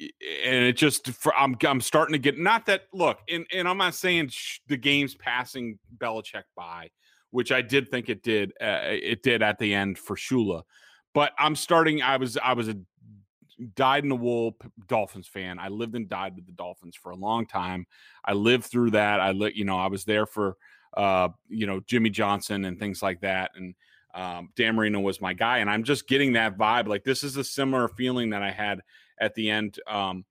and 0.01 0.65
it 0.65 0.77
just 0.77 1.09
for, 1.09 1.33
I'm 1.35 1.55
I'm 1.65 1.81
starting 1.81 2.13
to 2.13 2.19
get 2.19 2.39
not 2.39 2.65
that 2.67 2.83
look, 2.93 3.19
and 3.29 3.45
and 3.51 3.67
I'm 3.67 3.77
not 3.77 3.95
saying 3.95 4.29
sh- 4.29 4.59
the 4.67 4.77
game's 4.77 5.15
passing 5.15 5.77
Belichick 5.97 6.43
by, 6.55 6.89
which 7.31 7.51
I 7.51 7.61
did 7.61 7.89
think 7.89 8.09
it 8.09 8.23
did. 8.23 8.51
Uh, 8.61 8.79
it 8.83 9.23
did 9.23 9.41
at 9.41 9.59
the 9.59 9.73
end 9.73 9.97
for 9.97 10.15
Shula, 10.15 10.63
but 11.13 11.33
I'm 11.37 11.55
starting. 11.55 12.01
I 12.01 12.17
was 12.17 12.37
I 12.37 12.53
was 12.53 12.69
a 12.69 12.77
dyed 13.75 14.03
in 14.03 14.09
the 14.09 14.15
wool 14.15 14.57
Dolphins 14.87 15.27
fan. 15.27 15.59
I 15.59 15.67
lived 15.67 15.95
and 15.95 16.09
died 16.09 16.35
with 16.35 16.45
the 16.45 16.53
Dolphins 16.53 16.95
for 16.95 17.11
a 17.11 17.15
long 17.15 17.45
time. 17.45 17.85
I 18.25 18.33
lived 18.33 18.65
through 18.65 18.91
that. 18.91 19.19
I 19.19 19.31
li- 19.31 19.53
you 19.55 19.65
know 19.65 19.77
I 19.77 19.87
was 19.87 20.05
there 20.05 20.25
for 20.25 20.57
uh 20.97 21.29
you 21.47 21.67
know 21.67 21.79
Jimmy 21.81 22.09
Johnson 22.09 22.65
and 22.65 22.79
things 22.79 23.01
like 23.01 23.21
that, 23.21 23.51
and 23.55 23.75
um, 24.13 24.49
Dan 24.55 24.75
Marino 24.75 24.99
was 24.99 25.21
my 25.21 25.33
guy, 25.33 25.59
and 25.59 25.69
I'm 25.69 25.83
just 25.83 26.07
getting 26.07 26.33
that 26.33 26.57
vibe. 26.57 26.87
Like 26.87 27.03
this 27.03 27.23
is 27.23 27.37
a 27.37 27.43
similar 27.43 27.87
feeling 27.87 28.31
that 28.31 28.41
I 28.41 28.51
had 28.51 28.81
at 29.21 29.35
the 29.35 29.49
end, 29.49 29.79
um, 29.87 30.25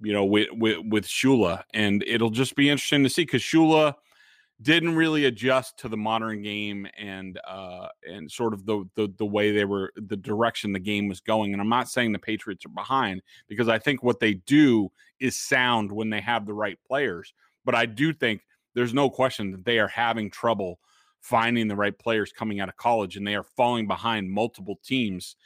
you 0.00 0.14
know, 0.14 0.24
with 0.24 0.48
with, 0.52 0.78
with 0.88 1.06
Shula, 1.06 1.64
and 1.74 2.02
it'll 2.06 2.30
just 2.30 2.56
be 2.56 2.70
interesting 2.70 3.02
to 3.02 3.10
see 3.10 3.22
because 3.22 3.42
Shula 3.42 3.94
didn't 4.62 4.96
really 4.96 5.26
adjust 5.26 5.78
to 5.78 5.88
the 5.88 5.96
modern 5.96 6.40
game 6.40 6.86
and 6.96 7.38
uh 7.46 7.88
and 8.04 8.30
sort 8.30 8.54
of 8.54 8.64
the, 8.64 8.84
the 8.94 9.12
the 9.18 9.26
way 9.26 9.52
they 9.52 9.66
were 9.66 9.92
the 9.96 10.16
direction 10.16 10.72
the 10.72 10.78
game 10.78 11.08
was 11.08 11.20
going 11.20 11.52
and 11.52 11.60
i'm 11.60 11.68
not 11.68 11.90
saying 11.90 12.10
the 12.10 12.18
patriots 12.18 12.64
are 12.64 12.70
behind 12.70 13.20
because 13.48 13.68
i 13.68 13.78
think 13.78 14.02
what 14.02 14.18
they 14.18 14.32
do 14.32 14.88
is 15.20 15.36
sound 15.36 15.92
when 15.92 16.08
they 16.08 16.22
have 16.22 16.46
the 16.46 16.54
right 16.54 16.78
players 16.86 17.34
but 17.66 17.74
i 17.74 17.84
do 17.84 18.14
think 18.14 18.40
there's 18.74 18.94
no 18.94 19.10
question 19.10 19.50
that 19.50 19.64
they 19.64 19.78
are 19.78 19.88
having 19.88 20.30
trouble 20.30 20.78
finding 21.20 21.68
the 21.68 21.76
right 21.76 21.98
players 21.98 22.32
coming 22.32 22.58
out 22.58 22.68
of 22.68 22.76
college 22.76 23.16
and 23.16 23.26
they 23.26 23.34
are 23.34 23.42
falling 23.42 23.86
behind 23.86 24.30
multiple 24.30 24.78
teams 24.82 25.36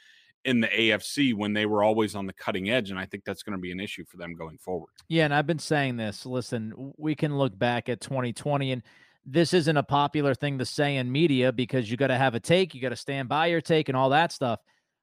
in 0.45 0.59
the 0.59 0.67
AFC 0.67 1.33
when 1.33 1.53
they 1.53 1.65
were 1.65 1.83
always 1.83 2.15
on 2.15 2.25
the 2.25 2.33
cutting 2.33 2.69
edge 2.69 2.89
and 2.89 2.99
I 2.99 3.05
think 3.05 3.23
that's 3.23 3.43
going 3.43 3.57
to 3.57 3.61
be 3.61 3.71
an 3.71 3.79
issue 3.79 4.05
for 4.05 4.17
them 4.17 4.33
going 4.35 4.57
forward. 4.57 4.91
Yeah, 5.07 5.25
and 5.25 5.33
I've 5.33 5.47
been 5.47 5.59
saying 5.59 5.97
this. 5.97 6.25
Listen, 6.25 6.93
we 6.97 7.15
can 7.15 7.37
look 7.37 7.57
back 7.57 7.89
at 7.89 8.01
2020, 8.01 8.71
and 8.71 8.83
this 9.25 9.53
isn't 9.53 9.77
a 9.77 9.83
popular 9.83 10.33
thing 10.33 10.57
to 10.57 10.65
say 10.65 10.97
in 10.97 11.11
media 11.11 11.51
because 11.51 11.91
you 11.91 11.97
got 11.97 12.07
to 12.07 12.17
have 12.17 12.35
a 12.35 12.39
take, 12.39 12.73
you 12.73 12.81
got 12.81 12.89
to 12.89 12.95
stand 12.95 13.29
by 13.29 13.47
your 13.47 13.61
take, 13.61 13.89
and 13.89 13.95
all 13.95 14.09
that 14.09 14.31
stuff. 14.31 14.59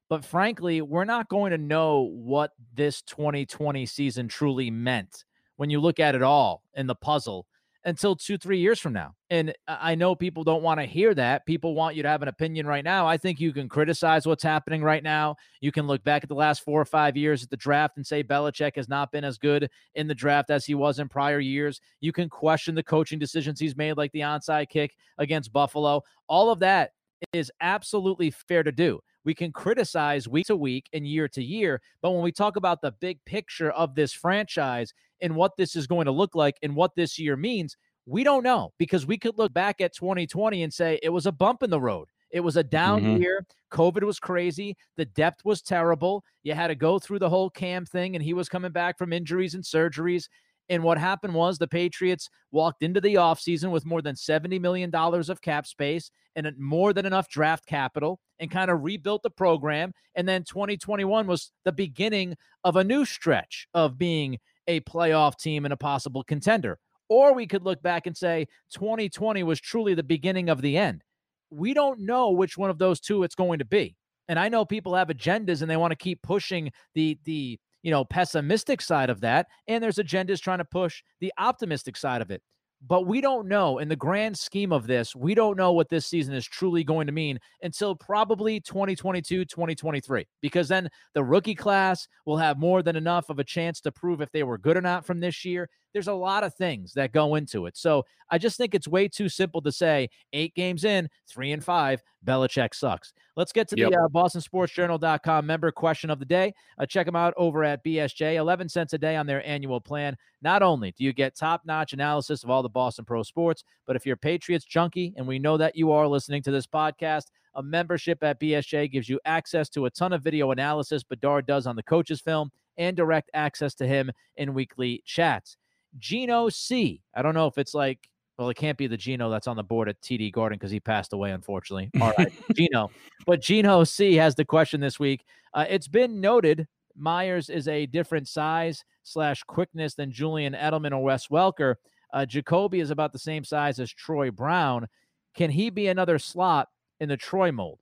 But 0.09 0.25
frankly, 0.25 0.81
we're 0.81 1.05
not 1.05 1.29
going 1.29 1.51
to 1.51 1.57
know 1.57 2.09
what 2.11 2.51
this 2.73 3.01
2020 3.03 3.85
season 3.85 4.27
truly 4.27 4.71
meant 4.71 5.23
when 5.55 5.69
you 5.69 5.79
look 5.79 5.99
at 5.99 6.15
it 6.15 6.23
all 6.23 6.63
in 6.73 6.87
the 6.87 6.95
puzzle 6.95 7.45
until 7.85 8.15
two, 8.15 8.37
three 8.37 8.59
years 8.59 8.79
from 8.79 8.91
now. 8.91 9.13
And 9.29 9.53
I 9.67 9.95
know 9.95 10.13
people 10.13 10.43
don't 10.43 10.63
want 10.63 10.79
to 10.79 10.85
hear 10.85 11.13
that. 11.13 11.45
People 11.45 11.75
want 11.75 11.95
you 11.95 12.03
to 12.03 12.09
have 12.09 12.21
an 12.21 12.27
opinion 12.27 12.67
right 12.67 12.83
now. 12.83 13.07
I 13.07 13.17
think 13.17 13.39
you 13.39 13.53
can 13.53 13.69
criticize 13.69 14.27
what's 14.27 14.43
happening 14.43 14.83
right 14.83 15.01
now. 15.01 15.37
You 15.61 15.71
can 15.71 15.87
look 15.87 16.03
back 16.03 16.23
at 16.23 16.29
the 16.29 16.35
last 16.35 16.63
four 16.63 16.81
or 16.81 16.85
five 16.85 17.15
years 17.15 17.41
at 17.41 17.49
the 17.49 17.57
draft 17.57 17.95
and 17.95 18.05
say 18.05 18.23
Belichick 18.23 18.75
has 18.75 18.89
not 18.89 19.11
been 19.11 19.23
as 19.23 19.37
good 19.37 19.69
in 19.95 20.07
the 20.07 20.15
draft 20.15 20.49
as 20.49 20.65
he 20.65 20.75
was 20.75 20.99
in 20.99 21.07
prior 21.07 21.39
years. 21.39 21.79
You 22.01 22.11
can 22.11 22.27
question 22.27 22.75
the 22.75 22.83
coaching 22.83 23.19
decisions 23.19 23.59
he's 23.59 23.77
made, 23.77 23.95
like 23.95 24.11
the 24.11 24.21
onside 24.21 24.69
kick 24.69 24.95
against 25.17 25.53
Buffalo. 25.53 26.01
All 26.27 26.51
of 26.51 26.59
that 26.59 26.91
is 27.33 27.51
absolutely 27.61 28.31
fair 28.31 28.63
to 28.63 28.71
do. 28.71 28.99
we 29.25 29.33
can 29.33 29.51
criticize 29.51 30.27
week 30.27 30.47
to 30.47 30.55
week 30.55 30.89
and 30.93 31.05
year 31.05 31.27
to 31.27 31.43
year. 31.43 31.81
But 32.01 32.11
when 32.11 32.23
we 32.23 32.31
talk 32.31 32.55
about 32.55 32.81
the 32.81 32.93
big 32.93 33.23
picture 33.25 33.71
of 33.71 33.95
this 33.95 34.13
franchise 34.13 34.93
and 35.21 35.35
what 35.35 35.57
this 35.57 35.75
is 35.75 35.87
going 35.87 36.05
to 36.05 36.11
look 36.11 36.35
like 36.35 36.55
and 36.61 36.75
what 36.75 36.95
this 36.95 37.19
year 37.19 37.35
means, 37.35 37.75
we 38.05 38.23
don't 38.23 38.43
know 38.43 38.71
because 38.77 39.05
we 39.05 39.17
could 39.17 39.37
look 39.37 39.53
back 39.53 39.81
at 39.81 39.93
2020 39.93 40.63
and 40.63 40.73
say 40.73 40.99
it 41.03 41.09
was 41.09 41.25
a 41.25 41.31
bump 41.31 41.63
in 41.63 41.69
the 41.69 41.79
road. 41.79 42.07
It 42.31 42.41
was 42.41 42.57
a 42.57 42.63
down 42.63 43.01
mm-hmm. 43.01 43.21
year. 43.21 43.45
COVID 43.71 44.03
was 44.03 44.19
crazy. 44.19 44.75
The 44.97 45.05
depth 45.05 45.45
was 45.45 45.61
terrible. 45.61 46.23
You 46.43 46.53
had 46.53 46.67
to 46.67 46.75
go 46.75 46.99
through 46.99 47.19
the 47.19 47.29
whole 47.29 47.49
Cam 47.49 47.85
thing, 47.85 48.15
and 48.15 48.23
he 48.23 48.33
was 48.33 48.49
coming 48.49 48.71
back 48.71 48.97
from 48.97 49.13
injuries 49.13 49.55
and 49.55 49.63
surgeries. 49.63 50.27
And 50.69 50.83
what 50.83 50.99
happened 50.99 51.33
was 51.33 51.57
the 51.57 51.67
Patriots 51.67 52.29
walked 52.51 52.83
into 52.83 53.01
the 53.01 53.15
offseason 53.15 53.71
with 53.71 53.85
more 53.85 54.03
than 54.03 54.15
$70 54.15 54.61
million 54.61 54.93
of 54.93 55.41
cap 55.41 55.65
space 55.65 56.11
and 56.35 56.47
more 56.59 56.93
than 56.93 57.07
enough 57.07 57.27
draft 57.27 57.65
capital 57.65 58.19
and 58.39 58.51
kind 58.51 58.69
of 58.69 58.83
rebuilt 58.83 59.23
the 59.23 59.31
program. 59.31 59.91
And 60.13 60.29
then 60.29 60.43
2021 60.43 61.25
was 61.25 61.51
the 61.65 61.71
beginning 61.71 62.35
of 62.63 62.75
a 62.75 62.83
new 62.83 63.03
stretch 63.03 63.67
of 63.73 63.97
being 63.97 64.37
a 64.69 64.79
playoff 64.81 65.37
team 65.37 65.65
and 65.65 65.73
a 65.73 65.77
possible 65.77 66.23
contender. 66.23 66.79
Or 67.09 67.33
we 67.33 67.47
could 67.47 67.63
look 67.63 67.81
back 67.81 68.05
and 68.07 68.15
say 68.15 68.45
2020 68.73 69.43
was 69.43 69.59
truly 69.59 69.95
the 69.95 70.03
beginning 70.03 70.47
of 70.47 70.61
the 70.61 70.77
end. 70.77 71.03
We 71.49 71.73
don't 71.73 72.01
know 72.01 72.29
which 72.29 72.57
one 72.57 72.69
of 72.69 72.77
those 72.77 72.99
two 72.99 73.23
it's 73.23 73.35
going 73.35 73.59
to 73.59 73.65
be. 73.65 73.97
And 74.27 74.37
I 74.37 74.47
know 74.47 74.63
people 74.63 74.93
have 74.93 75.07
agendas 75.07 75.63
and 75.63 75.69
they 75.69 75.75
want 75.75 75.91
to 75.91 75.97
keep 75.97 76.21
pushing 76.21 76.71
the 76.93 77.17
the 77.25 77.59
you 77.81 77.89
know 77.89 78.05
pessimistic 78.05 78.81
side 78.81 79.09
of 79.09 79.21
that 79.21 79.47
and 79.67 79.83
there's 79.83 79.95
agendas 79.95 80.39
trying 80.39 80.59
to 80.59 80.65
push 80.65 81.01
the 81.19 81.33
optimistic 81.39 81.97
side 81.97 82.21
of 82.21 82.29
it. 82.29 82.43
But 82.87 83.05
we 83.05 83.19
don't 83.19 83.47
know 83.47 83.79
in 83.79 83.89
the 83.89 83.95
grand 83.95 84.37
scheme 84.37 84.71
of 84.71 84.87
this, 84.87 85.15
we 85.15 85.35
don't 85.35 85.57
know 85.57 85.73
what 85.73 85.89
this 85.89 86.05
season 86.05 86.33
is 86.33 86.45
truly 86.45 86.83
going 86.83 87.07
to 87.07 87.13
mean 87.13 87.37
until 87.61 87.93
probably 87.93 88.61
2022, 88.61 89.43
2023, 89.45 90.25
because 90.41 90.69
then 90.69 90.87
the 91.13 91.23
rookie 91.23 91.55
class 91.55 92.07
will 92.25 92.37
have 92.37 92.57
more 92.57 92.81
than 92.81 92.95
enough 92.95 93.29
of 93.29 93.37
a 93.37 93.43
chance 93.43 93.81
to 93.81 93.91
prove 93.91 94.21
if 94.21 94.31
they 94.31 94.43
were 94.43 94.57
good 94.57 94.77
or 94.77 94.81
not 94.81 95.05
from 95.05 95.19
this 95.19 95.43
year 95.43 95.69
there's 95.93 96.07
a 96.07 96.13
lot 96.13 96.43
of 96.43 96.53
things 96.53 96.93
that 96.93 97.11
go 97.11 97.35
into 97.35 97.65
it. 97.65 97.77
So 97.77 98.05
I 98.29 98.37
just 98.37 98.57
think 98.57 98.75
it's 98.75 98.87
way 98.87 99.07
too 99.07 99.29
simple 99.29 99.61
to 99.61 99.71
say 99.71 100.09
eight 100.33 100.53
games 100.55 100.83
in, 100.83 101.09
three 101.27 101.51
and 101.51 101.63
five, 101.63 102.01
Belichick 102.25 102.73
sucks. 102.73 103.13
Let's 103.35 103.51
get 103.51 103.67
to 103.69 103.77
yep. 103.77 103.91
the 103.91 103.97
uh, 103.97 104.07
BostonSportsJournal.com 104.09 105.45
member 105.45 105.71
question 105.71 106.09
of 106.09 106.19
the 106.19 106.25
day. 106.25 106.53
Uh, 106.77 106.85
check 106.85 107.05
them 107.05 107.15
out 107.15 107.33
over 107.37 107.63
at 107.63 107.83
BSJ. 107.83 108.35
11 108.35 108.69
cents 108.69 108.93
a 108.93 108.97
day 108.97 109.15
on 109.15 109.25
their 109.25 109.45
annual 109.47 109.79
plan. 109.79 110.17
Not 110.41 110.61
only 110.61 110.93
do 110.97 111.03
you 111.03 111.13
get 111.13 111.35
top 111.35 111.61
notch 111.65 111.93
analysis 111.93 112.43
of 112.43 112.49
all 112.49 112.61
the 112.61 112.69
Boston 112.69 113.05
Pro 113.05 113.23
sports, 113.23 113.63
but 113.87 113.95
if 113.95 114.05
you're 114.05 114.17
Patriots 114.17 114.65
junkie, 114.65 115.13
and 115.17 115.25
we 115.25 115.39
know 115.39 115.57
that 115.57 115.75
you 115.75 115.91
are 115.91 116.07
listening 116.07 116.43
to 116.43 116.51
this 116.51 116.67
podcast, 116.67 117.25
a 117.55 117.63
membership 117.63 118.23
at 118.23 118.39
BSJ 118.39 118.91
gives 118.91 119.09
you 119.09 119.19
access 119.25 119.69
to 119.69 119.85
a 119.85 119.89
ton 119.89 120.13
of 120.13 120.21
video 120.21 120.51
analysis 120.51 121.03
Bedard 121.03 121.45
does 121.45 121.65
on 121.65 121.75
the 121.75 121.83
coach's 121.83 122.21
film 122.21 122.51
and 122.77 122.95
direct 122.95 123.29
access 123.33 123.73
to 123.75 123.87
him 123.87 124.11
in 124.37 124.53
weekly 124.53 125.03
chats. 125.05 125.57
Gino 125.97 126.49
C. 126.49 127.01
I 127.15 127.21
don't 127.21 127.33
know 127.33 127.47
if 127.47 127.57
it's 127.57 127.73
like, 127.73 128.09
well, 128.37 128.49
it 128.49 128.55
can't 128.55 128.77
be 128.77 128.87
the 128.87 128.97
Gino 128.97 129.29
that's 129.29 129.47
on 129.47 129.57
the 129.57 129.63
board 129.63 129.89
at 129.89 130.01
TD 130.01 130.31
Garden 130.31 130.57
because 130.57 130.71
he 130.71 130.79
passed 130.79 131.13
away, 131.13 131.31
unfortunately. 131.31 131.89
All 132.01 132.13
right, 132.17 132.31
Gino. 132.53 132.89
But 133.25 133.41
Gino 133.41 133.83
C 133.83 134.15
has 134.15 134.35
the 134.35 134.45
question 134.45 134.79
this 134.79 134.99
week. 134.99 135.25
Uh, 135.53 135.65
it's 135.67 135.87
been 135.87 136.21
noted 136.21 136.67
Meyers 136.95 137.49
is 137.49 137.67
a 137.67 137.85
different 137.85 138.27
size 138.27 138.83
slash 139.03 139.43
quickness 139.43 139.95
than 139.95 140.11
Julian 140.11 140.53
Edelman 140.53 140.91
or 140.91 141.03
Wes 141.03 141.27
Welker. 141.27 141.75
Uh, 142.13 142.25
Jakobi 142.27 142.81
is 142.81 142.91
about 142.91 143.13
the 143.13 143.19
same 143.19 143.43
size 143.43 143.79
as 143.79 143.91
Troy 143.91 144.31
Brown. 144.31 144.87
Can 145.35 145.49
he 145.49 145.69
be 145.69 145.87
another 145.87 146.19
slot 146.19 146.69
in 146.99 147.09
the 147.09 147.17
Troy 147.17 147.51
mold? 147.51 147.79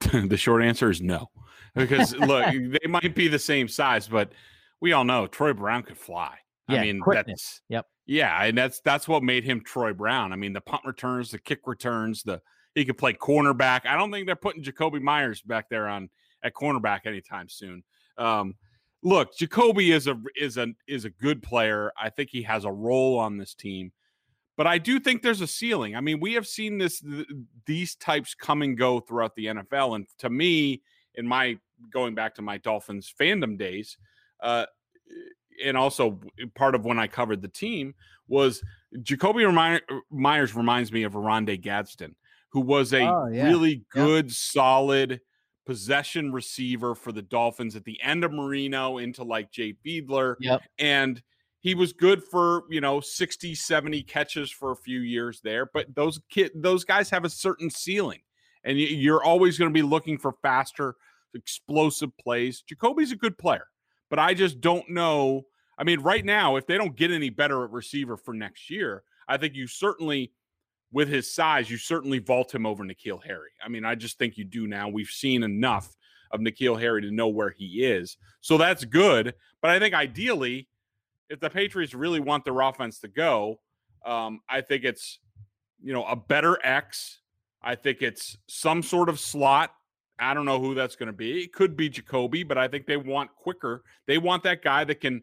the 0.12 0.36
short 0.36 0.62
answer 0.62 0.90
is 0.90 1.02
no, 1.02 1.28
because 1.74 2.14
look, 2.16 2.46
they 2.82 2.88
might 2.88 3.14
be 3.14 3.28
the 3.28 3.38
same 3.38 3.68
size, 3.68 4.08
but 4.08 4.32
we 4.80 4.92
all 4.92 5.04
know 5.04 5.26
Troy 5.26 5.52
Brown 5.52 5.82
could 5.82 5.98
fly. 5.98 6.38
Yeah, 6.68 6.76
I 6.76 6.80
mean, 6.82 7.00
quickness. 7.00 7.26
that's 7.26 7.60
yep. 7.68 7.86
Yeah, 8.06 8.44
and 8.44 8.56
that's 8.56 8.80
that's 8.80 9.08
what 9.08 9.22
made 9.22 9.44
him 9.44 9.62
Troy 9.62 9.92
Brown. 9.92 10.32
I 10.32 10.36
mean, 10.36 10.52
the 10.52 10.60
punt 10.60 10.82
returns, 10.84 11.30
the 11.30 11.38
kick 11.38 11.60
returns, 11.66 12.22
the 12.22 12.40
he 12.74 12.84
could 12.84 12.98
play 12.98 13.12
cornerback. 13.12 13.86
I 13.86 13.96
don't 13.96 14.12
think 14.12 14.26
they're 14.26 14.36
putting 14.36 14.62
Jakobi 14.62 15.00
Meyers 15.00 15.42
back 15.42 15.68
there 15.68 15.88
on 15.88 16.08
at 16.42 16.54
cornerback 16.54 17.06
anytime 17.06 17.48
soon. 17.48 17.82
Um, 18.16 18.54
look, 19.02 19.36
Jakobi 19.36 19.92
is 19.92 20.06
a 20.06 20.20
is 20.36 20.56
a 20.56 20.68
is 20.86 21.04
a 21.04 21.10
good 21.10 21.42
player. 21.42 21.92
I 22.00 22.10
think 22.10 22.30
he 22.30 22.42
has 22.42 22.64
a 22.64 22.72
role 22.72 23.18
on 23.18 23.36
this 23.36 23.54
team, 23.54 23.92
but 24.56 24.66
I 24.66 24.78
do 24.78 25.00
think 25.00 25.22
there's 25.22 25.40
a 25.40 25.46
ceiling. 25.46 25.96
I 25.96 26.00
mean, 26.00 26.20
we 26.20 26.34
have 26.34 26.46
seen 26.46 26.78
this 26.78 27.00
th- 27.00 27.26
these 27.66 27.94
types 27.96 28.34
come 28.34 28.62
and 28.62 28.76
go 28.76 29.00
throughout 29.00 29.34
the 29.34 29.46
NFL, 29.46 29.96
and 29.96 30.06
to 30.18 30.30
me, 30.30 30.82
in 31.14 31.26
my 31.26 31.58
going 31.92 32.14
back 32.14 32.34
to 32.36 32.42
my 32.42 32.58
Dolphins 32.58 33.12
fandom 33.20 33.58
days, 33.58 33.96
uh, 34.40 34.66
eh, 35.10 35.68
and 35.68 35.76
also 35.76 36.20
eh, 36.40 36.46
part 36.54 36.74
of 36.74 36.84
when 36.84 36.98
I 36.98 37.06
covered 37.06 37.42
the 37.42 37.48
team 37.48 37.94
was 38.28 38.62
Jakobi 38.96 39.44
eh, 39.44 39.98
Meyers 40.10 40.54
reminds 40.54 40.92
me 40.92 41.02
of 41.02 41.14
Rondé 41.14 41.60
Gadsden, 41.60 42.14
who 42.50 42.60
was 42.60 42.92
a 42.92 43.02
oh, 43.02 43.28
yeah. 43.32 43.46
really 43.46 43.84
good, 43.90 44.26
yep. 44.26 44.34
solid 44.34 45.20
possession 45.66 46.32
receiver 46.32 46.94
for 46.94 47.12
the 47.12 47.20
Dolphins 47.20 47.76
at 47.76 47.84
the 47.84 48.00
end 48.02 48.24
of 48.24 48.32
Marino 48.32 48.98
into 48.98 49.22
like 49.22 49.50
Jay 49.50 49.74
Fiedler. 49.84 50.36
Yep. 50.40 50.62
And 50.78 51.22
he 51.60 51.74
was 51.74 51.92
good 51.92 52.24
for, 52.24 52.62
you 52.70 52.80
know, 52.80 53.00
60, 53.00 53.54
70 53.54 54.02
catches 54.04 54.50
for 54.50 54.70
a 54.72 54.76
few 54.76 55.00
years 55.00 55.40
there. 55.42 55.68
But 55.72 55.94
those 55.94 56.20
kid, 56.30 56.52
those 56.54 56.84
guys 56.84 57.10
have 57.10 57.26
a 57.26 57.30
certain 57.30 57.68
ceiling. 57.68 58.20
And 58.64 58.78
you're 58.78 59.22
always 59.22 59.58
going 59.58 59.70
to 59.70 59.74
be 59.74 59.82
looking 59.82 60.16
for 60.16 60.32
faster, 60.40 60.94
explosive 61.34 62.16
plays. 62.16 62.64
Jakobi's 62.70 63.12
a 63.12 63.16
good 63.16 63.36
player. 63.36 63.66
But 64.10 64.18
I 64.18 64.34
just 64.34 64.60
don't 64.60 64.88
know. 64.90 65.46
I 65.78 65.84
mean, 65.84 66.00
right 66.00 66.24
now, 66.24 66.56
if 66.56 66.66
they 66.66 66.76
don't 66.76 66.96
get 66.96 67.10
any 67.10 67.30
better 67.30 67.64
at 67.64 67.70
receiver 67.70 68.16
for 68.16 68.34
next 68.34 68.70
year, 68.70 69.02
I 69.28 69.36
think 69.36 69.54
you 69.54 69.66
certainly, 69.66 70.32
with 70.92 71.08
his 71.08 71.32
size, 71.32 71.70
you 71.70 71.76
certainly 71.76 72.18
vault 72.18 72.54
him 72.54 72.66
over 72.66 72.84
N'Keal 72.84 73.22
Harry. 73.24 73.50
I 73.62 73.68
mean, 73.68 73.84
I 73.84 73.94
just 73.94 74.18
think 74.18 74.38
you 74.38 74.44
do 74.44 74.66
now. 74.66 74.88
We've 74.88 75.08
seen 75.08 75.42
enough 75.42 75.94
of 76.30 76.40
N'Keal 76.40 76.80
Harry 76.80 77.02
to 77.02 77.10
know 77.10 77.28
where 77.28 77.50
he 77.50 77.84
is. 77.84 78.16
So 78.40 78.58
that's 78.58 78.84
good. 78.84 79.34
But 79.60 79.70
I 79.70 79.78
think 79.78 79.94
ideally, 79.94 80.68
if 81.28 81.40
the 81.40 81.50
Patriots 81.50 81.94
really 81.94 82.20
want 82.20 82.44
their 82.44 82.60
offense 82.60 83.00
to 83.00 83.08
go, 83.08 83.60
um, 84.04 84.40
I 84.48 84.62
think 84.62 84.84
it's, 84.84 85.18
you 85.82 85.92
know, 85.92 86.04
a 86.04 86.16
better 86.16 86.58
X. 86.64 87.20
I 87.62 87.74
think 87.74 88.02
it's 88.02 88.38
some 88.46 88.82
sort 88.82 89.08
of 89.08 89.20
slot 89.20 89.72
I 90.18 90.34
don't 90.34 90.44
know 90.44 90.60
who 90.60 90.74
that's 90.74 90.96
going 90.96 91.08
to 91.08 91.12
be. 91.12 91.42
It 91.42 91.52
could 91.52 91.76
be 91.76 91.88
Jakobi, 91.90 92.46
but 92.46 92.58
I 92.58 92.68
think 92.68 92.86
they 92.86 92.96
want 92.96 93.34
quicker. 93.36 93.82
They 94.06 94.18
want 94.18 94.42
that 94.42 94.62
guy 94.62 94.84
that 94.84 95.00
can, 95.00 95.22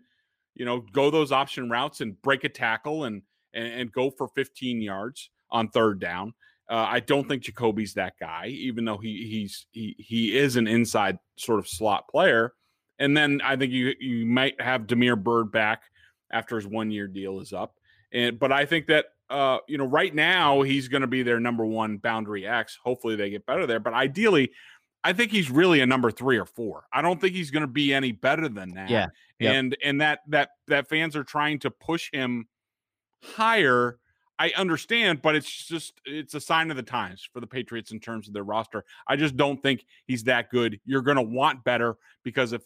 you 0.53 0.65
know, 0.65 0.79
go 0.79 1.09
those 1.09 1.31
option 1.31 1.69
routes 1.69 2.01
and 2.01 2.21
break 2.21 2.43
a 2.43 2.49
tackle 2.49 3.03
and 3.03 3.21
and, 3.53 3.67
and 3.67 3.91
go 3.91 4.11
for 4.11 4.27
15 4.29 4.81
yards 4.81 5.29
on 5.49 5.69
third 5.69 5.99
down. 5.99 6.33
Uh, 6.69 6.87
I 6.89 6.99
don't 6.99 7.27
think 7.27 7.43
Jakobi's 7.43 7.93
that 7.93 8.13
guy, 8.19 8.47
even 8.47 8.85
though 8.85 8.97
he 8.97 9.27
he's 9.27 9.67
he 9.71 9.95
he 9.99 10.37
is 10.37 10.55
an 10.55 10.67
inside 10.67 11.19
sort 11.37 11.59
of 11.59 11.67
slot 11.67 12.07
player. 12.07 12.53
And 12.97 13.15
then 13.15 13.41
I 13.43 13.55
think 13.55 13.71
you 13.71 13.93
you 13.99 14.25
might 14.25 14.59
have 14.59 14.87
Damiere 14.87 15.15
Byrd 15.15 15.51
back 15.51 15.83
after 16.31 16.55
his 16.55 16.65
one 16.65 16.89
year 16.89 17.07
deal 17.07 17.39
is 17.39 17.53
up. 17.53 17.75
And 18.11 18.39
but 18.39 18.51
I 18.51 18.65
think 18.65 18.87
that 18.87 19.05
uh, 19.29 19.57
you 19.67 19.77
know, 19.77 19.85
right 19.85 20.13
now 20.13 20.61
he's 20.61 20.87
going 20.87 21.01
to 21.01 21.07
be 21.07 21.23
their 21.23 21.39
number 21.39 21.65
one 21.65 21.97
boundary 21.97 22.47
X. 22.47 22.77
Hopefully 22.83 23.15
they 23.15 23.29
get 23.29 23.45
better 23.45 23.65
there, 23.65 23.79
but 23.79 23.93
ideally 23.93 24.51
I 25.05 25.13
think 25.13 25.31
he's 25.31 25.51
really 25.51 25.81
a 25.81 25.85
number 25.85 26.09
three 26.09 26.39
or 26.39 26.45
four. 26.45 26.87
I 26.91 27.03
don't 27.03 27.21
think 27.21 27.35
he's 27.35 27.51
going 27.51 27.61
to 27.61 27.67
be 27.67 27.93
any 27.93 28.11
better 28.11 28.49
than 28.49 28.73
that. 28.73 28.89
Yeah, 28.89 29.07
yep. 29.39 29.53
and 29.53 29.77
and 29.83 30.01
that 30.01 30.21
that 30.29 30.49
that 30.67 30.89
fans 30.89 31.15
are 31.15 31.23
trying 31.23 31.59
to 31.59 31.69
push 31.69 32.09
him 32.11 32.47
higher. 33.21 33.99
I 34.39 34.49
understand, 34.57 35.21
but 35.21 35.35
it's 35.35 35.67
just 35.67 35.93
it's 36.05 36.33
a 36.33 36.41
sign 36.41 36.71
of 36.71 36.77
the 36.77 36.83
times 36.83 37.29
for 37.31 37.39
the 37.39 37.45
Patriots 37.45 37.91
in 37.91 37.99
terms 37.99 38.27
of 38.27 38.33
their 38.33 38.43
roster. 38.43 38.83
I 39.07 39.15
just 39.15 39.37
don't 39.37 39.61
think 39.61 39.85
he's 40.07 40.23
that 40.23 40.49
good. 40.49 40.79
You're 40.85 41.03
going 41.03 41.17
to 41.17 41.23
want 41.23 41.63
better 41.63 41.97
because 42.23 42.51
if 42.51 42.63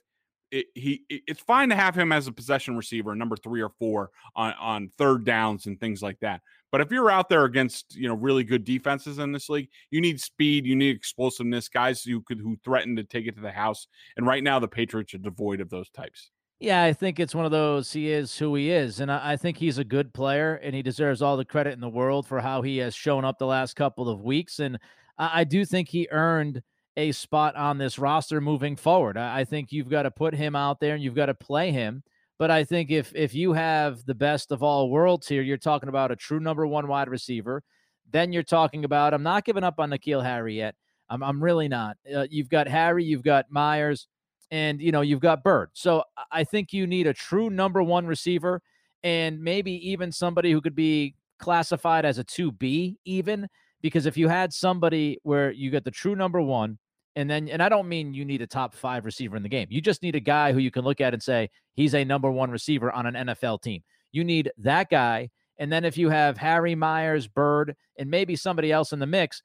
it, 0.51 0.67
he 0.75 1.03
it's 1.09 1.39
fine 1.39 1.69
to 1.69 1.75
have 1.75 1.95
him 1.95 2.11
as 2.11 2.27
a 2.27 2.31
possession 2.31 2.75
receiver, 2.75 3.15
number 3.15 3.35
three 3.35 3.61
or 3.61 3.69
four 3.79 4.11
on 4.35 4.53
on 4.53 4.89
third 4.97 5.25
downs 5.25 5.65
and 5.65 5.79
things 5.79 6.01
like 6.01 6.19
that. 6.19 6.41
But 6.71 6.81
if 6.81 6.91
you're 6.91 7.09
out 7.09 7.29
there 7.29 7.45
against 7.45 7.95
you 7.95 8.07
know 8.07 8.15
really 8.15 8.43
good 8.43 8.63
defenses 8.63 9.19
in 9.19 9.31
this 9.31 9.49
league, 9.49 9.69
you 9.91 10.01
need 10.01 10.19
speed, 10.19 10.65
you 10.65 10.75
need 10.75 10.95
explosiveness, 10.95 11.69
guys 11.69 12.03
who 12.03 12.21
could 12.21 12.39
who 12.39 12.57
threaten 12.63 12.95
to 12.95 13.03
take 13.03 13.27
it 13.27 13.35
to 13.35 13.41
the 13.41 13.51
house. 13.51 13.87
And 14.17 14.25
right 14.25 14.43
now, 14.43 14.59
the 14.59 14.67
Patriots 14.67 15.13
are 15.13 15.19
devoid 15.19 15.61
of 15.61 15.69
those 15.69 15.89
types. 15.89 16.31
Yeah, 16.59 16.83
I 16.83 16.91
think 16.91 17.19
it's 17.19 17.33
one 17.33 17.45
of 17.45 17.51
those. 17.51 17.93
He 17.93 18.11
is 18.11 18.37
who 18.37 18.53
he 18.55 18.69
is, 18.69 18.99
and 18.99 19.11
I, 19.11 19.31
I 19.33 19.37
think 19.37 19.57
he's 19.57 19.77
a 19.77 19.83
good 19.83 20.13
player, 20.13 20.55
and 20.55 20.75
he 20.75 20.81
deserves 20.81 21.21
all 21.21 21.37
the 21.37 21.45
credit 21.45 21.73
in 21.73 21.79
the 21.79 21.87
world 21.87 22.27
for 22.27 22.41
how 22.41 22.61
he 22.61 22.77
has 22.77 22.93
shown 22.93 23.23
up 23.23 23.39
the 23.39 23.45
last 23.45 23.75
couple 23.75 24.09
of 24.09 24.21
weeks. 24.21 24.59
And 24.59 24.77
I, 25.17 25.41
I 25.41 25.43
do 25.45 25.63
think 25.63 25.87
he 25.87 26.07
earned 26.11 26.61
a 26.99 27.11
spot 27.11 27.55
on 27.55 27.77
this 27.77 27.97
roster 27.97 28.39
moving 28.41 28.75
forward. 28.75 29.17
I, 29.17 29.39
I 29.39 29.45
think 29.45 29.71
you've 29.71 29.89
got 29.89 30.03
to 30.03 30.11
put 30.11 30.33
him 30.33 30.55
out 30.55 30.79
there, 30.79 30.93
and 30.93 31.03
you've 31.03 31.15
got 31.15 31.27
to 31.27 31.33
play 31.33 31.71
him 31.71 32.03
but 32.39 32.49
I 32.49 32.63
think 32.63 32.89
if 32.89 33.11
if 33.13 33.35
you 33.35 33.51
have 33.53 34.03
the 34.05 34.15
best 34.15 34.51
of 34.51 34.63
all 34.63 34.89
worlds 34.89 35.27
here, 35.27 35.41
you're 35.41 35.57
talking 35.57 35.89
about 35.89 36.09
a 36.09 36.15
true 36.15 36.39
number 36.39 36.65
one 36.65 36.87
wide 36.87 37.09
receiver. 37.09 37.61
Then 38.09 38.31
you're 38.31 38.43
talking 38.43 38.85
about 38.85 39.13
I'm 39.13 39.21
not 39.21 39.43
giving 39.43 39.65
up 39.65 39.75
on 39.77 39.91
N'Keal 39.91 40.23
Harry 40.23 40.55
yet. 40.55 40.73
I'm, 41.09 41.21
I'm 41.21 41.43
really 41.43 41.67
not. 41.67 41.97
Uh, 42.11 42.27
you've 42.29 42.49
got 42.49 42.67
Harry, 42.67 43.03
you've 43.03 43.23
got 43.23 43.51
Meyers, 43.51 44.07
and 44.51 44.81
you 44.81 44.93
know 44.93 45.01
you've 45.01 45.19
got 45.19 45.43
Byrd. 45.43 45.71
So 45.73 46.03
I 46.31 46.45
think 46.45 46.71
you 46.71 46.87
need 46.87 47.07
a 47.07 47.13
true 47.13 47.49
number 47.49 47.83
one 47.83 48.07
receiver, 48.07 48.61
and 49.03 49.41
maybe 49.41 49.73
even 49.89 50.09
somebody 50.09 50.53
who 50.53 50.61
could 50.61 50.75
be 50.75 51.15
classified 51.39 52.05
as 52.05 52.19
a 52.19 52.23
two 52.23 52.53
B 52.53 52.97
even. 53.03 53.47
Because 53.81 54.05
if 54.05 54.17
you 54.17 54.27
had 54.27 54.51
somebody 54.51 55.19
where 55.23 55.51
you 55.51 55.71
get 55.71 55.85
the 55.85 55.91
true 55.91 56.15
number 56.15 56.41
one, 56.41 56.77
and 57.15 57.29
then, 57.29 57.49
and 57.49 57.61
I 57.61 57.69
don't 57.69 57.89
mean 57.89 58.13
you 58.13 58.25
need 58.25 58.41
a 58.41 58.47
top 58.47 58.73
five 58.73 59.05
receiver 59.05 59.35
in 59.35 59.43
the 59.43 59.49
game. 59.49 59.67
You 59.69 59.81
just 59.81 60.03
need 60.03 60.15
a 60.15 60.19
guy 60.19 60.53
who 60.53 60.59
you 60.59 60.71
can 60.71 60.83
look 60.83 61.01
at 61.01 61.13
and 61.13 61.21
say, 61.21 61.49
he's 61.73 61.95
a 61.95 62.05
number 62.05 62.29
one 62.31 62.51
receiver 62.51 62.91
on 62.91 63.05
an 63.05 63.27
NFL 63.27 63.61
team. 63.61 63.83
You 64.11 64.23
need 64.23 64.51
that 64.57 64.89
guy. 64.89 65.29
And 65.57 65.71
then 65.71 65.83
if 65.83 65.97
you 65.97 66.09
have 66.09 66.37
Harry 66.37 66.75
Meyers, 66.75 67.27
Byrd, 67.27 67.75
and 67.97 68.09
maybe 68.09 68.35
somebody 68.35 68.71
else 68.71 68.93
in 68.93 68.99
the 68.99 69.07
mix, 69.07 69.41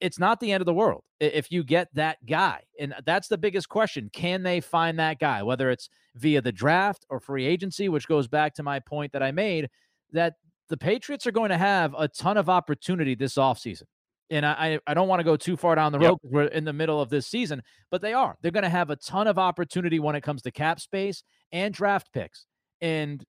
it's 0.00 0.18
not 0.18 0.40
the 0.40 0.52
end 0.52 0.60
of 0.60 0.66
the 0.66 0.74
world 0.74 1.02
if 1.20 1.50
you 1.50 1.64
get 1.64 1.88
that 1.94 2.24
guy. 2.26 2.60
And 2.78 2.94
that's 3.04 3.28
the 3.28 3.38
biggest 3.38 3.68
question. 3.68 4.10
Can 4.12 4.42
they 4.42 4.60
find 4.60 4.98
that 4.98 5.18
guy, 5.18 5.42
whether 5.42 5.70
it's 5.70 5.88
via 6.16 6.40
the 6.40 6.52
draft 6.52 7.06
or 7.10 7.20
free 7.20 7.46
agency, 7.46 7.88
which 7.88 8.08
goes 8.08 8.28
back 8.28 8.54
to 8.54 8.62
my 8.62 8.80
point 8.80 9.12
that 9.12 9.22
I 9.22 9.32
made 9.32 9.68
that 10.12 10.34
the 10.68 10.76
Patriots 10.76 11.26
are 11.26 11.32
going 11.32 11.50
to 11.50 11.58
have 11.58 11.94
a 11.98 12.08
ton 12.08 12.36
of 12.36 12.48
opportunity 12.48 13.14
this 13.14 13.34
offseason. 13.34 13.84
And 14.32 14.46
I, 14.46 14.80
I 14.86 14.94
don't 14.94 15.08
want 15.08 15.20
to 15.20 15.24
go 15.24 15.36
too 15.36 15.58
far 15.58 15.74
down 15.74 15.92
the 15.92 15.98
road 15.98 16.18
because 16.22 16.32
we're 16.32 16.44
in 16.44 16.64
the 16.64 16.72
middle 16.72 17.02
of 17.02 17.10
this 17.10 17.26
season, 17.26 17.62
but 17.90 18.00
they 18.00 18.14
are. 18.14 18.34
They're 18.40 18.50
going 18.50 18.62
to 18.62 18.70
have 18.70 18.88
a 18.88 18.96
ton 18.96 19.26
of 19.26 19.38
opportunity 19.38 20.00
when 20.00 20.16
it 20.16 20.22
comes 20.22 20.40
to 20.42 20.50
cap 20.50 20.80
space 20.80 21.22
and 21.52 21.74
draft 21.74 22.10
picks. 22.14 22.46
And 22.80 23.22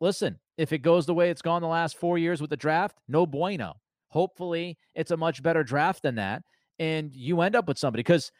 listen, 0.00 0.40
if 0.56 0.72
it 0.72 0.78
goes 0.78 1.06
the 1.06 1.14
way 1.14 1.30
it's 1.30 1.42
gone 1.42 1.62
the 1.62 1.68
last 1.68 1.96
four 1.96 2.18
years 2.18 2.40
with 2.40 2.50
the 2.50 2.56
draft, 2.56 2.98
no 3.06 3.24
bueno. 3.24 3.74
Hopefully, 4.08 4.76
it's 4.96 5.12
a 5.12 5.16
much 5.16 5.44
better 5.44 5.62
draft 5.62 6.02
than 6.02 6.16
that. 6.16 6.42
And 6.80 7.14
you 7.14 7.40
end 7.40 7.54
up 7.54 7.68
with 7.68 7.78
somebody 7.78 8.00
because 8.00 8.32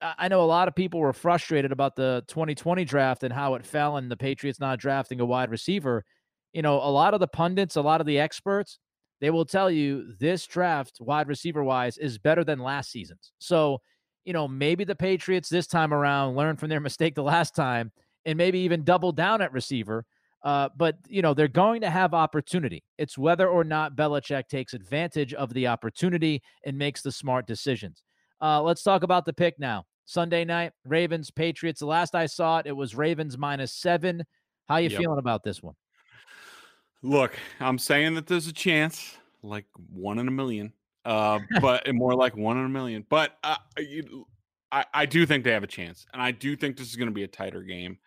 I 0.00 0.26
know 0.26 0.42
a 0.42 0.44
lot 0.44 0.66
of 0.66 0.74
people 0.74 0.98
were 0.98 1.12
frustrated 1.12 1.70
about 1.70 1.94
the 1.94 2.24
2020 2.26 2.84
draft 2.84 3.22
and 3.22 3.32
how 3.32 3.54
it 3.54 3.64
fell 3.64 3.96
and 3.96 4.10
the 4.10 4.16
Patriots 4.16 4.58
not 4.58 4.80
drafting 4.80 5.20
a 5.20 5.24
wide 5.24 5.52
receiver. 5.52 6.04
You 6.52 6.62
know, 6.62 6.74
a 6.74 6.90
lot 6.90 7.14
of 7.14 7.20
the 7.20 7.28
pundits, 7.28 7.76
a 7.76 7.80
lot 7.80 8.00
of 8.00 8.08
the 8.08 8.18
experts, 8.18 8.80
they 9.24 9.30
will 9.30 9.46
tell 9.46 9.70
you 9.70 10.12
this 10.20 10.46
draft, 10.46 10.98
wide 11.00 11.28
receiver 11.28 11.64
wise, 11.64 11.96
is 11.96 12.18
better 12.18 12.44
than 12.44 12.58
last 12.58 12.90
season's. 12.90 13.32
So, 13.38 13.80
you 14.26 14.34
know, 14.34 14.46
maybe 14.46 14.84
the 14.84 14.94
Patriots 14.94 15.48
this 15.48 15.66
time 15.66 15.94
around 15.94 16.36
learn 16.36 16.56
from 16.56 16.68
their 16.68 16.80
mistake 16.88 17.14
the 17.14 17.22
last 17.22 17.54
time 17.54 17.90
and 18.26 18.36
maybe 18.36 18.58
even 18.58 18.84
double 18.84 19.12
down 19.12 19.40
at 19.40 19.52
receiver 19.52 20.04
uh, 20.44 20.68
but 20.76 20.96
you 21.08 21.22
know 21.22 21.32
they're 21.32 21.48
going 21.48 21.80
to 21.80 21.90
have 21.90 22.12
opportunity. 22.12 22.84
It's 22.98 23.16
whether 23.16 23.48
or 23.48 23.64
not 23.64 23.96
Belichick 23.96 24.46
takes 24.48 24.74
advantage 24.74 25.32
of 25.32 25.52
the 25.54 25.66
opportunity 25.66 26.42
and 26.66 26.76
makes 26.76 27.00
the 27.00 27.10
smart 27.10 27.46
decisions. 27.46 28.02
Uh, 28.42 28.62
let's 28.62 28.82
talk 28.82 29.02
about 29.02 29.24
the 29.24 29.32
pick 29.32 29.58
now. 29.58 29.84
Sunday 30.04 30.44
night, 30.44 30.72
Ravens 30.84 31.30
Patriots. 31.30 31.80
The 31.80 31.86
last 31.86 32.14
I 32.14 32.26
saw 32.26 32.58
it, 32.58 32.66
it 32.66 32.76
was 32.76 32.94
Ravens 32.94 33.38
minus 33.38 33.72
seven. 33.72 34.22
How 34.68 34.76
you 34.76 34.90
yep. 34.90 35.00
feeling 35.00 35.18
about 35.18 35.44
this 35.44 35.62
one? 35.62 35.74
Look, 37.04 37.38
I'm 37.60 37.78
saying 37.78 38.14
that 38.14 38.26
there's 38.26 38.46
a 38.46 38.52
chance, 38.52 39.18
like 39.42 39.66
one 39.92 40.18
in 40.18 40.26
a 40.26 40.30
million, 40.30 40.72
uh, 41.04 41.38
but 41.60 41.86
more 41.94 42.14
like 42.14 42.34
one 42.34 42.56
in 42.56 42.64
a 42.64 42.68
million. 42.70 43.04
But 43.06 43.36
uh, 43.44 43.56
you, 43.78 44.26
I, 44.72 44.86
I 44.94 45.04
do 45.04 45.26
think 45.26 45.44
they 45.44 45.52
have 45.52 45.62
a 45.62 45.68
chance, 45.68 46.06
and 46.14 46.22
I 46.22 46.30
do 46.30 46.56
think 46.56 46.78
this 46.78 46.88
is 46.88 46.96
going 46.96 47.10
to 47.10 47.14
be 47.14 47.22
a 47.22 47.28
tighter 47.28 47.62
game. 47.62 47.98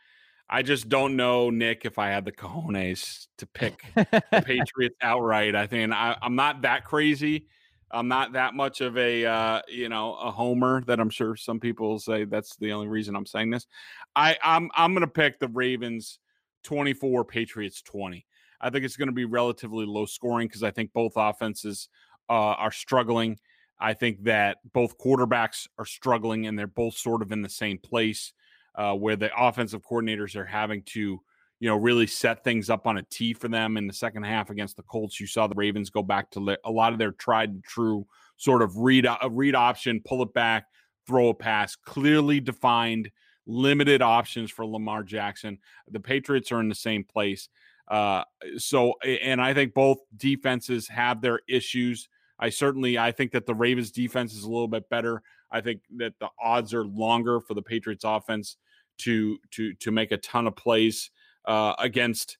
I 0.49 0.63
just 0.63 0.89
don't 0.89 1.15
know, 1.15 1.51
Nick, 1.51 1.85
if 1.85 1.99
I 1.99 2.07
had 2.07 2.25
the 2.25 2.31
cojones 2.31 3.27
to 3.37 3.45
pick 3.45 3.83
the 3.93 4.23
Patriots 4.43 4.95
outright. 4.99 5.53
I 5.53 5.67
think 5.67 5.93
I, 5.93 6.17
am 6.19 6.35
not 6.35 6.63
that 6.63 6.83
crazy. 6.83 7.45
I'm 7.91 8.07
not 8.07 8.33
that 8.33 8.55
much 8.55 8.81
of 8.81 8.97
a 8.97 9.25
uh, 9.25 9.61
you 9.67 9.89
know 9.89 10.15
a 10.15 10.31
homer 10.31 10.81
that 10.87 10.99
I'm 10.99 11.11
sure 11.11 11.35
some 11.35 11.59
people 11.59 11.99
say 11.99 12.25
that's 12.25 12.55
the 12.55 12.71
only 12.71 12.87
reason 12.87 13.15
I'm 13.15 13.27
saying 13.27 13.51
this. 13.51 13.67
I 14.15 14.37
I'm 14.43 14.71
I'm 14.75 14.95
gonna 14.95 15.05
pick 15.05 15.39
the 15.39 15.49
Ravens 15.49 16.17
24, 16.63 17.25
Patriots 17.25 17.83
20. 17.83 18.25
I 18.59 18.69
think 18.69 18.85
it's 18.85 18.97
going 18.97 19.09
to 19.09 19.13
be 19.13 19.25
relatively 19.25 19.85
low 19.85 20.05
scoring 20.05 20.47
because 20.47 20.63
I 20.63 20.71
think 20.71 20.93
both 20.93 21.13
offenses 21.15 21.89
uh, 22.29 22.33
are 22.33 22.71
struggling. 22.71 23.37
I 23.79 23.93
think 23.93 24.23
that 24.23 24.57
both 24.73 24.97
quarterbacks 24.97 25.67
are 25.77 25.85
struggling 25.85 26.47
and 26.47 26.57
they're 26.57 26.67
both 26.67 26.95
sort 26.95 27.21
of 27.21 27.31
in 27.31 27.41
the 27.41 27.49
same 27.49 27.77
place 27.77 28.33
uh, 28.75 28.93
where 28.93 29.15
the 29.15 29.29
offensive 29.37 29.81
coordinators 29.83 30.35
are 30.35 30.45
having 30.45 30.81
to, 30.83 31.21
you 31.59 31.69
know, 31.69 31.75
really 31.75 32.07
set 32.07 32.43
things 32.43 32.69
up 32.69 32.87
on 32.87 32.97
a 32.97 33.03
tee 33.03 33.33
for 33.33 33.47
them 33.47 33.77
in 33.77 33.87
the 33.87 33.93
second 33.93 34.23
half 34.23 34.49
against 34.49 34.77
the 34.77 34.83
Colts. 34.83 35.19
You 35.19 35.27
saw 35.27 35.47
the 35.47 35.55
Ravens 35.55 35.89
go 35.89 36.03
back 36.03 36.31
to 36.31 36.57
a 36.63 36.71
lot 36.71 36.93
of 36.93 36.99
their 36.99 37.11
tried 37.11 37.49
and 37.49 37.63
true 37.63 38.05
sort 38.37 38.61
of 38.61 38.77
read 38.77 39.07
read 39.29 39.55
option, 39.55 40.01
pull 40.05 40.21
it 40.21 40.33
back, 40.33 40.65
throw 41.07 41.29
a 41.29 41.33
pass, 41.33 41.75
clearly 41.75 42.39
defined, 42.39 43.09
limited 43.47 44.01
options 44.01 44.51
for 44.51 44.65
Lamar 44.65 45.03
Jackson. 45.03 45.57
The 45.89 45.99
Patriots 45.99 46.51
are 46.51 46.59
in 46.59 46.69
the 46.69 46.75
same 46.75 47.03
place. 47.03 47.49
Uh, 47.87 48.23
so, 48.57 48.93
and 49.03 49.41
I 49.41 49.53
think 49.53 49.73
both 49.73 49.97
defenses 50.15 50.87
have 50.89 51.21
their 51.21 51.41
issues. 51.47 52.09
I 52.39 52.49
certainly 52.49 52.97
I 52.97 53.11
think 53.11 53.31
that 53.31 53.45
the 53.45 53.55
Ravens 53.55 53.91
defense 53.91 54.33
is 54.33 54.43
a 54.43 54.49
little 54.49 54.67
bit 54.67 54.89
better. 54.89 55.21
I 55.51 55.61
think 55.61 55.81
that 55.97 56.13
the 56.19 56.29
odds 56.41 56.73
are 56.73 56.85
longer 56.85 57.39
for 57.39 57.53
the 57.53 57.61
Patriots 57.61 58.03
offense 58.03 58.57
to 58.99 59.37
to 59.51 59.73
to 59.75 59.91
make 59.91 60.11
a 60.11 60.17
ton 60.17 60.47
of 60.47 60.55
plays 60.55 61.09
uh, 61.45 61.73
against 61.79 62.37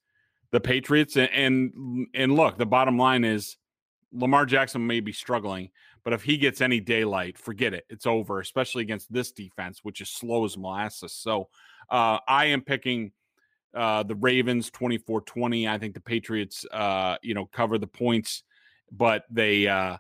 the 0.52 0.60
Patriots. 0.60 1.16
And, 1.16 1.30
and 1.34 2.08
and 2.14 2.36
look, 2.36 2.58
the 2.58 2.66
bottom 2.66 2.98
line 2.98 3.24
is 3.24 3.58
Lamar 4.12 4.46
Jackson 4.46 4.86
may 4.86 5.00
be 5.00 5.14
struggling, 5.14 5.70
but 6.04 6.14
if 6.14 6.24
he 6.24 6.38
gets 6.38 6.62
any 6.62 6.80
daylight, 6.80 7.38
forget 7.38 7.74
it. 7.74 7.86
It's 7.90 8.06
over, 8.06 8.40
especially 8.40 8.84
against 8.84 9.12
this 9.12 9.32
defense, 9.32 9.80
which 9.84 10.02
is 10.02 10.10
slow 10.10 10.46
as 10.46 10.58
molasses. 10.58 11.14
So 11.14 11.50
uh, 11.90 12.20
I 12.28 12.46
am 12.46 12.62
picking 12.62 13.12
uh, 13.78 14.04
the 14.04 14.16
Ravens 14.16 14.70
24 14.72 15.22
20. 15.22 15.68
I 15.68 15.78
think 15.78 15.94
the 15.94 16.02
Patriots, 16.02 16.66
uh, 16.72 17.18
you 17.22 17.34
know, 17.34 17.46
cover 17.46 17.78
the 17.78 17.88
points, 17.88 18.44
but 18.92 19.24
they 19.30 19.68
uh, 19.68 19.98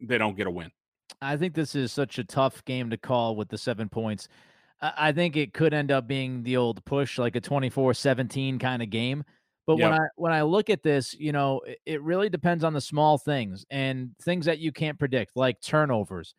they 0.00 0.18
don't 0.18 0.36
get 0.36 0.46
a 0.46 0.50
win. 0.50 0.70
I 1.22 1.36
think 1.36 1.54
this 1.54 1.74
is 1.74 1.92
such 1.92 2.18
a 2.18 2.24
tough 2.24 2.64
game 2.64 2.90
to 2.90 2.96
call 2.96 3.36
with 3.36 3.48
the 3.48 3.58
seven 3.58 3.88
points. 3.88 4.28
I 4.82 5.12
think 5.12 5.36
it 5.36 5.54
could 5.54 5.72
end 5.72 5.90
up 5.90 6.06
being 6.06 6.42
the 6.42 6.58
old 6.58 6.84
push, 6.84 7.18
like 7.18 7.34
a 7.34 7.40
24-17 7.40 8.60
kind 8.60 8.82
of 8.82 8.90
game. 8.90 9.24
But 9.66 9.78
yep. 9.78 9.90
when 9.90 10.00
I 10.00 10.06
when 10.16 10.32
I 10.32 10.42
look 10.42 10.68
at 10.68 10.82
this, 10.82 11.14
you 11.14 11.32
know, 11.32 11.60
it, 11.66 11.78
it, 11.86 12.02
really 12.02 12.28
depends 12.28 12.62
on 12.62 12.72
the 12.72 12.80
small 12.80 13.18
things 13.18 13.64
and 13.70 14.10
things 14.22 14.46
that 14.46 14.58
you 14.58 14.70
can't 14.70 14.98
predict, 14.98 15.32
like 15.34 15.60
turnovers. 15.60 16.34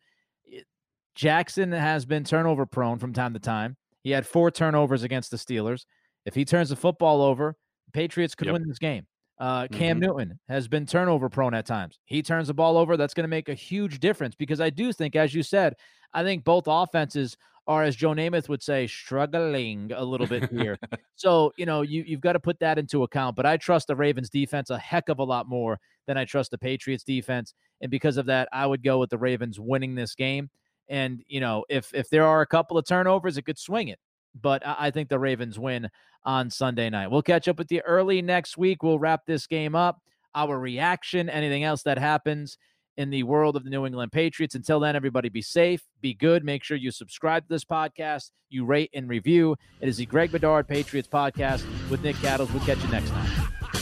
Jackson 1.14 1.72
has 1.72 2.06
been 2.06 2.24
turnover 2.24 2.64
prone 2.64 2.98
from 2.98 3.12
time 3.12 3.34
to 3.34 3.40
time. 3.40 3.76
He 4.02 4.12
had 4.12 4.26
four 4.26 4.50
turnovers 4.50 5.02
against 5.02 5.30
the 5.30 5.36
Steelers. 5.36 5.84
If 6.28 6.34
he 6.34 6.44
turns 6.44 6.68
the 6.68 6.76
football 6.76 7.22
over, 7.22 7.56
Patriots 7.94 8.34
could 8.34 8.48
yep. 8.48 8.52
win 8.52 8.68
this 8.68 8.78
game. 8.78 9.06
Uh, 9.38 9.66
Cam 9.68 9.98
mm-hmm. 9.98 10.06
Newton 10.06 10.38
has 10.48 10.68
been 10.68 10.84
turnover 10.84 11.30
prone 11.30 11.54
at 11.54 11.64
times. 11.64 11.98
He 12.04 12.22
turns 12.22 12.48
the 12.48 12.54
ball 12.54 12.76
over. 12.76 12.98
That's 12.98 13.14
going 13.14 13.24
to 13.24 13.28
make 13.28 13.48
a 13.48 13.54
huge 13.54 13.98
difference 13.98 14.34
because 14.34 14.60
I 14.60 14.68
do 14.68 14.92
think, 14.92 15.16
as 15.16 15.34
you 15.34 15.42
said, 15.42 15.74
I 16.12 16.22
think 16.22 16.44
both 16.44 16.64
offenses 16.66 17.38
are, 17.66 17.82
as 17.82 17.96
Joe 17.96 18.10
Namath 18.10 18.50
would 18.50 18.62
say, 18.62 18.86
struggling 18.86 19.90
a 19.94 20.04
little 20.04 20.26
bit 20.26 20.50
here. 20.50 20.78
so, 21.16 21.52
you 21.56 21.64
know, 21.64 21.80
you, 21.80 22.04
you've 22.06 22.20
got 22.20 22.32
to 22.32 22.40
put 22.40 22.58
that 22.60 22.78
into 22.78 23.04
account. 23.04 23.36
But 23.36 23.46
I 23.46 23.56
trust 23.56 23.86
the 23.86 23.96
Ravens 23.96 24.28
defense 24.28 24.68
a 24.68 24.78
heck 24.78 25.08
of 25.08 25.18
a 25.18 25.24
lot 25.24 25.48
more 25.48 25.80
than 26.06 26.18
I 26.18 26.26
trust 26.26 26.50
the 26.50 26.58
Patriots 26.58 27.04
defense. 27.04 27.54
And 27.80 27.90
because 27.90 28.18
of 28.18 28.26
that, 28.26 28.50
I 28.52 28.66
would 28.66 28.82
go 28.82 28.98
with 28.98 29.08
the 29.08 29.18
Ravens 29.18 29.58
winning 29.58 29.94
this 29.94 30.14
game. 30.14 30.50
And, 30.90 31.22
you 31.26 31.40
know, 31.40 31.64
if 31.68 31.94
if 31.94 32.10
there 32.10 32.24
are 32.24 32.42
a 32.42 32.46
couple 32.46 32.76
of 32.76 32.86
turnovers, 32.86 33.36
it 33.36 33.42
could 33.42 33.58
swing 33.58 33.88
it 33.88 33.98
but 34.40 34.62
I 34.64 34.90
think 34.90 35.08
the 35.08 35.18
Ravens 35.18 35.58
win 35.58 35.88
on 36.24 36.50
Sunday 36.50 36.90
night. 36.90 37.10
We'll 37.10 37.22
catch 37.22 37.48
up 37.48 37.58
with 37.58 37.70
you 37.72 37.80
early 37.80 38.22
next 38.22 38.58
week. 38.58 38.82
We'll 38.82 38.98
wrap 38.98 39.26
this 39.26 39.46
game 39.46 39.74
up, 39.74 40.00
our 40.34 40.58
reaction, 40.58 41.28
anything 41.28 41.64
else 41.64 41.82
that 41.84 41.98
happens 41.98 42.58
in 42.96 43.10
the 43.10 43.22
world 43.22 43.56
of 43.56 43.64
the 43.64 43.70
New 43.70 43.86
England 43.86 44.10
Patriots. 44.12 44.56
Until 44.56 44.80
then, 44.80 44.96
everybody 44.96 45.28
be 45.28 45.40
safe, 45.40 45.82
be 46.00 46.14
good. 46.14 46.44
Make 46.44 46.64
sure 46.64 46.76
you 46.76 46.90
subscribe 46.90 47.44
to 47.44 47.48
this 47.48 47.64
podcast, 47.64 48.32
you 48.50 48.64
rate 48.64 48.90
and 48.92 49.08
review. 49.08 49.56
It 49.80 49.88
is 49.88 49.98
the 49.98 50.06
Greg 50.06 50.32
Bedard 50.32 50.66
Patriots 50.66 51.08
podcast 51.08 51.64
with 51.88 52.02
Nick 52.02 52.16
Cattles. 52.16 52.50
We'll 52.52 52.64
catch 52.64 52.82
you 52.82 52.90
next 52.90 53.10
time. 53.10 53.77